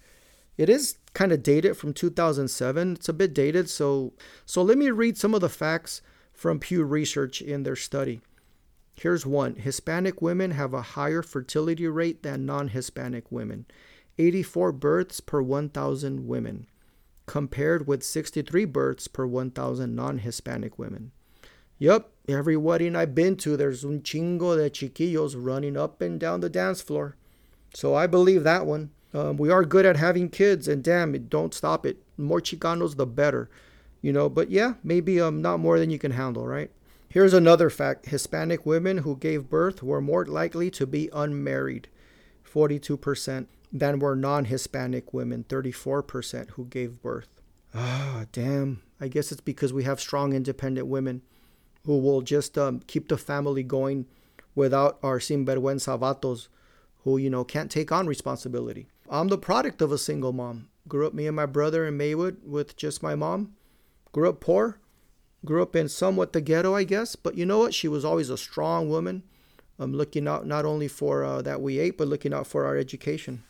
It 0.58 0.70
is 0.70 0.98
kind 1.14 1.32
of 1.32 1.42
dated 1.42 1.78
from 1.78 1.94
2007. 1.94 2.94
It's 2.94 3.10
a 3.10 3.14
bit 3.14 3.34
dated, 3.34 3.70
so 3.70 4.14
so 4.46 4.62
let 4.62 4.78
me 4.78 4.90
read 4.90 5.18
some 5.18 5.34
of 5.34 5.42
the 5.42 5.50
facts 5.50 6.02
from 6.34 6.60
Pew 6.60 6.84
Research 6.84 7.42
in 7.42 7.64
their 7.64 7.76
study. 7.76 8.22
Here's 8.96 9.26
one: 9.26 9.56
Hispanic 9.56 10.22
women 10.22 10.52
have 10.52 10.74
a 10.74 10.82
higher 10.82 11.22
fertility 11.22 11.88
rate 11.88 12.24
than 12.24 12.46
non-Hispanic 12.46 13.32
women, 13.32 13.66
84 14.18 14.72
births 14.74 15.20
per 15.20 15.42
1,000 15.42 16.28
women 16.28 16.68
compared 17.26 17.88
with 17.88 18.04
63 18.04 18.66
births 18.66 19.08
per 19.08 19.26
1,000 19.26 19.96
non 19.96 20.20
Hispanic 20.20 20.78
women. 20.78 21.12
Yup, 21.80 22.12
every 22.28 22.56
wedding 22.56 22.96
I've 22.96 23.16
been 23.16 23.36
to, 23.38 23.58
there's 23.58 23.84
un 23.84 24.02
chingo 24.02 24.56
de 24.56 24.70
chiquillos 24.70 25.36
running 25.36 25.76
up 25.78 26.02
and 26.02 26.20
down 26.20 26.42
the 26.42 26.50
dance 26.50 26.82
floor. 26.82 27.16
So 27.74 27.96
I 27.96 28.08
believe 28.08 28.44
that 28.44 28.66
one. 28.66 28.92
Um, 29.14 29.38
we 29.38 29.50
are 29.50 29.64
good 29.64 29.86
at 29.86 29.98
having 29.98 30.30
kids, 30.30 30.68
and 30.68 30.84
damn 30.84 31.14
it, 31.14 31.30
don't 31.30 31.54
stop 31.54 31.86
it. 31.86 31.98
more 32.18 32.42
Chicanos, 32.42 32.96
the 32.96 33.06
better. 33.06 33.50
You 34.04 34.12
know, 34.12 34.28
but 34.30 34.52
yeah, 34.52 34.74
maybe 34.84 35.20
um, 35.22 35.42
not 35.42 35.62
more 35.62 35.80
than 35.80 35.90
you 35.90 35.98
can 35.98 36.12
handle, 36.12 36.46
right? 36.46 36.70
Here's 37.08 37.34
another 37.34 37.70
fact 37.70 38.08
Hispanic 38.08 38.66
women 38.66 39.00
who 39.00 39.16
gave 39.16 39.50
birth 39.50 39.82
were 39.82 40.02
more 40.02 40.26
likely 40.26 40.70
to 40.72 40.86
be 40.86 41.10
unmarried, 41.14 41.88
42% 42.44 43.48
than 43.72 44.00
were 44.00 44.16
non 44.16 44.46
Hispanic 44.46 45.14
women, 45.14 45.46
34% 45.48 46.50
who 46.52 46.66
gave 46.66 47.02
birth. 47.02 47.30
Ah, 47.74 48.20
oh, 48.22 48.26
damn. 48.34 48.82
I 49.00 49.08
guess 49.08 49.32
it's 49.32 49.40
because 49.40 49.72
we 49.72 49.86
have 49.86 50.02
strong, 50.02 50.34
independent 50.34 50.88
women 50.88 51.22
who 51.86 51.98
will 51.98 52.22
just 52.22 52.58
um, 52.58 52.82
keep 52.88 53.08
the 53.08 53.18
family 53.18 53.64
going 53.64 54.06
without 54.54 55.00
our 55.02 55.20
sinvergüenza 55.20 55.98
vatos 55.98 56.50
who, 57.04 57.18
you 57.18 57.30
know, 57.30 57.46
can't 57.46 57.72
take 57.72 57.92
on 57.92 58.06
responsibility. 58.06 58.88
I'm 59.10 59.30
the 59.30 59.38
product 59.38 59.82
of 59.82 59.94
a 59.94 59.98
single 59.98 60.34
mom. 60.34 60.68
Grew 60.90 61.08
up 61.08 61.14
me 61.14 61.26
and 61.28 61.36
my 61.36 61.46
brother 61.46 61.88
in 61.88 61.96
Maywood 61.96 62.38
with 62.44 62.76
just 62.76 63.02
my 63.02 63.16
mom. 63.16 63.56
Grew 64.14 64.30
up 64.30 64.40
poor. 64.40 64.80
Grew 65.44 65.62
up 65.62 65.76
in 65.76 65.90
somewhat 65.90 66.32
the 66.32 66.40
ghetto, 66.40 66.74
I 66.74 66.86
guess. 66.86 67.18
But 67.18 67.36
you 67.36 67.46
know 67.46 67.60
what? 67.60 67.74
She 67.74 67.90
was 67.90 68.06
always 68.06 68.30
a 68.30 68.38
strong 68.38 68.90
woman. 68.90 69.24
Um, 69.78 69.92
looking 69.92 70.28
out 70.28 70.46
not 70.46 70.66
only 70.66 70.88
for 70.88 71.26
uh, 71.26 71.42
that 71.42 71.60
we 71.60 71.80
ate, 71.80 71.98
but 71.98 72.08
looking 72.08 72.34
out 72.34 72.48
for 72.48 72.66
our 72.66 72.78
education. 72.78 73.44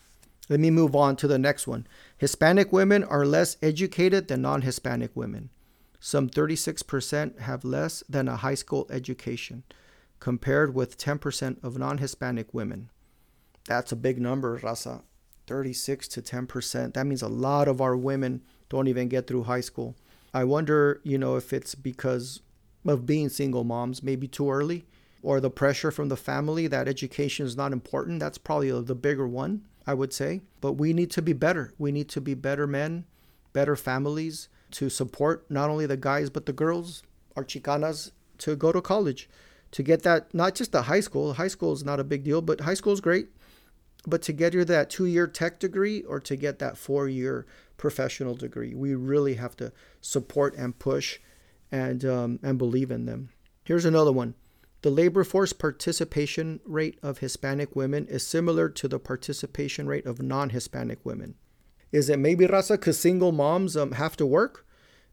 Let 0.50 0.60
me 0.60 0.72
move 0.72 0.96
on 0.96 1.16
to 1.18 1.28
the 1.28 1.38
next 1.38 1.68
one. 1.68 1.86
Hispanic 2.18 2.72
women 2.72 3.04
are 3.04 3.26
less 3.26 3.58
educated 3.62 4.30
than 4.30 4.42
non 4.42 4.62
Hispanic 4.62 5.12
women. 5.16 5.50
Some 6.00 6.30
36% 6.30 7.40
have 7.40 7.64
less 7.64 8.04
than 8.10 8.28
a 8.28 8.38
high 8.38 8.56
school 8.56 8.88
education, 8.90 9.64
compared 10.20 10.74
with 10.74 10.98
10% 10.98 11.64
of 11.64 11.78
non 11.78 12.00
Hispanic 12.00 12.54
women. 12.54 12.90
That's 13.68 13.92
a 13.92 13.98
big 13.98 14.20
number, 14.20 14.60
Raza. 14.60 15.04
36 15.48 16.08
to 16.10 16.22
10%. 16.22 16.94
That 16.94 17.06
means 17.06 17.22
a 17.22 17.28
lot 17.28 17.68
of 17.68 17.82
our 17.82 17.96
women 17.96 18.42
don't 18.70 18.88
even 18.88 19.08
get 19.10 19.28
through 19.28 19.44
high 19.44 19.62
school. 19.62 19.96
I 20.34 20.44
wonder, 20.44 21.00
you 21.04 21.18
know, 21.18 21.36
if 21.36 21.54
it's 21.54 21.76
because 21.76 22.42
of 22.86 23.06
being 23.06 23.30
single 23.30 23.64
moms, 23.64 24.04
maybe 24.04 24.28
too 24.28 24.50
early, 24.50 24.86
or 25.22 25.40
the 25.40 25.50
pressure 25.50 25.92
from 25.92 26.10
the 26.10 26.18
family 26.18 26.68
that 26.68 26.88
education 26.88 27.46
is 27.46 27.56
not 27.56 27.72
important. 27.72 28.20
That's 28.20 28.38
probably 28.38 28.72
the 28.82 28.96
bigger 28.96 29.28
one. 29.28 29.64
I 29.86 29.94
would 29.94 30.14
say. 30.14 30.42
But 30.62 30.74
we 30.74 30.94
need 30.94 31.12
to 31.12 31.22
be 31.22 31.34
better. 31.34 31.74
We 31.78 31.92
need 31.92 32.10
to 32.10 32.22
be 32.22 32.34
better 32.34 32.68
men, 32.68 33.06
better 33.52 33.76
families 33.76 34.50
to 34.72 34.90
support 34.90 35.50
not 35.50 35.70
only 35.70 35.86
the 35.86 35.98
guys, 35.98 36.30
but 36.30 36.46
the 36.46 36.54
girls, 36.54 37.04
our 37.36 37.44
Chicanas, 37.44 38.12
to 38.40 38.56
go 38.56 38.72
to 38.72 38.82
college, 38.82 39.30
to 39.72 39.84
get 39.84 40.04
that, 40.04 40.34
not 40.34 40.56
just 40.56 40.72
the 40.72 40.84
high 40.84 41.00
school. 41.00 41.34
High 41.34 41.48
school 41.48 41.74
is 41.74 41.84
not 41.84 42.00
a 42.00 42.04
big 42.04 42.24
deal, 42.24 42.42
but 42.42 42.62
high 42.62 42.74
school 42.74 42.94
is 42.94 43.02
great. 43.02 43.28
But 44.06 44.22
to 44.24 44.34
get 44.34 44.54
you 44.54 44.66
that 44.66 44.90
two 44.90 45.06
year 45.06 45.28
tech 45.28 45.60
degree 45.60 46.02
or 46.04 46.20
to 46.22 46.36
get 46.36 46.60
that 46.60 46.78
four 46.78 47.08
year 47.08 47.46
professional 47.84 48.34
degree, 48.34 48.74
we 48.74 48.96
really 48.96 49.34
have 49.34 49.58
to 49.58 49.74
support 50.00 50.56
and 50.56 50.80
push 50.80 51.20
and, 51.70 52.06
um, 52.06 52.40
and 52.42 52.58
believe 52.58 52.90
in 52.90 53.06
them. 53.06 53.28
Here's 53.66 53.84
another 53.84 54.14
one 54.14 54.36
the 54.84 54.90
labor 54.90 55.26
force 55.26 55.52
participation 55.52 56.62
rate 56.64 56.98
of 57.04 57.18
Hispanic 57.18 57.76
women 57.76 58.08
is 58.08 58.26
similar 58.26 58.70
to 58.70 58.88
the 58.88 59.00
participation 59.00 59.86
rate 59.86 60.06
of 60.06 60.22
non 60.22 60.52
Hispanic 60.52 61.00
women. 61.04 61.36
Is 61.92 62.10
it 62.10 62.20
maybe 62.20 62.48
raza 62.48 62.76
because 62.80 62.98
single 62.98 63.34
moms 63.34 63.76
um, 63.76 63.92
have 63.92 64.16
to 64.16 64.26
work? 64.26 64.66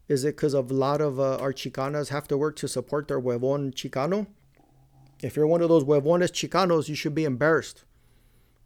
Is 0.07 0.23
it 0.23 0.37
because 0.37 0.53
a 0.53 0.61
lot 0.61 1.01
of 1.01 1.19
uh, 1.19 1.35
our 1.43 1.51
Chicanas 1.51 2.07
have 2.07 2.27
to 2.29 2.37
work 2.37 2.55
to 2.55 2.69
support 2.69 3.09
their 3.09 3.19
huevon 3.19 3.73
Chicano? 3.73 4.27
If 5.21 5.35
you're 5.35 5.45
one 5.45 5.61
of 5.61 5.67
those 5.67 5.83
huevones 5.83 6.31
Chicanos, 6.31 6.87
you 6.87 6.95
should 6.95 7.15
be 7.15 7.25
embarrassed. 7.25 7.83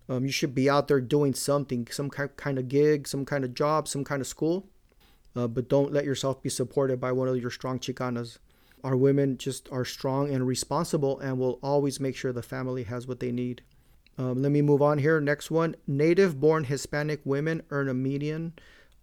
Um, 0.07 0.25
you 0.25 0.31
should 0.31 0.53
be 0.53 0.69
out 0.69 0.87
there 0.87 1.01
doing 1.01 1.33
something, 1.33 1.87
some 1.89 2.09
kind 2.09 2.59
of 2.59 2.67
gig, 2.67 3.07
some 3.07 3.25
kind 3.25 3.43
of 3.43 3.53
job, 3.53 3.87
some 3.87 4.03
kind 4.03 4.21
of 4.21 4.27
school. 4.27 4.67
Uh, 5.35 5.47
but 5.47 5.67
don't 5.67 5.91
let 5.91 6.05
yourself 6.05 6.41
be 6.41 6.49
supported 6.49 6.99
by 6.99 7.11
one 7.11 7.27
of 7.27 7.37
your 7.37 7.51
strong 7.51 7.79
Chicanas 7.79 8.37
our 8.85 8.95
women 8.95 9.35
just 9.35 9.67
are 9.71 9.83
strong 9.83 10.31
and 10.31 10.45
responsible 10.45 11.19
and 11.19 11.39
will 11.39 11.59
always 11.63 11.99
make 11.99 12.15
sure 12.15 12.31
the 12.31 12.43
family 12.43 12.83
has 12.83 13.07
what 13.07 13.19
they 13.19 13.31
need. 13.31 13.63
Um, 14.15 14.43
let 14.43 14.51
me 14.51 14.61
move 14.61 14.79
on 14.79 14.99
here. 14.99 15.19
Next 15.19 15.49
one 15.49 15.75
native 15.87 16.39
born 16.39 16.65
Hispanic 16.65 17.19
women 17.25 17.63
earn 17.71 17.89
a 17.89 17.95
median 17.95 18.53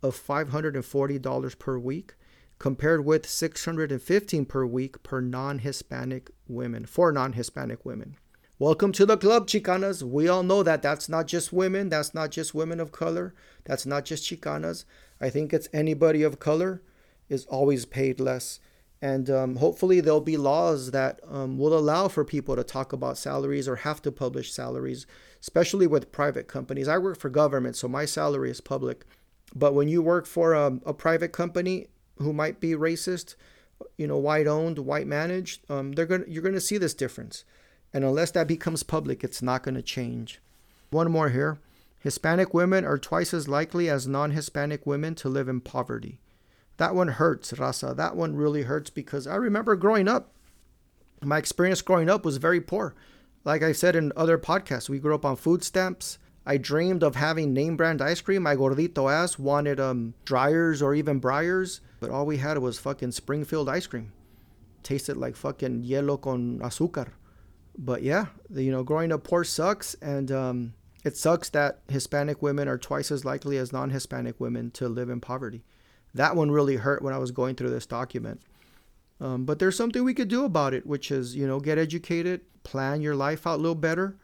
of 0.01 0.17
$540 0.17 1.59
per 1.59 1.79
week, 1.79 2.15
compared 2.61 3.05
with 3.05 3.29
615 3.29 4.47
per 4.47 4.65
week 4.65 5.03
per 5.03 5.21
non 5.21 5.59
Hispanic 5.59 6.31
women, 6.47 6.87
for 6.87 7.11
non 7.11 7.33
Hispanic 7.33 7.85
women. 7.85 8.17
Welcome 8.63 8.93
to 8.93 9.05
the 9.05 9.17
club, 9.17 9.49
Chicanas. 9.49 10.05
We 10.05 10.29
all 10.29 10.45
know 10.45 10.63
that 10.63 10.83
that's 10.83 11.09
not 11.09 11.27
just 11.27 11.53
women, 11.53 11.89
that's 11.89 12.15
not 12.15 12.31
just 12.31 12.55
women 12.55 12.79
of 12.79 12.93
color, 12.93 13.35
that's 13.65 13.85
not 13.85 14.05
just 14.05 14.23
Chicanas. 14.23 14.85
I 15.21 15.31
think 15.31 15.53
it's 15.53 15.69
anybody 15.73 16.23
of 16.23 16.39
color 16.39 16.81
is 17.29 17.45
always 17.47 17.87
paid 17.87 18.21
less 18.21 18.61
And 19.01 19.29
um, 19.29 19.57
hopefully, 19.57 20.01
there'll 20.01 20.21
be 20.21 20.37
laws 20.37 20.93
that 20.93 21.19
um, 21.29 21.59
will 21.59 21.77
allow 21.77 22.07
for 22.07 22.25
people 22.25 22.55
to 22.55 22.63
talk 22.63 22.93
about 22.93 23.19
salaries 23.19 23.67
or 23.67 23.83
have 23.83 24.01
to 24.03 24.13
publish 24.13 24.53
salaries, 24.53 25.09
especially 25.41 25.89
with 25.89 26.13
private 26.13 26.47
companies. 26.47 26.87
I 26.87 26.99
work 26.99 27.19
for 27.19 27.31
government, 27.31 27.75
so 27.75 27.89
my 27.89 28.05
salary 28.05 28.53
is 28.53 28.61
public. 28.61 29.05
But 29.57 29.75
when 29.75 29.89
you 29.89 30.03
work 30.03 30.25
for 30.25 30.55
a, 30.55 30.79
a 30.87 30.95
private 30.95 31.33
company 31.33 31.89
who 32.19 32.33
might 32.33 32.61
be 32.61 32.75
racist, 32.75 33.35
you 33.99 34.07
know, 34.07 34.19
white 34.19 34.47
owned, 34.47 34.79
white 34.79 35.09
managed, 35.09 35.69
um, 35.69 35.95
they're 35.95 36.07
gonna 36.07 36.27
you're 36.29 36.45
gonna 36.45 36.61
see 36.61 36.79
this 36.79 36.95
difference. 36.95 37.45
And 37.95 38.05
unless 38.05 38.31
that 38.33 38.49
becomes 38.49 38.83
public, 38.83 39.23
it's 39.23 39.43
not 39.43 39.63
gonna 39.63 39.83
change. 39.83 40.41
One 40.91 41.11
more 41.11 41.31
here. 41.31 41.59
Hispanic 41.99 42.53
women 42.53 42.85
are 42.85 42.99
twice 42.99 43.33
as 43.33 43.49
likely 43.49 43.89
as 43.89 44.09
non 44.09 44.33
Hispanic 44.33 44.87
women 44.87 45.15
to 45.17 45.29
live 45.29 45.49
in 45.49 45.61
poverty. 45.61 46.19
That 46.79 46.95
one 46.95 47.09
hurts, 47.09 47.57
Rasa. 47.57 47.95
That 47.97 48.17
one 48.17 48.35
really 48.35 48.63
hurts 48.63 48.91
because 48.91 49.27
I 49.27 49.37
remember 49.37 49.77
growing 49.77 50.09
up, 50.09 50.33
my 51.23 51.39
experience 51.39 51.81
growing 51.81 52.11
up 52.11 52.25
was 52.25 52.39
very 52.39 52.61
poor. 52.61 52.95
Like 53.45 53.63
I 53.63 53.73
said 53.73 53.95
in 53.95 54.13
other 54.17 54.39
podcasts, 54.39 54.89
we 54.89 54.99
grew 54.99 55.15
up 55.15 55.25
on 55.25 55.37
food 55.37 55.63
stamps. 55.63 56.19
I 56.45 56.57
dreamed 56.57 57.05
of 57.05 57.15
having 57.15 57.53
name 57.53 57.77
brand 57.77 58.03
ice 58.03 58.21
cream. 58.21 58.43
My 58.43 58.57
gordito 58.57 59.13
ass 59.13 59.39
wanted 59.39 59.79
um, 59.79 60.15
Dreyer's 60.25 60.83
or 60.83 60.95
even 60.95 61.21
Breyers, 61.21 61.81
but 62.01 62.11
all 62.11 62.27
we 62.27 62.39
had 62.39 62.59
was 62.59 62.81
fucking 62.81 63.13
Springfield 63.13 63.69
ice 63.69 63.87
cream. 63.87 64.13
Tasted 64.83 65.17
like 65.17 65.37
fucking 65.37 65.85
hielo 65.85 66.21
con 66.21 66.59
azúcar. 66.61 67.11
But 67.77 68.03
yeah, 68.03 68.27
the, 68.51 68.63
you 68.63 68.71
know, 68.71 68.83
growing 68.83 69.13
up 69.13 69.25
poor 69.25 69.45
sucks, 69.45 69.95
and 69.95 70.31
um, 70.31 70.75
it 71.05 71.17
sucks 71.17 71.49
that 71.51 71.81
Hispanic 71.89 72.43
women 72.43 72.69
are 72.69 72.79
twice 72.79 73.11
as 73.11 73.25
likely 73.25 73.57
as 73.57 73.73
non 73.73 73.91
Hispanic 73.91 74.39
women 74.39 74.71
to 74.73 74.89
live 74.89 75.09
in 75.09 75.21
poverty. 75.21 75.65
That 76.15 76.37
one 76.37 76.51
really 76.51 76.77
hurt 76.77 77.03
when 77.03 77.15
I 77.15 77.19
was 77.19 77.31
going 77.31 77.57
through 77.57 77.71
this 77.71 77.87
document. 77.87 78.43
Um, 79.21 79.45
but 79.45 79.59
there's 79.59 79.77
something 79.77 80.03
we 80.03 80.15
could 80.15 80.29
do 80.29 80.45
about 80.45 80.75
it, 80.75 80.87
which 80.87 81.11
is, 81.11 81.37
you 81.37 81.47
know, 81.47 81.61
get 81.61 81.79
educated, 81.79 82.41
plan 82.65 83.01
your 83.01 83.15
life 83.15 83.47
out 83.47 83.55
a 83.55 83.63
little 83.63 83.75
better, 83.75 84.17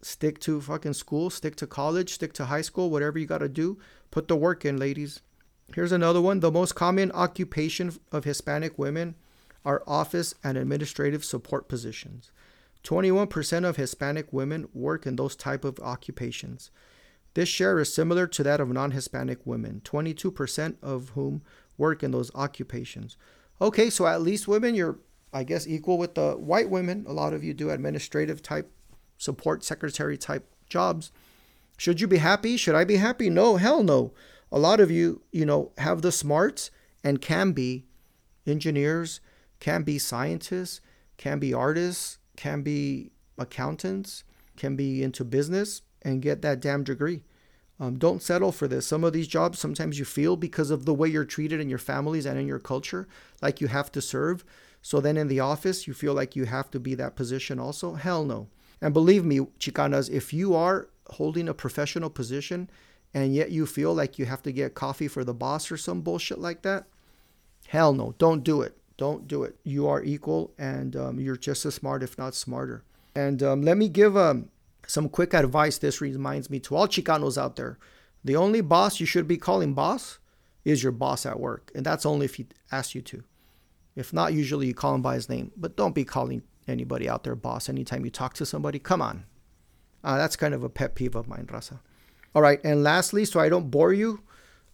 stick 0.00 0.38
to 0.40 0.60
fucking 0.60 0.92
school, 0.92 1.28
stick 1.28 1.56
to 1.56 1.66
college, 1.66 2.14
stick 2.14 2.32
to 2.34 2.46
high 2.46 2.62
school, 2.62 2.88
whatever 2.88 3.18
you 3.18 3.26
got 3.26 3.38
to 3.38 3.48
do. 3.48 3.78
Put 4.10 4.28
the 4.28 4.36
work 4.36 4.64
in, 4.64 4.76
ladies. 4.76 5.20
Here's 5.74 5.92
another 5.92 6.20
one. 6.20 6.40
The 6.40 6.52
most 6.52 6.74
common 6.74 7.10
occupation 7.12 7.98
of 8.12 8.24
Hispanic 8.24 8.78
women 8.78 9.16
are 9.64 9.82
office 9.86 10.34
and 10.44 10.56
administrative 10.56 11.24
support 11.24 11.68
positions. 11.68 12.30
21% 12.84 13.68
of 13.68 13.76
Hispanic 13.76 14.32
women 14.32 14.68
work 14.72 15.06
in 15.06 15.16
those 15.16 15.34
type 15.34 15.64
of 15.64 15.80
occupations. 15.80 16.70
This 17.34 17.48
share 17.48 17.80
is 17.80 17.92
similar 17.92 18.26
to 18.28 18.42
that 18.44 18.60
of 18.60 18.68
non-Hispanic 18.68 19.44
women, 19.44 19.80
22% 19.84 20.76
of 20.82 21.08
whom 21.10 21.42
work 21.76 22.02
in 22.02 22.12
those 22.12 22.32
occupations. 22.34 23.16
Okay, 23.60 23.90
so 23.90 24.06
at 24.06 24.22
least 24.22 24.46
women 24.46 24.74
you're 24.74 24.98
I 25.34 25.42
guess 25.42 25.66
equal 25.66 25.98
with 25.98 26.14
the 26.14 26.34
white 26.34 26.70
women. 26.70 27.04
A 27.08 27.12
lot 27.12 27.34
of 27.34 27.42
you 27.42 27.52
do 27.52 27.70
administrative 27.70 28.40
type 28.40 28.70
support 29.18 29.64
secretary 29.64 30.16
type 30.16 30.48
jobs. 30.68 31.10
Should 31.76 32.00
you 32.00 32.06
be 32.06 32.18
happy? 32.18 32.56
Should 32.56 32.76
I 32.76 32.84
be 32.84 32.96
happy? 32.96 33.28
No, 33.28 33.56
hell 33.56 33.82
no. 33.82 34.14
A 34.52 34.60
lot 34.60 34.78
of 34.78 34.92
you, 34.92 35.22
you 35.32 35.44
know, 35.44 35.72
have 35.78 36.02
the 36.02 36.12
smarts 36.12 36.70
and 37.02 37.20
can 37.20 37.50
be 37.50 37.84
engineers, 38.46 39.20
can 39.58 39.82
be 39.82 39.98
scientists, 39.98 40.80
can 41.16 41.40
be 41.40 41.52
artists, 41.52 42.18
can 42.36 42.62
be 42.62 43.10
accountants, 43.38 44.24
can 44.56 44.76
be 44.76 45.02
into 45.02 45.24
business 45.24 45.82
and 46.02 46.22
get 46.22 46.42
that 46.42 46.60
damn 46.60 46.84
degree. 46.84 47.22
Um, 47.80 47.98
don't 47.98 48.22
settle 48.22 48.52
for 48.52 48.68
this. 48.68 48.86
Some 48.86 49.02
of 49.02 49.12
these 49.12 49.26
jobs, 49.26 49.58
sometimes 49.58 49.98
you 49.98 50.04
feel 50.04 50.36
because 50.36 50.70
of 50.70 50.84
the 50.84 50.94
way 50.94 51.08
you're 51.08 51.24
treated 51.24 51.60
in 51.60 51.68
your 51.68 51.78
families 51.78 52.24
and 52.24 52.38
in 52.38 52.46
your 52.46 52.60
culture, 52.60 53.08
like 53.42 53.60
you 53.60 53.66
have 53.66 53.90
to 53.92 54.00
serve. 54.00 54.44
So 54.80 55.00
then 55.00 55.16
in 55.16 55.28
the 55.28 55.40
office, 55.40 55.86
you 55.86 55.94
feel 55.94 56.14
like 56.14 56.36
you 56.36 56.44
have 56.44 56.70
to 56.70 56.78
be 56.78 56.94
that 56.94 57.16
position 57.16 57.58
also. 57.58 57.94
Hell 57.94 58.24
no. 58.24 58.48
And 58.80 58.94
believe 58.94 59.24
me, 59.24 59.40
Chicanas, 59.58 60.10
if 60.10 60.32
you 60.32 60.54
are 60.54 60.88
holding 61.08 61.48
a 61.48 61.54
professional 61.54 62.10
position 62.10 62.70
and 63.12 63.34
yet 63.34 63.50
you 63.50 63.66
feel 63.66 63.94
like 63.94 64.18
you 64.18 64.26
have 64.26 64.42
to 64.42 64.52
get 64.52 64.74
coffee 64.74 65.08
for 65.08 65.24
the 65.24 65.34
boss 65.34 65.70
or 65.70 65.76
some 65.76 66.02
bullshit 66.02 66.38
like 66.38 66.62
that, 66.62 66.86
hell 67.66 67.92
no. 67.92 68.14
Don't 68.18 68.44
do 68.44 68.62
it. 68.62 68.76
Don't 68.96 69.26
do 69.26 69.42
it. 69.42 69.56
You 69.64 69.88
are 69.88 70.02
equal 70.02 70.52
and 70.58 70.94
um, 70.94 71.20
you're 71.20 71.36
just 71.36 71.64
as 71.66 71.74
smart, 71.74 72.02
if 72.02 72.16
not 72.16 72.34
smarter. 72.34 72.84
And 73.16 73.42
um, 73.42 73.62
let 73.62 73.76
me 73.76 73.88
give 73.88 74.16
um, 74.16 74.50
some 74.86 75.08
quick 75.08 75.34
advice. 75.34 75.78
This 75.78 76.00
reminds 76.00 76.50
me 76.50 76.60
to 76.60 76.76
all 76.76 76.88
Chicanos 76.88 77.36
out 77.36 77.56
there. 77.56 77.78
The 78.24 78.36
only 78.36 78.60
boss 78.60 79.00
you 79.00 79.06
should 79.06 79.28
be 79.28 79.36
calling 79.36 79.74
boss 79.74 80.18
is 80.64 80.82
your 80.82 80.92
boss 80.92 81.26
at 81.26 81.40
work. 81.40 81.70
And 81.74 81.84
that's 81.84 82.06
only 82.06 82.24
if 82.24 82.36
he 82.36 82.46
asks 82.72 82.94
you 82.94 83.02
to. 83.02 83.22
If 83.96 84.12
not, 84.12 84.32
usually 84.32 84.66
you 84.66 84.74
call 84.74 84.94
him 84.94 85.02
by 85.02 85.14
his 85.14 85.28
name. 85.28 85.52
But 85.56 85.76
don't 85.76 85.94
be 85.94 86.04
calling 86.04 86.42
anybody 86.66 87.08
out 87.08 87.24
there 87.24 87.34
boss 87.34 87.68
anytime 87.68 88.04
you 88.04 88.10
talk 88.10 88.34
to 88.34 88.46
somebody. 88.46 88.78
Come 88.78 89.02
on. 89.02 89.24
Uh, 90.02 90.18
that's 90.18 90.36
kind 90.36 90.54
of 90.54 90.64
a 90.64 90.68
pet 90.68 90.94
peeve 90.94 91.14
of 91.14 91.28
mine, 91.28 91.48
Rasa. 91.50 91.80
All 92.34 92.42
right. 92.42 92.60
And 92.64 92.82
lastly, 92.82 93.24
so 93.24 93.40
I 93.40 93.48
don't 93.48 93.70
bore 93.70 93.92
you, 93.92 94.22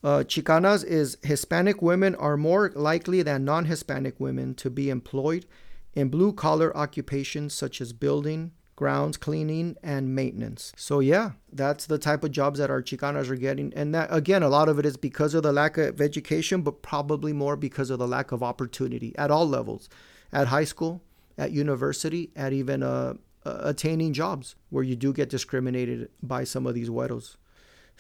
uh, 0.03 0.25
Chicanas 0.27 0.85
is 0.85 1.19
Hispanic 1.23 1.83
women 1.83 2.15
are 2.15 2.37
more 2.37 2.73
likely 2.75 3.23
than 3.23 3.45
non 3.45 3.67
Hispanic 3.67 4.19
women 4.19 4.55
to 4.55 4.71
be 4.71 4.89
employed 4.89 5.47
in 5.95 6.09
blue 6.09 6.33
collar 6.33 6.75
occupations 6.77 7.53
such 7.53 7.81
as 7.81 7.93
building, 7.93 8.53
grounds 8.77 9.17
cleaning, 9.17 9.77
and 9.83 10.15
maintenance. 10.15 10.73
So, 10.77 11.01
yeah, 11.01 11.33
that's 11.53 11.85
the 11.85 11.99
type 11.99 12.25
of 12.25 12.31
jobs 12.31 12.59
that 12.61 12.71
our 12.71 12.83
Chicanas 12.83 13.29
are 13.29 13.37
getting. 13.37 13.75
And 13.75 13.95
that, 13.95 14.09
again, 14.11 14.43
a 14.43 14.49
lot 14.49 14.69
of 14.69 14.79
it 14.79 14.87
is 14.87 14.97
because 14.97 15.35
of 15.35 15.43
the 15.43 15.53
lack 15.53 15.77
of 15.77 16.01
education, 16.01 16.63
but 16.63 16.81
probably 16.81 17.33
more 17.33 17.57
because 17.57 17.91
of 17.91 17.99
the 17.99 18.09
lack 18.09 18.33
of 18.33 18.43
opportunity 18.43 19.15
at 19.19 19.31
all 19.31 19.47
levels 19.47 19.89
at 20.33 20.47
high 20.47 20.65
school, 20.65 21.03
at 21.37 21.51
university, 21.51 22.31
at 22.37 22.53
even 22.53 22.83
uh, 22.83 23.15
attaining 23.45 24.13
jobs 24.13 24.55
where 24.71 24.85
you 24.85 24.97
do 24.97 25.13
get 25.13 25.29
discriminated 25.29 26.09
by 26.23 26.45
some 26.45 26.67
of 26.67 26.75
these 26.75 26.89
güeros. 26.89 27.37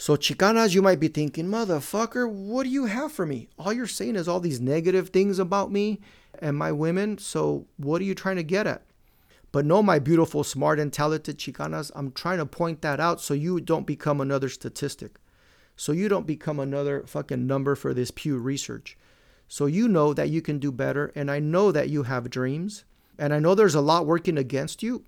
So, 0.00 0.16
Chicanas, 0.16 0.74
you 0.74 0.80
might 0.80 0.98
be 0.98 1.08
thinking, 1.08 1.44
motherfucker, 1.44 2.26
what 2.26 2.62
do 2.62 2.70
you 2.70 2.86
have 2.86 3.12
for 3.12 3.26
me? 3.26 3.50
All 3.58 3.70
you're 3.70 3.86
saying 3.86 4.16
is 4.16 4.28
all 4.28 4.40
these 4.40 4.58
negative 4.58 5.10
things 5.10 5.38
about 5.38 5.70
me 5.70 6.00
and 6.38 6.56
my 6.56 6.72
women. 6.72 7.18
So, 7.18 7.66
what 7.76 8.00
are 8.00 8.06
you 8.06 8.14
trying 8.14 8.36
to 8.36 8.42
get 8.42 8.66
at? 8.66 8.80
But 9.52 9.66
no, 9.66 9.82
my 9.82 9.98
beautiful, 9.98 10.42
smart, 10.42 10.80
and 10.80 10.90
talented 10.90 11.36
Chicanas, 11.36 11.90
I'm 11.94 12.12
trying 12.12 12.38
to 12.38 12.46
point 12.46 12.80
that 12.80 12.98
out 12.98 13.20
so 13.20 13.34
you 13.34 13.60
don't 13.60 13.86
become 13.86 14.22
another 14.22 14.48
statistic. 14.48 15.18
So 15.76 15.92
you 15.92 16.08
don't 16.08 16.26
become 16.26 16.58
another 16.58 17.04
fucking 17.06 17.46
number 17.46 17.74
for 17.74 17.92
this 17.92 18.10
Pew 18.10 18.38
Research. 18.38 18.96
So 19.48 19.66
you 19.66 19.86
know 19.86 20.14
that 20.14 20.30
you 20.30 20.40
can 20.40 20.58
do 20.58 20.72
better. 20.72 21.12
And 21.14 21.30
I 21.30 21.40
know 21.40 21.72
that 21.72 21.90
you 21.90 22.04
have 22.04 22.30
dreams. 22.30 22.84
And 23.18 23.34
I 23.34 23.38
know 23.38 23.54
there's 23.54 23.74
a 23.74 23.82
lot 23.82 24.06
working 24.06 24.38
against 24.38 24.82
you, 24.82 25.04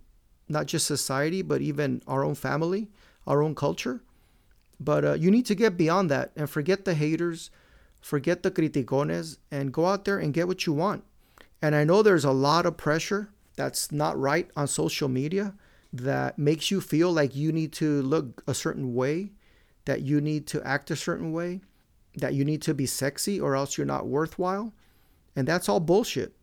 not 0.50 0.66
just 0.66 0.86
society, 0.86 1.40
but 1.40 1.62
even 1.62 2.02
our 2.06 2.22
own 2.22 2.34
family, 2.34 2.90
our 3.26 3.42
own 3.42 3.54
culture. 3.54 4.02
But 4.82 5.04
uh, 5.04 5.12
you 5.14 5.30
need 5.30 5.46
to 5.46 5.54
get 5.54 5.76
beyond 5.76 6.10
that 6.10 6.32
and 6.34 6.50
forget 6.50 6.84
the 6.84 6.94
haters, 6.94 7.50
forget 8.00 8.42
the 8.42 8.50
criticones, 8.50 9.38
and 9.50 9.72
go 9.72 9.86
out 9.86 10.04
there 10.04 10.18
and 10.18 10.34
get 10.34 10.48
what 10.48 10.66
you 10.66 10.72
want. 10.72 11.04
And 11.60 11.76
I 11.76 11.84
know 11.84 12.02
there's 12.02 12.24
a 12.24 12.32
lot 12.32 12.66
of 12.66 12.76
pressure 12.76 13.30
that's 13.56 13.92
not 13.92 14.18
right 14.18 14.50
on 14.56 14.66
social 14.66 15.08
media 15.08 15.54
that 15.92 16.38
makes 16.38 16.70
you 16.70 16.80
feel 16.80 17.12
like 17.12 17.36
you 17.36 17.52
need 17.52 17.72
to 17.74 18.02
look 18.02 18.42
a 18.48 18.54
certain 18.54 18.94
way, 18.94 19.30
that 19.84 20.02
you 20.02 20.20
need 20.20 20.46
to 20.48 20.66
act 20.66 20.90
a 20.90 20.96
certain 20.96 21.32
way, 21.32 21.60
that 22.16 22.34
you 22.34 22.44
need 22.44 22.62
to 22.62 22.74
be 22.74 22.86
sexy 22.86 23.40
or 23.40 23.54
else 23.54 23.78
you're 23.78 23.86
not 23.86 24.08
worthwhile. 24.08 24.72
And 25.36 25.46
that's 25.46 25.68
all 25.68 25.80
bullshit. 25.80 26.34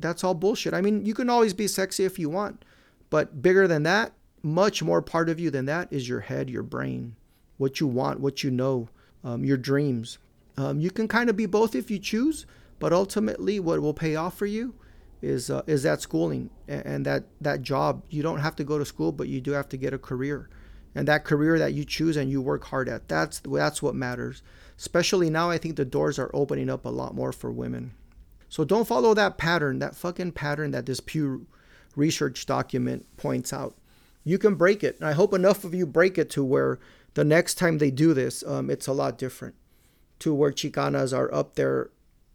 That's 0.00 0.24
all 0.24 0.34
bullshit. 0.34 0.74
I 0.74 0.80
mean, 0.80 1.04
you 1.06 1.14
can 1.14 1.30
always 1.30 1.54
be 1.54 1.68
sexy 1.68 2.04
if 2.04 2.18
you 2.18 2.28
want, 2.28 2.64
but 3.10 3.40
bigger 3.42 3.68
than 3.68 3.84
that, 3.84 4.12
much 4.42 4.82
more 4.82 5.02
part 5.02 5.28
of 5.28 5.38
you 5.38 5.50
than 5.50 5.66
that 5.66 5.92
is 5.92 6.08
your 6.08 6.20
head, 6.20 6.50
your 6.50 6.62
brain 6.62 7.16
what 7.56 7.80
you 7.80 7.86
want, 7.86 8.20
what 8.20 8.42
you 8.42 8.50
know, 8.50 8.88
um, 9.24 9.44
your 9.44 9.56
dreams. 9.56 10.18
Um, 10.56 10.80
you 10.80 10.90
can 10.90 11.08
kind 11.08 11.28
of 11.28 11.36
be 11.36 11.46
both 11.46 11.74
if 11.74 11.90
you 11.90 11.98
choose, 11.98 12.46
but 12.78 12.92
ultimately, 12.92 13.60
what 13.60 13.80
will 13.80 13.94
pay 13.94 14.16
off 14.16 14.36
for 14.36 14.46
you 14.46 14.74
is 15.22 15.50
uh, 15.50 15.62
is 15.66 15.82
that 15.82 16.00
schooling 16.00 16.50
and, 16.68 16.86
and 16.86 17.06
that 17.06 17.24
that 17.40 17.62
job. 17.62 18.04
You 18.10 18.22
don't 18.22 18.40
have 18.40 18.56
to 18.56 18.64
go 18.64 18.78
to 18.78 18.84
school, 18.84 19.12
but 19.12 19.28
you 19.28 19.40
do 19.40 19.52
have 19.52 19.68
to 19.70 19.76
get 19.76 19.94
a 19.94 19.98
career, 19.98 20.48
and 20.94 21.08
that 21.08 21.24
career 21.24 21.58
that 21.58 21.74
you 21.74 21.84
choose 21.84 22.16
and 22.16 22.30
you 22.30 22.40
work 22.40 22.64
hard 22.64 22.88
at. 22.88 23.08
That's 23.08 23.40
that's 23.40 23.82
what 23.82 23.94
matters. 23.94 24.42
Especially 24.78 25.30
now, 25.30 25.50
I 25.50 25.58
think 25.58 25.76
the 25.76 25.84
doors 25.84 26.18
are 26.18 26.30
opening 26.34 26.68
up 26.68 26.84
a 26.84 26.90
lot 26.90 27.14
more 27.14 27.32
for 27.32 27.50
women. 27.50 27.92
So 28.48 28.64
don't 28.64 28.86
follow 28.86 29.14
that 29.14 29.38
pattern, 29.38 29.78
that 29.80 29.96
fucking 29.96 30.32
pattern 30.32 30.70
that 30.70 30.86
this 30.86 31.00
Pew 31.00 31.46
Research 31.96 32.46
document 32.46 33.06
points 33.16 33.52
out. 33.52 33.74
You 34.22 34.38
can 34.38 34.54
break 34.54 34.84
it. 34.84 34.96
And 34.98 35.08
I 35.08 35.12
hope 35.12 35.32
enough 35.32 35.64
of 35.64 35.74
you 35.74 35.86
break 35.86 36.18
it 36.18 36.30
to 36.30 36.44
where 36.44 36.78
the 37.16 37.24
next 37.24 37.54
time 37.54 37.78
they 37.78 37.90
do 37.90 38.12
this, 38.12 38.44
um, 38.46 38.68
it's 38.68 38.86
a 38.86 38.92
lot 38.92 39.16
different 39.16 39.54
to 40.18 40.34
where 40.34 40.52
Chicanas 40.52 41.16
are 41.16 41.32
up 41.32 41.54
there 41.54 41.90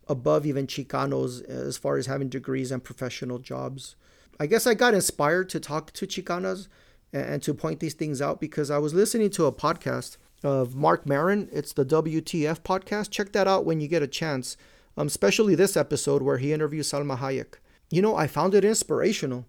above 0.08 0.44
even 0.46 0.66
Chicanos 0.66 1.48
as 1.48 1.78
far 1.78 1.98
as 1.98 2.08
having 2.08 2.30
degrees 2.30 2.72
and 2.72 2.84
professional 2.84 3.38
jobs. 3.38 3.96
I 4.40 4.48
guess 4.48 4.66
I 4.66 4.74
got 4.74 4.96
inspired 4.96 5.50
to 5.50 5.60
talk 5.60 5.92
to 5.94 6.08
Chicanas 6.08 6.68
and, 7.14 7.44
to 7.44 7.54
point 7.54 7.80
these 7.80 7.94
things 7.94 8.24
out 8.24 8.40
because 8.42 8.72
I 8.72 8.80
was 8.80 8.96
listening 8.96 9.30
to 9.32 9.46
a 9.46 9.52
podcast 9.52 10.18
of 10.44 10.76
Mark 10.76 11.06
Maron. 11.06 11.48
It's 11.52 11.74
the 11.74 11.86
WTF 11.86 12.62
podcast. 12.62 13.12
Check 13.12 13.34
that 13.34 13.48
out 13.48 13.66
when 13.66 13.82
you 13.82 13.88
get 13.88 14.02
a 14.02 14.08
chance. 14.08 14.58
um, 14.98 15.06
especially 15.08 15.54
this 15.54 15.78
episode 15.78 16.24
where 16.24 16.40
he 16.40 16.54
interviews 16.54 16.90
Salma 16.90 17.20
Hayek. 17.20 17.60
You 17.92 18.02
know, 18.02 18.16
I 18.16 18.26
found 18.26 18.56
it 18.56 18.66
inspirational. 18.66 19.46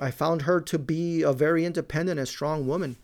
I 0.00 0.10
found 0.10 0.42
her 0.42 0.60
to 0.60 0.78
be 0.78 1.22
a 1.22 1.32
very 1.32 1.64
independent 1.64 2.18
and 2.18 2.28
strong 2.28 2.66
woman. 2.66 2.96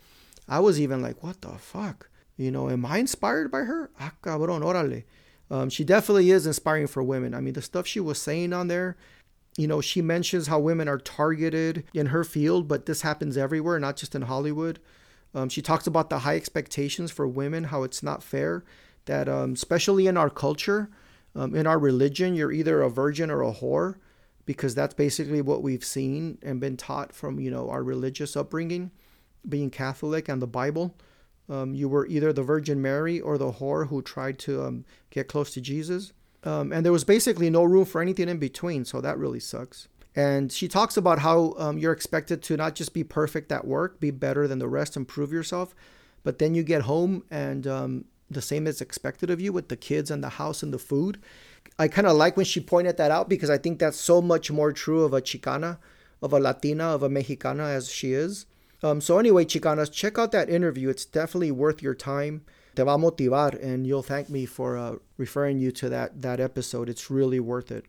I 0.49 0.61
was 0.61 0.81
even 0.81 1.03
like, 1.03 1.23
what 1.23 1.41
the 1.41 1.59
fuck? 1.59 2.11
You 2.37 2.51
know, 2.51 2.69
am 2.69 2.85
I 2.85 2.99
inspired 2.99 3.51
by 3.51 3.61
her? 3.61 3.91
Ah, 3.99 4.13
cabrón, 4.23 4.63
órale. 4.63 5.05
Um, 5.51 5.71
she 5.71 5.85
definitely 5.85 6.31
is 6.31 6.47
inspiring 6.47 6.87
for 6.87 7.03
women. 7.03 7.35
I 7.35 7.41
mean, 7.41 7.55
the 7.55 7.63
stuff 7.63 7.87
she 7.87 8.01
was 8.01 8.21
saying 8.21 8.53
on 8.53 8.69
there, 8.69 8.97
you 9.57 9.67
know, 9.67 9.81
she 9.81 10.03
mentions 10.03 10.49
how 10.49 10.59
women 10.59 10.89
are 10.89 10.99
targeted 10.99 11.85
in 11.95 12.07
her 12.07 12.25
field, 12.25 12.69
but 12.69 12.87
this 12.87 13.03
happens 13.03 13.37
everywhere, 13.37 13.79
not 13.79 13.97
just 13.97 14.15
in 14.15 14.23
Hollywood. 14.23 14.81
Um, 15.35 15.49
she 15.49 15.63
talks 15.63 15.87
about 15.87 16.11
the 16.11 16.21
high 16.21 16.37
expectations 16.37 17.11
for 17.11 17.27
women, 17.27 17.65
how 17.65 17.83
it's 17.83 18.03
not 18.03 18.23
fair, 18.23 18.65
that 19.07 19.29
um, 19.29 19.53
especially 19.53 20.07
in 20.07 20.17
our 20.17 20.31
culture, 20.31 20.91
um, 21.35 21.55
in 21.55 21.67
our 21.67 21.79
religion, 21.79 22.35
you're 22.35 22.53
either 22.53 22.83
a 22.83 22.91
virgin 22.91 23.31
or 23.31 23.43
a 23.43 23.53
whore, 23.53 23.97
because 24.45 24.75
that's 24.75 24.95
basically 24.95 25.43
what 25.43 25.63
we've 25.63 25.85
seen 25.85 26.39
and 26.43 26.61
been 26.61 26.77
taught 26.77 27.13
from, 27.13 27.41
you 27.41 27.51
know, 27.51 27.69
our 27.71 27.83
religious 27.83 28.37
upbringing, 28.37 28.91
being 29.49 29.71
Catholic 29.71 30.29
and 30.29 30.41
the 30.41 30.47
Bible. 30.47 30.95
Um, 31.49 31.75
you 31.75 31.89
were 31.89 32.07
either 32.07 32.33
the 32.33 32.43
Virgin 32.43 32.83
Mary 32.83 33.21
or 33.21 33.39
the 33.39 33.53
whore 33.53 33.89
who 33.89 34.03
tried 34.03 34.39
to 34.41 34.65
um, 34.65 34.85
get 35.11 35.29
close 35.29 35.53
to 35.55 35.61
Jesus. 35.61 36.13
Um, 36.43 36.73
and 36.73 36.85
there 36.85 36.93
was 36.93 37.05
basically 37.05 37.51
no 37.51 37.65
room 37.65 37.85
for 37.85 38.01
anything 38.01 38.29
in 38.29 38.39
between. 38.39 38.85
So 38.85 39.01
that 39.01 39.19
really 39.19 39.41
sucks. 39.41 39.89
And 40.15 40.51
she 40.51 40.67
talks 40.67 40.97
about 40.97 41.19
how 41.19 41.55
um, 41.59 41.77
you're 41.77 41.93
expected 41.93 42.43
to 42.45 42.57
not 42.57 42.75
just 42.75 42.95
be 42.95 43.05
perfect 43.05 43.53
at 43.53 43.67
work, 43.67 44.01
be 44.01 44.11
better 44.11 44.49
than 44.49 44.59
the 44.59 44.69
rest, 44.69 44.97
improve 44.97 45.31
yourself, 45.31 45.75
but 46.25 46.39
then 46.39 46.55
you 46.55 46.63
get 46.63 46.83
home 46.83 47.23
and 47.31 47.67
um, 47.67 48.05
the 48.31 48.41
same 48.41 48.67
is 48.67 48.81
expected 48.81 49.29
of 49.29 49.41
you 49.41 49.53
with 49.53 49.69
the 49.69 49.77
kids 49.77 50.11
and 50.11 50.25
the 50.25 50.31
house 50.31 50.63
and 50.63 50.73
the 50.73 50.79
food. 50.79 51.21
I 51.79 51.89
kind 51.89 52.07
of 52.07 52.17
like 52.17 52.37
when 52.37 52.47
she 52.47 52.61
pointed 52.61 52.97
that 52.97 53.11
out 53.11 53.29
because 53.29 53.51
I 53.51 53.59
think 53.59 53.79
that's 53.79 54.01
so 54.01 54.23
much 54.23 54.51
more 54.51 54.73
true 54.73 55.05
of 55.05 55.13
a 55.13 55.21
Chicana, 55.21 55.79
of 56.23 56.33
a 56.33 56.41
Latina, 56.41 56.85
of 56.85 57.03
a 57.03 57.11
Mexicana 57.11 57.65
as 57.65 57.91
she 57.91 58.15
is. 58.15 58.47
Um, 58.87 59.01
so 59.01 59.19
anyway, 59.19 59.45
Chicanas, 59.45 59.93
check 59.93 60.17
out 60.19 60.31
that 60.33 60.49
interview. 60.49 60.89
It's 60.89 61.05
definitely 61.05 61.51
worth 61.51 61.83
your 61.83 61.95
time. 61.95 62.45
Te 62.77 62.83
va 62.85 62.93
a 62.93 62.99
motivar, 62.99 63.61
and 63.61 63.87
you'll 63.87 64.03
thank 64.03 64.31
me 64.31 64.47
for 64.47 64.77
uh, 64.77 64.97
referring 65.17 65.59
you 65.59 65.73
to 65.73 65.89
that 65.89 66.23
that 66.23 66.41
episode. 66.41 66.89
It's 66.89 67.11
really 67.11 67.41
worth 67.41 67.73
it. 67.73 67.87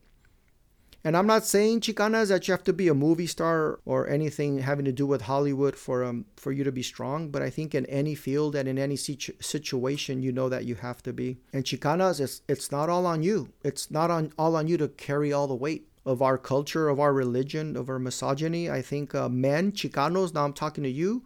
And 1.04 1.16
I'm 1.16 1.28
not 1.28 1.46
saying 1.46 1.82
Chicanas 1.82 2.30
that 2.30 2.48
you 2.48 2.52
have 2.52 2.64
to 2.64 2.74
be 2.74 2.88
a 2.88 2.94
movie 2.94 3.28
star 3.28 3.80
or 3.86 4.10
anything 4.10 4.60
having 4.60 4.86
to 4.86 4.92
do 4.92 5.06
with 5.06 5.22
Hollywood 5.22 5.76
for 5.76 6.04
um 6.04 6.26
for 6.36 6.52
you 6.52 6.64
to 6.64 6.72
be 6.72 6.84
strong, 6.84 7.30
but 7.30 7.42
I 7.42 7.50
think 7.50 7.76
in 7.76 7.86
any 7.86 8.16
field 8.16 8.56
and 8.56 8.68
in 8.68 8.78
any 8.80 8.96
situ- 8.96 9.40
situation 9.40 10.24
you 10.24 10.32
know 10.32 10.50
that 10.50 10.66
you 10.66 10.76
have 10.76 11.04
to 11.04 11.14
be. 11.14 11.38
And 11.54 11.64
Chicanas, 11.64 12.20
it's 12.20 12.42
it's 12.48 12.72
not 12.72 12.90
all 12.90 13.06
on 13.06 13.22
you. 13.24 13.54
It's 13.64 13.92
not 13.92 14.10
on 14.10 14.34
all 14.38 14.56
on 14.56 14.68
you 14.68 14.78
to 14.78 14.88
carry 14.88 15.32
all 15.32 15.48
the 15.48 15.56
weight 15.56 15.87
of 16.08 16.22
our 16.22 16.38
culture, 16.38 16.88
of 16.88 17.00
our 17.00 17.14
religion, 17.14 17.76
of 17.76 17.90
our 17.90 18.00
misogyny. 18.00 18.70
I 18.72 18.82
think 18.82 19.14
uh, 19.14 19.28
men, 19.28 19.74
Chicanos, 19.74 20.34
now 20.34 20.46
I'm 20.46 20.54
talking 20.54 20.84
to 20.86 20.90
you, 20.90 21.24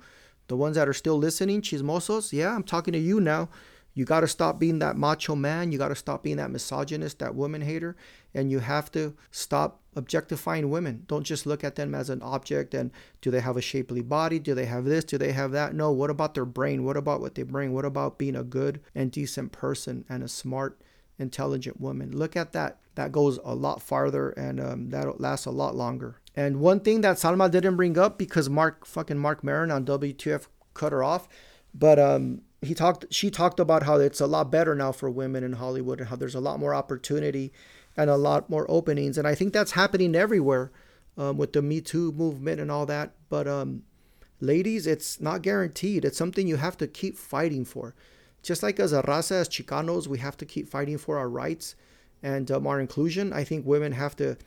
the 0.47 0.57
ones 0.57 0.75
that 0.75 0.89
are 0.89 0.93
still 0.93 1.17
listening, 1.17 1.61
chismosos, 1.61 2.33
yeah, 2.33 2.53
I'm 2.55 2.63
talking 2.63 2.91
to 2.93 2.99
you 2.99 3.21
now. 3.21 3.49
You 3.93 4.05
got 4.05 4.21
to 4.21 4.27
stop 4.27 4.57
being 4.57 4.79
that 4.79 4.97
macho 4.97 5.35
man. 5.35 5.71
You 5.71 5.77
got 5.77 5.89
to 5.89 5.95
stop 5.95 6.23
being 6.23 6.37
that 6.37 6.49
misogynist, 6.49 7.19
that 7.19 7.35
woman 7.35 7.61
hater. 7.61 7.95
And 8.33 8.49
you 8.49 8.59
have 8.59 8.89
to 8.93 9.13
stop 9.31 9.81
objectifying 9.95 10.69
women. 10.69 11.03
Don't 11.07 11.25
just 11.25 11.45
look 11.45 11.63
at 11.63 11.75
them 11.75 11.93
as 11.93 12.09
an 12.09 12.21
object 12.21 12.73
and 12.73 12.91
do 13.19 13.29
they 13.29 13.41
have 13.41 13.57
a 13.57 13.61
shapely 13.61 14.01
body? 14.01 14.39
Do 14.39 14.55
they 14.55 14.65
have 14.65 14.85
this? 14.85 15.03
Do 15.03 15.17
they 15.17 15.33
have 15.33 15.51
that? 15.51 15.75
No, 15.75 15.91
what 15.91 16.09
about 16.09 16.33
their 16.33 16.45
brain? 16.45 16.85
What 16.85 16.95
about 16.95 17.19
what 17.19 17.35
they 17.35 17.43
bring? 17.43 17.73
What 17.73 17.83
about 17.83 18.17
being 18.17 18.35
a 18.35 18.43
good 18.43 18.79
and 18.95 19.11
decent 19.11 19.51
person 19.51 20.05
and 20.07 20.23
a 20.23 20.29
smart, 20.29 20.81
intelligent 21.19 21.79
woman? 21.79 22.11
Look 22.11 22.35
at 22.35 22.53
that 22.53 22.77
that 22.95 23.11
goes 23.11 23.39
a 23.43 23.55
lot 23.55 23.81
farther 23.81 24.31
and 24.31 24.59
um, 24.59 24.89
that 24.89 25.19
lasts 25.19 25.45
a 25.45 25.51
lot 25.51 25.75
longer. 25.75 26.17
And 26.35 26.59
one 26.59 26.79
thing 26.79 27.01
that 27.01 27.17
Salma 27.17 27.49
didn't 27.49 27.75
bring 27.75 27.97
up 27.97 28.17
because 28.17 28.49
Mark 28.49 28.85
fucking 28.85 29.17
Mark 29.17 29.43
Maron 29.43 29.71
on 29.71 29.85
WTF 29.85 30.47
cut 30.73 30.91
her 30.91 31.03
off, 31.03 31.27
but 31.73 31.99
um, 31.99 32.41
he 32.61 32.73
talked. 32.73 33.05
She 33.09 33.29
talked 33.29 33.59
about 33.59 33.83
how 33.83 33.95
it's 33.95 34.21
a 34.21 34.27
lot 34.27 34.51
better 34.51 34.75
now 34.75 34.91
for 34.91 35.09
women 35.09 35.43
in 35.43 35.53
Hollywood 35.53 35.99
and 35.99 36.09
how 36.09 36.15
there's 36.15 36.35
a 36.35 36.39
lot 36.39 36.59
more 36.59 36.73
opportunity 36.73 37.51
and 37.97 38.09
a 38.09 38.15
lot 38.15 38.49
more 38.49 38.69
openings. 38.69 39.17
And 39.17 39.27
I 39.27 39.35
think 39.35 39.51
that's 39.51 39.71
happening 39.71 40.15
everywhere 40.15 40.71
um, 41.17 41.37
with 41.37 41.53
the 41.53 41.61
Me 41.61 41.81
Too 41.81 42.11
movement 42.11 42.61
and 42.61 42.71
all 42.71 42.85
that. 42.85 43.13
But 43.29 43.47
um, 43.47 43.83
ladies, 44.39 44.87
it's 44.87 45.19
not 45.19 45.41
guaranteed. 45.41 46.05
It's 46.05 46.17
something 46.17 46.47
you 46.47 46.57
have 46.57 46.77
to 46.77 46.87
keep 46.87 47.17
fighting 47.17 47.65
for. 47.65 47.95
Just 48.41 48.63
like 48.63 48.79
as 48.79 48.93
a 48.93 49.03
raza, 49.03 49.33
as 49.33 49.49
Chicanos, 49.49 50.07
we 50.07 50.17
have 50.19 50.37
to 50.37 50.45
keep 50.45 50.67
fighting 50.67 50.97
for 50.97 51.17
our 51.17 51.29
rights 51.29 51.75
and 52.23 52.51
um, 52.51 52.67
our 52.67 52.79
inclusion, 52.79 53.33
I 53.33 53.43
think 53.43 53.65
women 53.65 53.93
have 53.93 54.15
to 54.17 54.37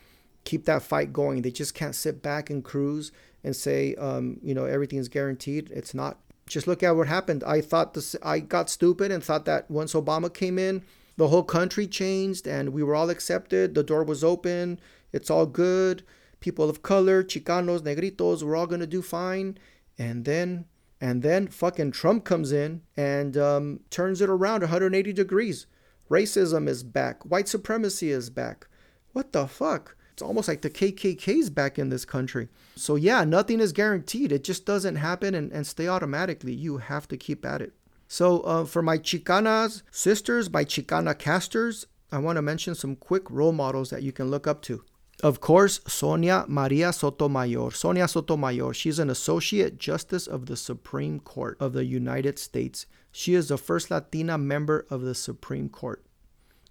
keep 0.45 0.65
that 0.67 0.83
fight 0.83 1.13
going. 1.13 1.43
They 1.43 1.51
just 1.51 1.75
can't 1.75 1.95
sit 1.95 2.23
back 2.23 2.51
and 2.51 2.65
cruise 2.65 3.11
and 3.43 3.55
say, 3.55 3.95
um, 3.97 4.39
you 4.43 4.55
know, 4.55 4.65
everything's 4.65 5.09
guaranteed. 5.09 5.71
It's 5.71 5.95
not. 5.95 6.19
Just 6.47 6.67
look 6.67 6.83
at 6.83 6.95
what 6.95 7.09
happened. 7.09 7.43
I 7.45 7.61
thought 7.61 7.95
this. 7.95 8.15
I 8.23 8.41
got 8.41 8.69
stupid 8.71 9.11
and 9.11 9.25
thought 9.25 9.47
that 9.47 9.71
once 9.71 9.95
Obama 9.95 10.33
came 10.33 10.59
in, 10.59 10.83
the 11.17 11.29
whole 11.29 11.43
country 11.43 11.87
changed 11.87 12.47
and 12.47 12.71
we 12.71 12.83
were 12.83 12.95
all 12.95 13.11
accepted. 13.11 13.75
The 13.75 13.83
door 13.83 14.05
was 14.05 14.23
open. 14.23 14.79
It's 15.13 15.31
all 15.31 15.47
good. 15.47 16.05
People 16.41 16.69
of 16.69 16.83
color, 16.83 17.25
Chicanos, 17.25 17.81
Negritos, 17.81 18.43
we're 18.43 18.57
all 18.57 18.67
gonna 18.67 18.87
do 18.87 19.01
fine. 19.01 19.57
And 19.99 20.25
then, 20.25 20.67
and 21.05 21.21
then, 21.21 21.49
fucking 21.49 21.91
Trump 21.91 22.25
comes 22.25 22.51
in 22.51 22.81
and 22.97 23.37
um, 23.37 23.81
turns 23.91 24.23
it 24.23 24.31
around 24.31 24.63
180 24.63 25.13
degrees. 25.13 25.67
Racism 26.11 26.67
is 26.67 26.83
back. 26.83 27.23
White 27.27 27.47
supremacy 27.47 28.11
is 28.11 28.31
back. 28.31 28.69
What 29.13 29.33
the 29.33 29.47
fuck? 29.47 29.99
It's 30.15 30.23
almost 30.23 30.49
like 30.49 30.63
the 30.63 30.71
KKK's 30.71 31.51
back 31.51 31.79
in 31.79 31.91
this 31.91 32.07
country. 32.07 32.49
So, 32.75 32.97
yeah, 32.97 33.23
nothing 33.23 33.61
is 33.61 33.75
guaranteed. 33.75 34.33
It 34.33 34.45
just 34.45 34.65
doesn't 34.65 34.97
happen 34.97 35.35
and, 35.35 35.53
and 35.53 35.67
stay 35.67 35.89
automatically. 35.89 36.55
You 36.55 36.79
have 36.79 37.07
to 37.09 37.19
keep 37.19 37.45
at 37.45 37.61
it. 37.61 37.75
So, 38.09 38.41
uh, 38.41 38.65
for 38.65 38.81
my 38.81 38.97
Chicanas 38.97 39.83
sisters, 39.91 40.51
my 40.51 40.65
Chicana 40.65 41.19
casters, 41.19 41.87
I 42.13 42.17
want 42.17 42.37
to 42.37 42.43
mention 42.43 42.75
some 42.75 42.97
quick 42.97 43.31
role 43.31 43.53
models 43.53 43.91
that 43.91 44.03
you 44.03 44.13
can 44.13 44.31
look 44.31 44.47
up 44.47 44.63
to. 44.63 44.83
Of 45.23 45.41
course, 45.41 45.81
Sonia 45.87 46.45
Maria 46.49 46.93
Sotomayor. 46.93 47.71
Sonia 47.71 48.09
Sotomayor, 48.09 48.75
she's 48.75 48.99
an 48.99 49.11
Associate 49.11 49.79
Justice 49.79 50.27
of 50.27 50.47
the 50.47 50.57
Supreme 50.57 51.21
Court 51.21 51.57
of 51.61 51.73
the 51.73 51.85
United 51.85 52.39
States. 52.39 52.87
She 53.13 53.35
is 53.35 53.49
the 53.49 53.57
first 53.57 53.91
Latina 53.91 54.37
member 54.37 54.87
of 54.91 55.03
the 55.03 55.15
Supreme 55.15 55.69
Court. 55.69 56.05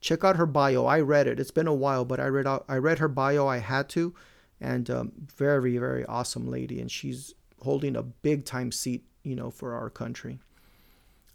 Check 0.02 0.26
out 0.26 0.36
her 0.36 0.46
bio. 0.46 0.86
I 0.86 1.00
read 1.00 1.28
it. 1.28 1.40
It's 1.40 1.52
been 1.52 1.68
a 1.68 1.74
while, 1.74 2.04
but 2.04 2.20
I 2.20 2.28
read 2.28 2.46
out, 2.46 2.66
I 2.68 2.76
read 2.76 3.00
her 3.00 3.08
bio. 3.08 3.48
I 3.48 3.60
had 3.60 3.88
to, 3.90 4.14
and 4.60 4.90
um, 4.90 5.14
very 5.34 5.78
very 5.78 6.06
awesome 6.06 6.52
lady, 6.52 6.82
and 6.82 6.92
she's 6.92 7.34
holding 7.62 7.96
a 7.96 8.04
big 8.04 8.44
time 8.44 8.74
seat, 8.74 9.06
you 9.24 9.36
know, 9.36 9.50
for 9.50 9.74
our 9.74 9.90
country. 9.90 10.40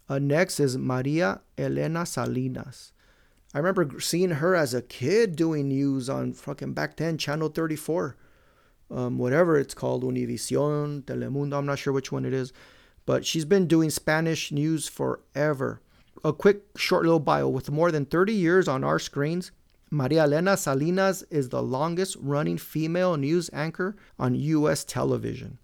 Uh, 0.07 0.19
next 0.19 0.59
is 0.59 0.77
Maria 0.77 1.41
Elena 1.57 2.05
Salinas. 2.05 2.91
I 3.53 3.57
remember 3.57 3.99
seeing 3.99 4.31
her 4.31 4.55
as 4.55 4.73
a 4.73 4.81
kid 4.81 5.35
doing 5.35 5.69
news 5.69 6.09
on 6.09 6.33
fucking 6.33 6.73
back 6.73 6.97
then, 6.97 7.17
Channel 7.17 7.49
34, 7.49 8.15
um, 8.91 9.17
whatever 9.17 9.57
it's 9.57 9.73
called, 9.73 10.03
Univision, 10.03 11.03
Telemundo. 11.03 11.57
I'm 11.57 11.65
not 11.65 11.79
sure 11.79 11.93
which 11.93 12.11
one 12.11 12.25
it 12.25 12.33
is 12.33 12.53
but 13.09 13.25
she's 13.25 13.43
been 13.43 13.65
doing 13.65 13.89
Spanish 13.89 14.51
news 14.51 14.87
forever. 14.87 15.81
A 16.23 16.31
quick, 16.31 16.61
short 16.77 17.05
little 17.05 17.19
bio 17.19 17.49
with 17.49 17.71
more 17.71 17.91
than 17.91 18.05
30 18.05 18.33
years 18.33 18.67
on 18.67 18.83
our 18.83 18.99
screens. 18.99 19.51
Maria 19.89 20.25
Elena 20.25 20.55
Salinas 20.55 21.23
is 21.31 21.49
the 21.49 21.63
longest 21.63 22.17
running 22.19 22.59
female 22.59 23.17
news 23.17 23.49
anchor 23.51 23.95
on 24.19 24.35
U.S. 24.35 24.83
television 24.83 25.57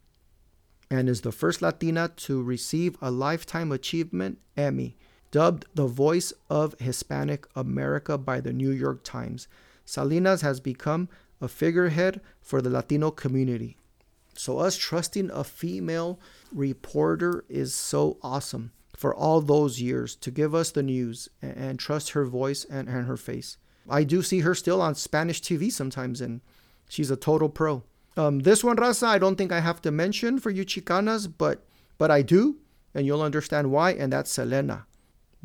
and 0.90 1.08
is 1.08 1.22
the 1.22 1.32
first 1.32 1.62
Latina 1.62 2.10
to 2.16 2.42
receive 2.42 2.98
a 3.00 3.12
Lifetime 3.12 3.72
Achievement 3.72 4.40
Emmy, 4.58 4.98
dubbed 5.36 5.66
the 5.76 5.86
Voice 5.86 6.32
of 6.50 6.80
Hispanic 6.80 7.46
America 7.58 8.18
by 8.18 8.40
the 8.40 8.54
New 8.54 8.72
York 8.72 9.04
Times. 9.04 9.50
Salinas 9.84 10.40
has 10.44 10.62
become 10.62 11.10
a 11.42 11.50
figurehead 11.50 12.22
for 12.42 12.62
the 12.62 12.70
Latino 12.70 13.12
community. 13.12 13.76
So, 14.34 14.60
us 14.60 14.78
trusting 14.78 15.30
a 15.32 15.44
female 15.44 16.22
reporter 16.54 17.44
is 17.50 17.76
so 17.76 18.18
awesome 18.24 18.72
for 18.96 19.14
all 19.14 19.42
those 19.42 19.82
years 19.82 20.16
to 20.16 20.32
give 20.32 20.56
us 20.56 20.72
the 20.72 20.84
news 20.84 21.28
and, 21.42 21.58
and 21.58 21.80
trust 21.80 22.12
her 22.12 22.24
voice 22.24 22.64
and, 22.64 22.88
and 22.88 23.06
her 23.06 23.18
face. 23.18 23.58
I 23.90 24.06
do 24.06 24.22
see 24.22 24.40
her 24.40 24.56
still 24.56 24.82
on 24.82 24.96
Spanish 24.96 25.42
TV 25.42 25.70
sometimes, 25.70 26.22
and 26.22 26.40
she's 26.88 27.12
a 27.12 27.18
total 27.18 27.50
pro. 27.50 27.84
Um, 28.16 28.40
this 28.40 28.64
one, 28.64 28.78
Raza, 28.78 29.08
I 29.08 29.20
don't 29.20 29.36
think 29.36 29.52
I 29.52 29.60
have 29.60 29.82
to 29.82 29.92
mention 29.92 30.40
for 30.40 30.50
you 30.50 30.64
Chicanas, 30.64 31.28
but 31.28 31.66
but 31.98 32.10
I 32.10 32.22
do, 32.22 32.56
and 32.94 33.06
you'll 33.06 33.22
understand 33.22 33.70
why, 33.70 33.92
and 33.92 34.14
that's 34.14 34.32
Selena. 34.32 34.86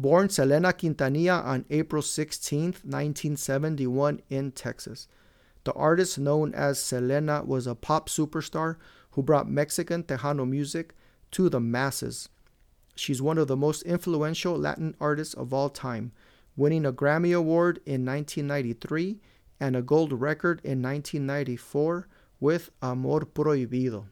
Born 0.01 0.31
Selena 0.31 0.73
Quintanilla 0.73 1.45
on 1.45 1.67
April 1.69 2.01
16, 2.01 2.63
1971 2.65 4.23
in 4.31 4.51
Texas. 4.51 5.07
The 5.65 5.75
artist 5.75 6.19
known 6.19 6.55
as 6.55 6.83
Selena 6.83 7.43
was 7.45 7.67
a 7.67 7.75
pop 7.75 8.09
superstar 8.09 8.77
who 9.11 9.23
brought 9.23 9.47
Mexican 9.47 10.05
Tejano 10.05 10.49
music 10.49 10.95
to 11.33 11.51
the 11.51 11.61
masses. 11.61 12.31
She's 12.97 13.21
one 13.21 13.37
of 13.37 13.47
the 13.47 13.59
most 13.59 13.83
influential 13.83 14.57
Latin 14.57 14.97
artists 14.99 15.35
of 15.35 15.53
all 15.53 15.69
time, 15.69 16.13
winning 16.57 16.87
a 16.87 16.95
Grammy 16.95 17.37
Award 17.37 17.77
in 17.85 18.07
1993 18.07 19.21
and 19.61 19.77
a 19.77 19.83
gold 19.83 20.15
record 20.15 20.63
in 20.65 20.81
1994 20.81 22.09
with 22.41 22.71
Amor 22.81 23.27
Prohibido. 23.27 24.07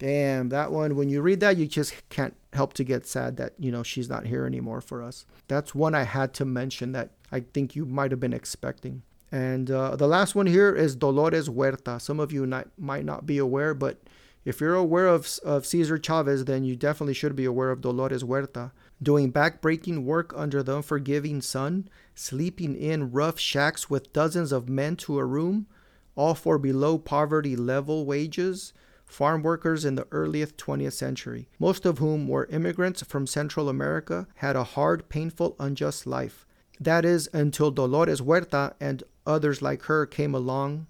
Damn, 0.00 0.48
that 0.48 0.72
one, 0.72 0.96
when 0.96 1.10
you 1.10 1.20
read 1.20 1.40
that, 1.40 1.58
you 1.58 1.66
just 1.66 2.08
can't 2.08 2.34
help 2.54 2.72
to 2.72 2.84
get 2.84 3.06
sad 3.06 3.36
that, 3.36 3.52
you 3.58 3.70
know, 3.70 3.82
she's 3.82 4.08
not 4.08 4.26
here 4.26 4.46
anymore 4.46 4.80
for 4.80 5.02
us. 5.02 5.26
That's 5.46 5.74
one 5.74 5.94
I 5.94 6.04
had 6.04 6.32
to 6.34 6.46
mention 6.46 6.92
that 6.92 7.10
I 7.30 7.40
think 7.40 7.76
you 7.76 7.84
might 7.84 8.10
have 8.10 8.18
been 8.18 8.32
expecting. 8.32 9.02
And 9.30 9.70
uh, 9.70 9.96
the 9.96 10.08
last 10.08 10.34
one 10.34 10.46
here 10.46 10.74
is 10.74 10.96
Dolores 10.96 11.48
Huerta. 11.48 12.00
Some 12.00 12.18
of 12.18 12.32
you 12.32 12.46
not, 12.46 12.68
might 12.78 13.04
not 13.04 13.26
be 13.26 13.36
aware, 13.36 13.74
but 13.74 14.00
if 14.42 14.58
you're 14.58 14.74
aware 14.74 15.06
of, 15.06 15.38
of 15.44 15.66
Cesar 15.66 15.98
Chavez, 15.98 16.46
then 16.46 16.64
you 16.64 16.76
definitely 16.76 17.12
should 17.12 17.36
be 17.36 17.44
aware 17.44 17.70
of 17.70 17.82
Dolores 17.82 18.22
Huerta. 18.22 18.72
Doing 19.02 19.30
backbreaking 19.30 20.04
work 20.04 20.32
under 20.34 20.62
the 20.62 20.76
unforgiving 20.76 21.42
sun, 21.42 21.90
sleeping 22.14 22.74
in 22.74 23.12
rough 23.12 23.38
shacks 23.38 23.90
with 23.90 24.14
dozens 24.14 24.50
of 24.50 24.70
men 24.70 24.96
to 24.96 25.18
a 25.18 25.26
room, 25.26 25.66
all 26.16 26.34
for 26.34 26.56
below 26.56 26.96
poverty 26.96 27.54
level 27.54 28.06
wages, 28.06 28.72
farm 29.10 29.42
workers 29.42 29.84
in 29.84 29.96
the 29.96 30.06
earliest 30.12 30.56
20th 30.56 30.92
century, 30.92 31.48
most 31.58 31.84
of 31.84 31.98
whom 31.98 32.28
were 32.28 32.46
immigrants 32.46 33.02
from 33.02 33.26
Central 33.26 33.68
America, 33.68 34.28
had 34.36 34.54
a 34.54 34.64
hard, 34.64 35.08
painful, 35.08 35.56
unjust 35.58 36.06
life. 36.06 36.46
That 36.78 37.04
is, 37.04 37.28
until 37.32 37.72
Dolores 37.72 38.20
Huerta 38.20 38.74
and 38.80 39.02
others 39.26 39.60
like 39.60 39.82
her 39.82 40.06
came 40.06 40.34
along. 40.34 40.86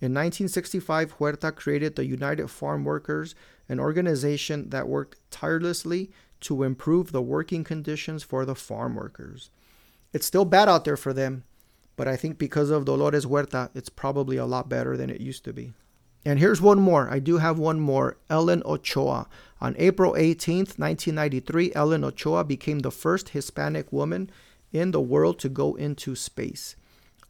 In 0.00 0.14
1965, 0.14 1.12
Huerta 1.12 1.52
created 1.52 1.94
the 1.94 2.06
United 2.06 2.48
Farm 2.48 2.84
Workers, 2.84 3.34
an 3.68 3.78
organization 3.78 4.70
that 4.70 4.88
worked 4.88 5.18
tirelessly 5.30 6.10
to 6.40 6.64
improve 6.64 7.12
the 7.12 7.22
working 7.22 7.64
conditions 7.64 8.22
for 8.22 8.44
the 8.44 8.54
farm 8.54 8.96
workers. 8.96 9.50
It's 10.12 10.26
still 10.26 10.44
bad 10.44 10.68
out 10.68 10.84
there 10.84 10.96
for 10.96 11.12
them, 11.12 11.44
but 11.96 12.08
I 12.08 12.16
think 12.16 12.38
because 12.38 12.70
of 12.70 12.86
Dolores 12.86 13.24
Huerta, 13.24 13.70
it's 13.74 13.90
probably 13.90 14.38
a 14.38 14.46
lot 14.46 14.68
better 14.68 14.96
than 14.96 15.10
it 15.10 15.20
used 15.20 15.44
to 15.44 15.52
be. 15.52 15.74
And 16.24 16.38
here's 16.38 16.60
one 16.60 16.80
more. 16.80 17.10
I 17.10 17.18
do 17.18 17.38
have 17.38 17.58
one 17.58 17.80
more. 17.80 18.16
Ellen 18.30 18.62
Ochoa. 18.64 19.28
On 19.60 19.74
April 19.78 20.12
18th, 20.12 20.78
1993, 20.78 21.72
Ellen 21.74 22.04
Ochoa 22.04 22.44
became 22.44 22.80
the 22.80 22.90
first 22.90 23.30
Hispanic 23.30 23.92
woman 23.92 24.30
in 24.72 24.92
the 24.92 25.00
world 25.00 25.38
to 25.40 25.48
go 25.48 25.74
into 25.74 26.14
space. 26.14 26.76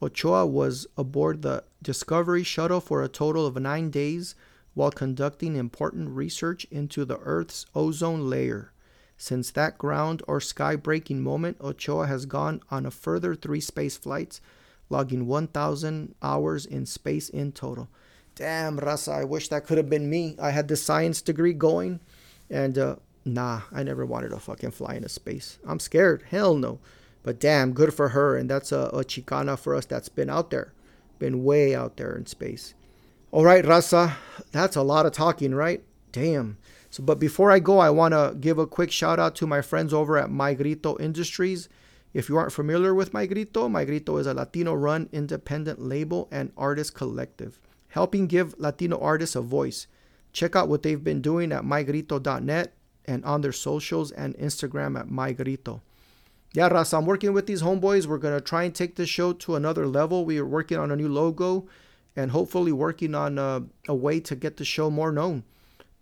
Ochoa 0.03 0.47
was 0.47 0.87
aboard 0.97 1.43
the 1.43 1.65
Discovery 1.83 2.43
shuttle 2.43 2.81
for 2.81 3.03
a 3.03 3.09
total 3.09 3.47
of 3.47 3.57
nine 3.57 3.91
days 3.91 4.35
while 4.75 4.91
conducting 4.91 5.57
important 5.57 6.11
research 6.11 6.67
into 6.71 7.05
the 7.05 7.19
Earth's 7.19 7.67
ozone 7.75 8.29
layer. 8.29 8.73
Since 9.17 9.51
that 9.53 9.79
ground 9.79 10.23
or 10.27 10.41
sky 10.41 10.77
breaking 10.77 11.23
moment, 11.23 11.57
Ochoa 11.61 12.07
has 12.07 12.27
gone 12.27 12.61
on 12.71 12.87
a 12.87 12.91
further 12.91 13.35
three 13.35 13.61
space 13.61 13.97
flights, 13.97 14.41
logging 14.91 15.27
1,000 15.27 16.15
hours 16.23 16.67
in 16.67 16.87
space 16.87 17.29
in 17.29 17.53
total. 17.53 17.89
Damn, 18.43 18.77
Rasa, 18.77 19.13
I 19.13 19.23
wish 19.23 19.47
that 19.51 19.67
could 19.67 19.79
have 19.79 19.89
been 19.89 20.11
me. 20.11 20.35
I 20.37 20.51
had 20.51 20.67
the 20.67 20.75
science 20.75 21.23
degree 21.23 21.53
going, 21.53 22.01
and 22.51 22.77
uh, 22.77 22.97
nah, 23.25 23.61
I 23.71 23.85
never 23.85 24.05
wanted 24.05 24.31
to 24.31 24.41
fucking 24.41 24.73
fly 24.73 24.95
into 24.97 25.09
space. 25.09 25.61
I'm 25.65 25.79
scared. 25.79 26.25
Hell 26.29 26.57
no. 26.57 26.81
But 27.23 27.39
damn, 27.39 27.73
good 27.73 27.95
for 27.95 28.09
her. 28.09 28.37
And 28.37 28.51
that's 28.51 28.73
a, 28.73 28.91
a 28.93 29.05
Chicana 29.05 29.57
for 29.57 29.77
us 29.77 29.87
that's 29.87 30.09
been 30.09 30.29
out 30.29 30.51
there, 30.51 30.73
been 31.21 31.45
way 31.45 31.73
out 31.73 31.99
there 31.99 32.17
in 32.17 32.27
space. 32.27 32.75
All 33.31 33.45
right, 33.45 33.65
Rasa, 33.65 34.17
that's 34.51 34.75
a 34.75 34.83
lot 34.83 35.07
of 35.07 35.13
talking, 35.13 35.55
right? 35.55 35.85
Damn. 36.11 36.59
So, 36.91 37.05
but 37.05 37.21
before 37.21 37.53
I 37.53 37.61
go, 37.61 37.79
I 37.79 37.91
want 37.91 38.11
to 38.11 38.37
give 38.41 38.59
a 38.59 38.67
quick 38.67 38.91
shout 38.91 39.21
out 39.21 39.37
to 39.37 39.47
my 39.47 39.63
friends 39.63 39.95
over 39.95 40.19
at 40.19 40.33
My 40.33 40.53
Grito 40.55 40.99
Industries. 40.99 41.69
If 42.13 42.29
you 42.29 42.37
aren't 42.37 42.53
familiar 42.53 42.93
with 42.93 43.15
My 43.15 43.25
Grito, 43.25 43.69
My 43.69 43.85
Grito 43.85 44.17
is 44.17 44.27
a 44.27 44.35
Latino 44.35 44.75
run 44.75 45.09
independent 45.13 45.81
label 45.81 46.27
and 46.33 46.51
artist 46.57 46.93
collective, 46.93 47.61
helping 47.93 48.27
give 48.27 48.59
Latino 48.59 48.99
artists 48.99 49.37
a 49.37 49.41
voice. 49.41 49.87
Check 50.33 50.55
out 50.55 50.69
what 50.69 50.83
they've 50.83 51.03
been 51.03 51.23
doing 51.23 51.53
at 51.53 51.65
mygrito.net 51.65 52.75
and 53.07 53.25
on 53.25 53.41
their 53.41 53.53
socials 53.53 54.11
and 54.11 54.37
Instagram 54.37 54.99
at 54.99 55.11
mygrito 55.11 55.81
yeah, 56.55 56.69
Ras, 56.69 56.93
I'm 56.93 57.07
working 57.07 57.33
with 57.33 57.47
these 57.47 57.63
homeboys. 57.63 58.07
We're 58.07 58.19
going 58.19 58.35
to 58.35 58.41
try 58.41 58.65
and 58.65 58.75
take 58.75 58.97
the 58.97 59.07
show 59.07 59.33
to 59.33 59.57
another 59.57 59.87
level. 59.87 60.25
We 60.25 60.39
are 60.39 60.47
working 60.47 60.79
on 60.79 60.91
a 60.91 60.97
new 60.97 61.09
logo 61.09 61.67
and 62.15 62.31
hopefully 62.31 62.73
working 62.73 63.15
on 63.15 63.39
a, 63.39 63.43
uh, 63.43 63.61
a 63.89 63.95
way 63.95 64.21
to 64.21 64.37
get 64.37 64.59
the 64.59 64.65
show 64.65 64.91
more 64.91 65.13
known. 65.13 65.45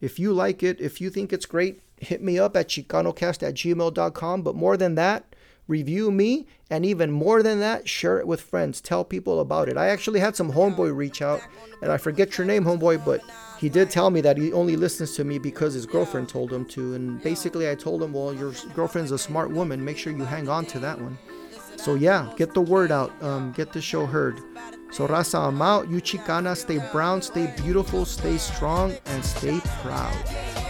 If 0.00 0.18
you 0.18 0.33
like 0.33 0.62
it, 0.62 0.81
if 0.81 1.00
you 1.00 1.09
think 1.09 1.33
it's 1.33 1.46
great, 1.46 1.83
hit 1.98 2.20
me 2.20 2.38
up 2.38 2.57
at 2.57 2.68
chicanocast 2.68 3.46
at 3.46 3.55
gmail.com. 3.55 4.42
But 4.42 4.57
more 4.57 4.76
than 4.76 4.96
that, 4.96 5.37
review 5.70 6.11
me. 6.11 6.46
And 6.68 6.85
even 6.85 7.11
more 7.11 7.42
than 7.42 7.61
that, 7.61 7.88
share 7.88 8.18
it 8.18 8.26
with 8.26 8.40
friends. 8.40 8.80
Tell 8.80 9.04
people 9.04 9.40
about 9.40 9.68
it. 9.68 9.76
I 9.76 9.88
actually 9.88 10.20
had 10.20 10.37
some 10.37 10.52
homeboy 10.52 10.94
reach 10.94 11.22
out, 11.22 11.40
and 11.83 11.90
I 11.90 11.96
forget 11.96 12.37
your 12.37 12.46
name, 12.46 12.64
homeboy, 12.64 13.04
but 13.04 13.20
he 13.59 13.68
did 13.68 13.90
tell 13.90 14.11
me 14.11 14.20
that 14.20 14.37
he 14.37 14.52
only 14.52 14.76
listens 14.76 15.16
to 15.16 15.24
me 15.24 15.38
because 15.38 15.74
his 15.74 15.87
girlfriend 15.87 16.28
told 16.28 16.52
him 16.52 16.64
to. 16.66 16.94
And 16.94 17.20
basically, 17.22 17.68
I 17.68 17.74
told 17.74 18.02
him, 18.02 18.12
well, 18.12 18.33
your 18.33 18.52
girlfriend's 18.74 19.11
a 19.11 19.18
smart 19.18 19.50
woman. 19.50 19.85
Make 19.85 19.98
sure 19.98 20.12
you 20.12 20.24
hang 20.24 20.48
on 20.48 20.64
to 20.66 20.78
that 20.78 21.00
one. 21.00 21.18
So, 21.76 21.94
yeah, 21.94 22.33
get 22.37 22.54
the 22.54 22.61
word 22.61 22.92
out. 22.92 23.11
Um, 23.22 23.52
get 23.52 23.72
the 23.72 23.80
show 23.80 24.06
heard. 24.06 24.40
So, 24.92 25.09
Raza, 25.09 25.48
I'm 25.48 25.62
out. 25.62 25.90
You 25.90 26.00
Chicana, 26.00 26.56
stay 26.56 26.78
brown, 26.92 27.22
stay 27.22 27.52
beautiful, 27.62 28.04
stay 28.04 28.37
strong, 28.37 28.94
and 29.06 29.24
stay 29.24 29.61
proud. 29.83 30.69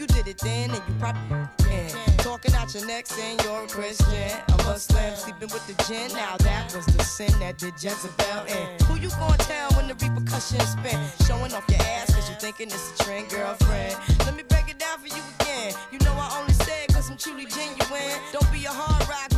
You 0.00 0.06
did 0.06 0.28
it 0.28 0.38
then, 0.38 0.70
and 0.70 0.82
you 0.88 0.94
probably 0.98 1.46
can. 1.58 1.90
Talking 2.24 2.54
out 2.54 2.72
your 2.72 2.86
neck 2.86 3.06
saying 3.06 3.38
you're 3.44 3.64
a 3.64 3.68
Christian. 3.68 4.32
A 4.48 4.56
Muslim 4.64 5.14
sleeping 5.14 5.50
with 5.52 5.66
the 5.66 5.76
gin. 5.84 6.10
Now 6.16 6.38
that 6.38 6.72
was 6.74 6.86
the 6.86 7.04
sin 7.04 7.30
that 7.38 7.58
did 7.58 7.74
Jezebel 7.74 8.46
in. 8.48 8.66
Who 8.86 8.96
you 8.96 9.10
gonna 9.10 9.36
tell 9.36 9.68
when 9.72 9.88
the 9.88 9.94
repercussions 10.00 10.70
spin? 10.72 10.98
Showing 11.28 11.52
off 11.52 11.68
your 11.68 11.82
ass 11.82 12.14
cause 12.14 12.30
you 12.30 12.36
thinking 12.36 12.68
it's 12.68 12.98
a 12.98 13.04
trend, 13.04 13.28
girlfriend. 13.28 13.94
Let 14.24 14.34
me 14.34 14.42
break 14.48 14.70
it 14.70 14.78
down 14.78 15.00
for 15.00 15.08
you 15.08 15.22
again. 15.38 15.74
You 15.92 15.98
know 15.98 16.16
I 16.16 16.34
only 16.40 16.54
say 16.54 16.84
it 16.84 16.94
cause 16.94 17.10
I'm 17.10 17.18
truly 17.18 17.44
genuine. 17.44 18.16
Don't 18.32 18.50
be 18.50 18.64
a 18.64 18.72
hard 18.72 19.06
rock 19.06 19.28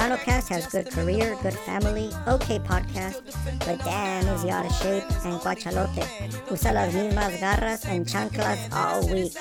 Cast 0.00 0.48
has 0.48 0.66
good 0.66 0.90
career, 0.90 1.36
good 1.42 1.52
family, 1.52 2.10
okay 2.26 2.58
podcast, 2.58 3.20
but 3.60 3.78
damn 3.84 4.26
is 4.34 4.42
he 4.42 4.50
out 4.50 4.64
of 4.64 4.72
shape 4.72 5.04
and 5.26 5.38
guachalote. 5.40 6.50
Usa 6.50 6.72
las 6.72 6.94
mismas 6.94 7.38
garras 7.38 7.84
and 7.84 8.06
chanclas 8.06 8.72
all 8.72 9.06
week. 9.12 9.36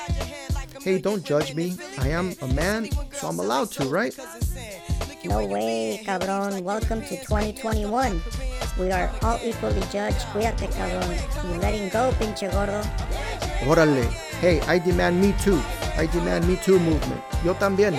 Hey, 0.83 0.99
don't 0.99 1.23
judge 1.23 1.55
me. 1.55 1.77
I 1.97 2.09
am 2.09 2.35
a 2.41 2.47
man, 2.47 2.89
so 3.13 3.29
I'm 3.29 3.39
allowed 3.39 3.71
to, 3.71 3.85
right? 3.85 4.13
No 5.23 5.45
way, 5.45 6.01
cabron. 6.03 6.61
Welcome 6.61 7.03
to 7.03 7.15
2021. 7.15 8.21
We 8.77 8.91
are 8.91 9.09
all 9.23 9.39
equally 9.41 9.81
judged. 9.91 10.19
Cuídate, 10.33 10.67
cabrón. 10.75 11.15
You 11.51 11.59
letting 11.61 11.87
go, 11.89 12.11
pinche 12.19 12.51
gordo. 12.51 12.83
Órale. 13.63 14.03
Hey, 14.41 14.59
I 14.67 14.77
demand 14.77 15.21
me 15.21 15.33
too. 15.39 15.59
I 15.95 16.05
demand 16.07 16.47
me 16.47 16.57
too 16.57 16.79
movement. 16.79 17.21
Yo 17.45 17.53
también. 17.53 17.97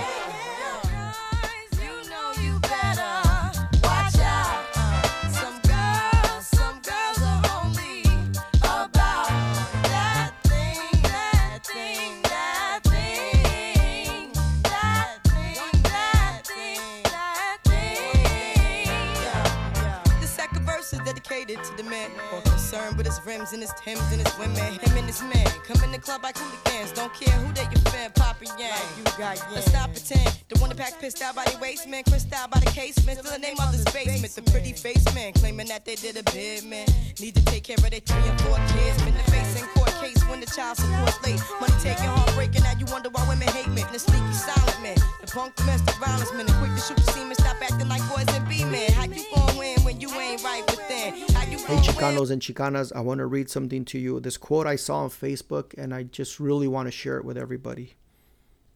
And 23.52 23.62
his 23.62 23.72
Timbs 23.82 24.02
and 24.12 24.20
his 24.20 24.38
women. 24.38 24.56
Him 24.56 24.96
and 24.96 25.06
his 25.06 25.22
man 25.22 25.46
come 25.66 25.82
in 25.82 25.92
the 25.92 25.98
club 25.98 26.22
like 26.22 26.36
hooligans. 26.36 26.92
Don't 26.92 27.12
care 27.14 27.34
who 27.40 27.52
they 27.52 27.62
your 27.62 27.82
fan, 27.90 28.10
Papa 28.14 28.44
Yang. 28.58 28.86
You 28.98 29.04
got 29.18 29.36
yeah. 29.36 29.54
Let's 29.54 29.66
stop 29.66 29.90
pretend. 29.90 30.30
The 30.48 30.58
one 30.58 30.70
that 30.70 30.78
pack 30.78 31.00
pissed 31.00 31.22
out 31.22 31.34
by 31.34 31.44
the 31.44 31.58
waist 31.58 31.88
man, 31.88 32.04
crissed 32.04 32.32
out 32.32 32.50
by 32.50 32.60
the 32.60 32.70
casement. 32.70 33.18
Still 33.18 33.32
the 33.32 33.38
name 33.38 33.56
of 33.58 33.72
the 33.72 33.90
basement. 33.92 34.34
The 34.34 34.42
pretty 34.50 34.72
face 34.72 35.02
man 35.14 35.32
claiming 35.32 35.66
that 35.68 35.84
they 35.84 35.94
did 35.94 36.16
a 36.16 36.22
bid 36.30 36.64
man. 36.64 36.86
Need 37.18 37.34
to 37.36 37.44
take 37.44 37.64
care 37.64 37.76
of 37.76 37.90
their 37.90 38.00
three 38.00 38.28
and 38.28 38.40
four 38.42 38.58
kids. 38.76 39.02
Been 39.02 39.16
the 39.16 39.26
face 39.30 39.60
in 39.60 39.66
court 39.74 39.94
case 39.98 40.22
when 40.28 40.40
the 40.40 40.46
child 40.46 40.76
support 40.76 41.14
late. 41.24 41.40
Money 41.60 41.74
taking, 41.80 42.06
heartbreaking. 42.06 42.62
Now 42.62 42.74
you 42.78 42.86
wonder 42.86 43.10
why 43.10 43.26
women 43.28 43.48
hate 43.48 43.68
me. 43.68 43.82
The 43.92 43.98
sneaky 43.98 44.32
silent 44.32 44.82
man, 44.82 44.98
the 45.20 45.26
punk 45.26 45.56
domestic 45.56 45.96
violence 45.96 46.32
man, 46.34 46.46
the 46.46 46.52
quick 46.62 46.74
to 46.74 46.80
shoot 46.80 46.96
the 46.96 47.10
semen. 47.12 47.34
Stop 47.34 47.58
acting 47.62 47.88
like 47.88 48.02
boys 48.08 48.28
and 48.30 48.46
be 48.48 48.64
men. 48.64 48.92
How 48.92 49.04
you 49.06 49.24
gon' 49.34 49.56
win 49.58 49.80
when 49.82 50.00
you 50.00 50.10
ain't 50.14 50.42
right 50.44 50.62
within? 50.62 50.69
How 50.69 50.69
you 50.69 50.69
Hey, 51.00 51.78
Chicanos 51.82 52.30
and 52.30 52.42
Chicanas, 52.42 52.92
I 52.94 53.00
want 53.00 53.20
to 53.20 53.26
read 53.26 53.48
something 53.48 53.86
to 53.86 53.98
you. 53.98 54.20
This 54.20 54.36
quote 54.36 54.66
I 54.66 54.76
saw 54.76 55.04
on 55.04 55.08
Facebook, 55.08 55.72
and 55.78 55.94
I 55.94 56.02
just 56.02 56.38
really 56.38 56.68
want 56.68 56.88
to 56.88 56.92
share 56.92 57.16
it 57.16 57.24
with 57.24 57.38
everybody. 57.38 57.94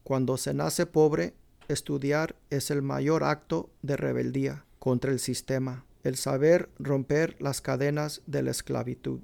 Cuando 0.05 0.37
se 0.37 0.55
nace 0.55 0.87
pobre, 0.87 1.35
estudiar 1.69 2.35
es 2.51 2.71
el 2.71 2.81
mayor 2.81 3.23
acto 3.23 3.69
de 3.83 3.99
rebeldía 3.99 4.65
contra 4.79 5.11
el 5.11 5.19
sistema, 5.19 5.85
el 6.03 6.17
saber 6.17 6.71
romper 6.79 7.37
las 7.41 7.61
cadenas 7.61 8.23
de 8.27 8.43
la 8.43 8.53
esclavitud. 8.53 9.21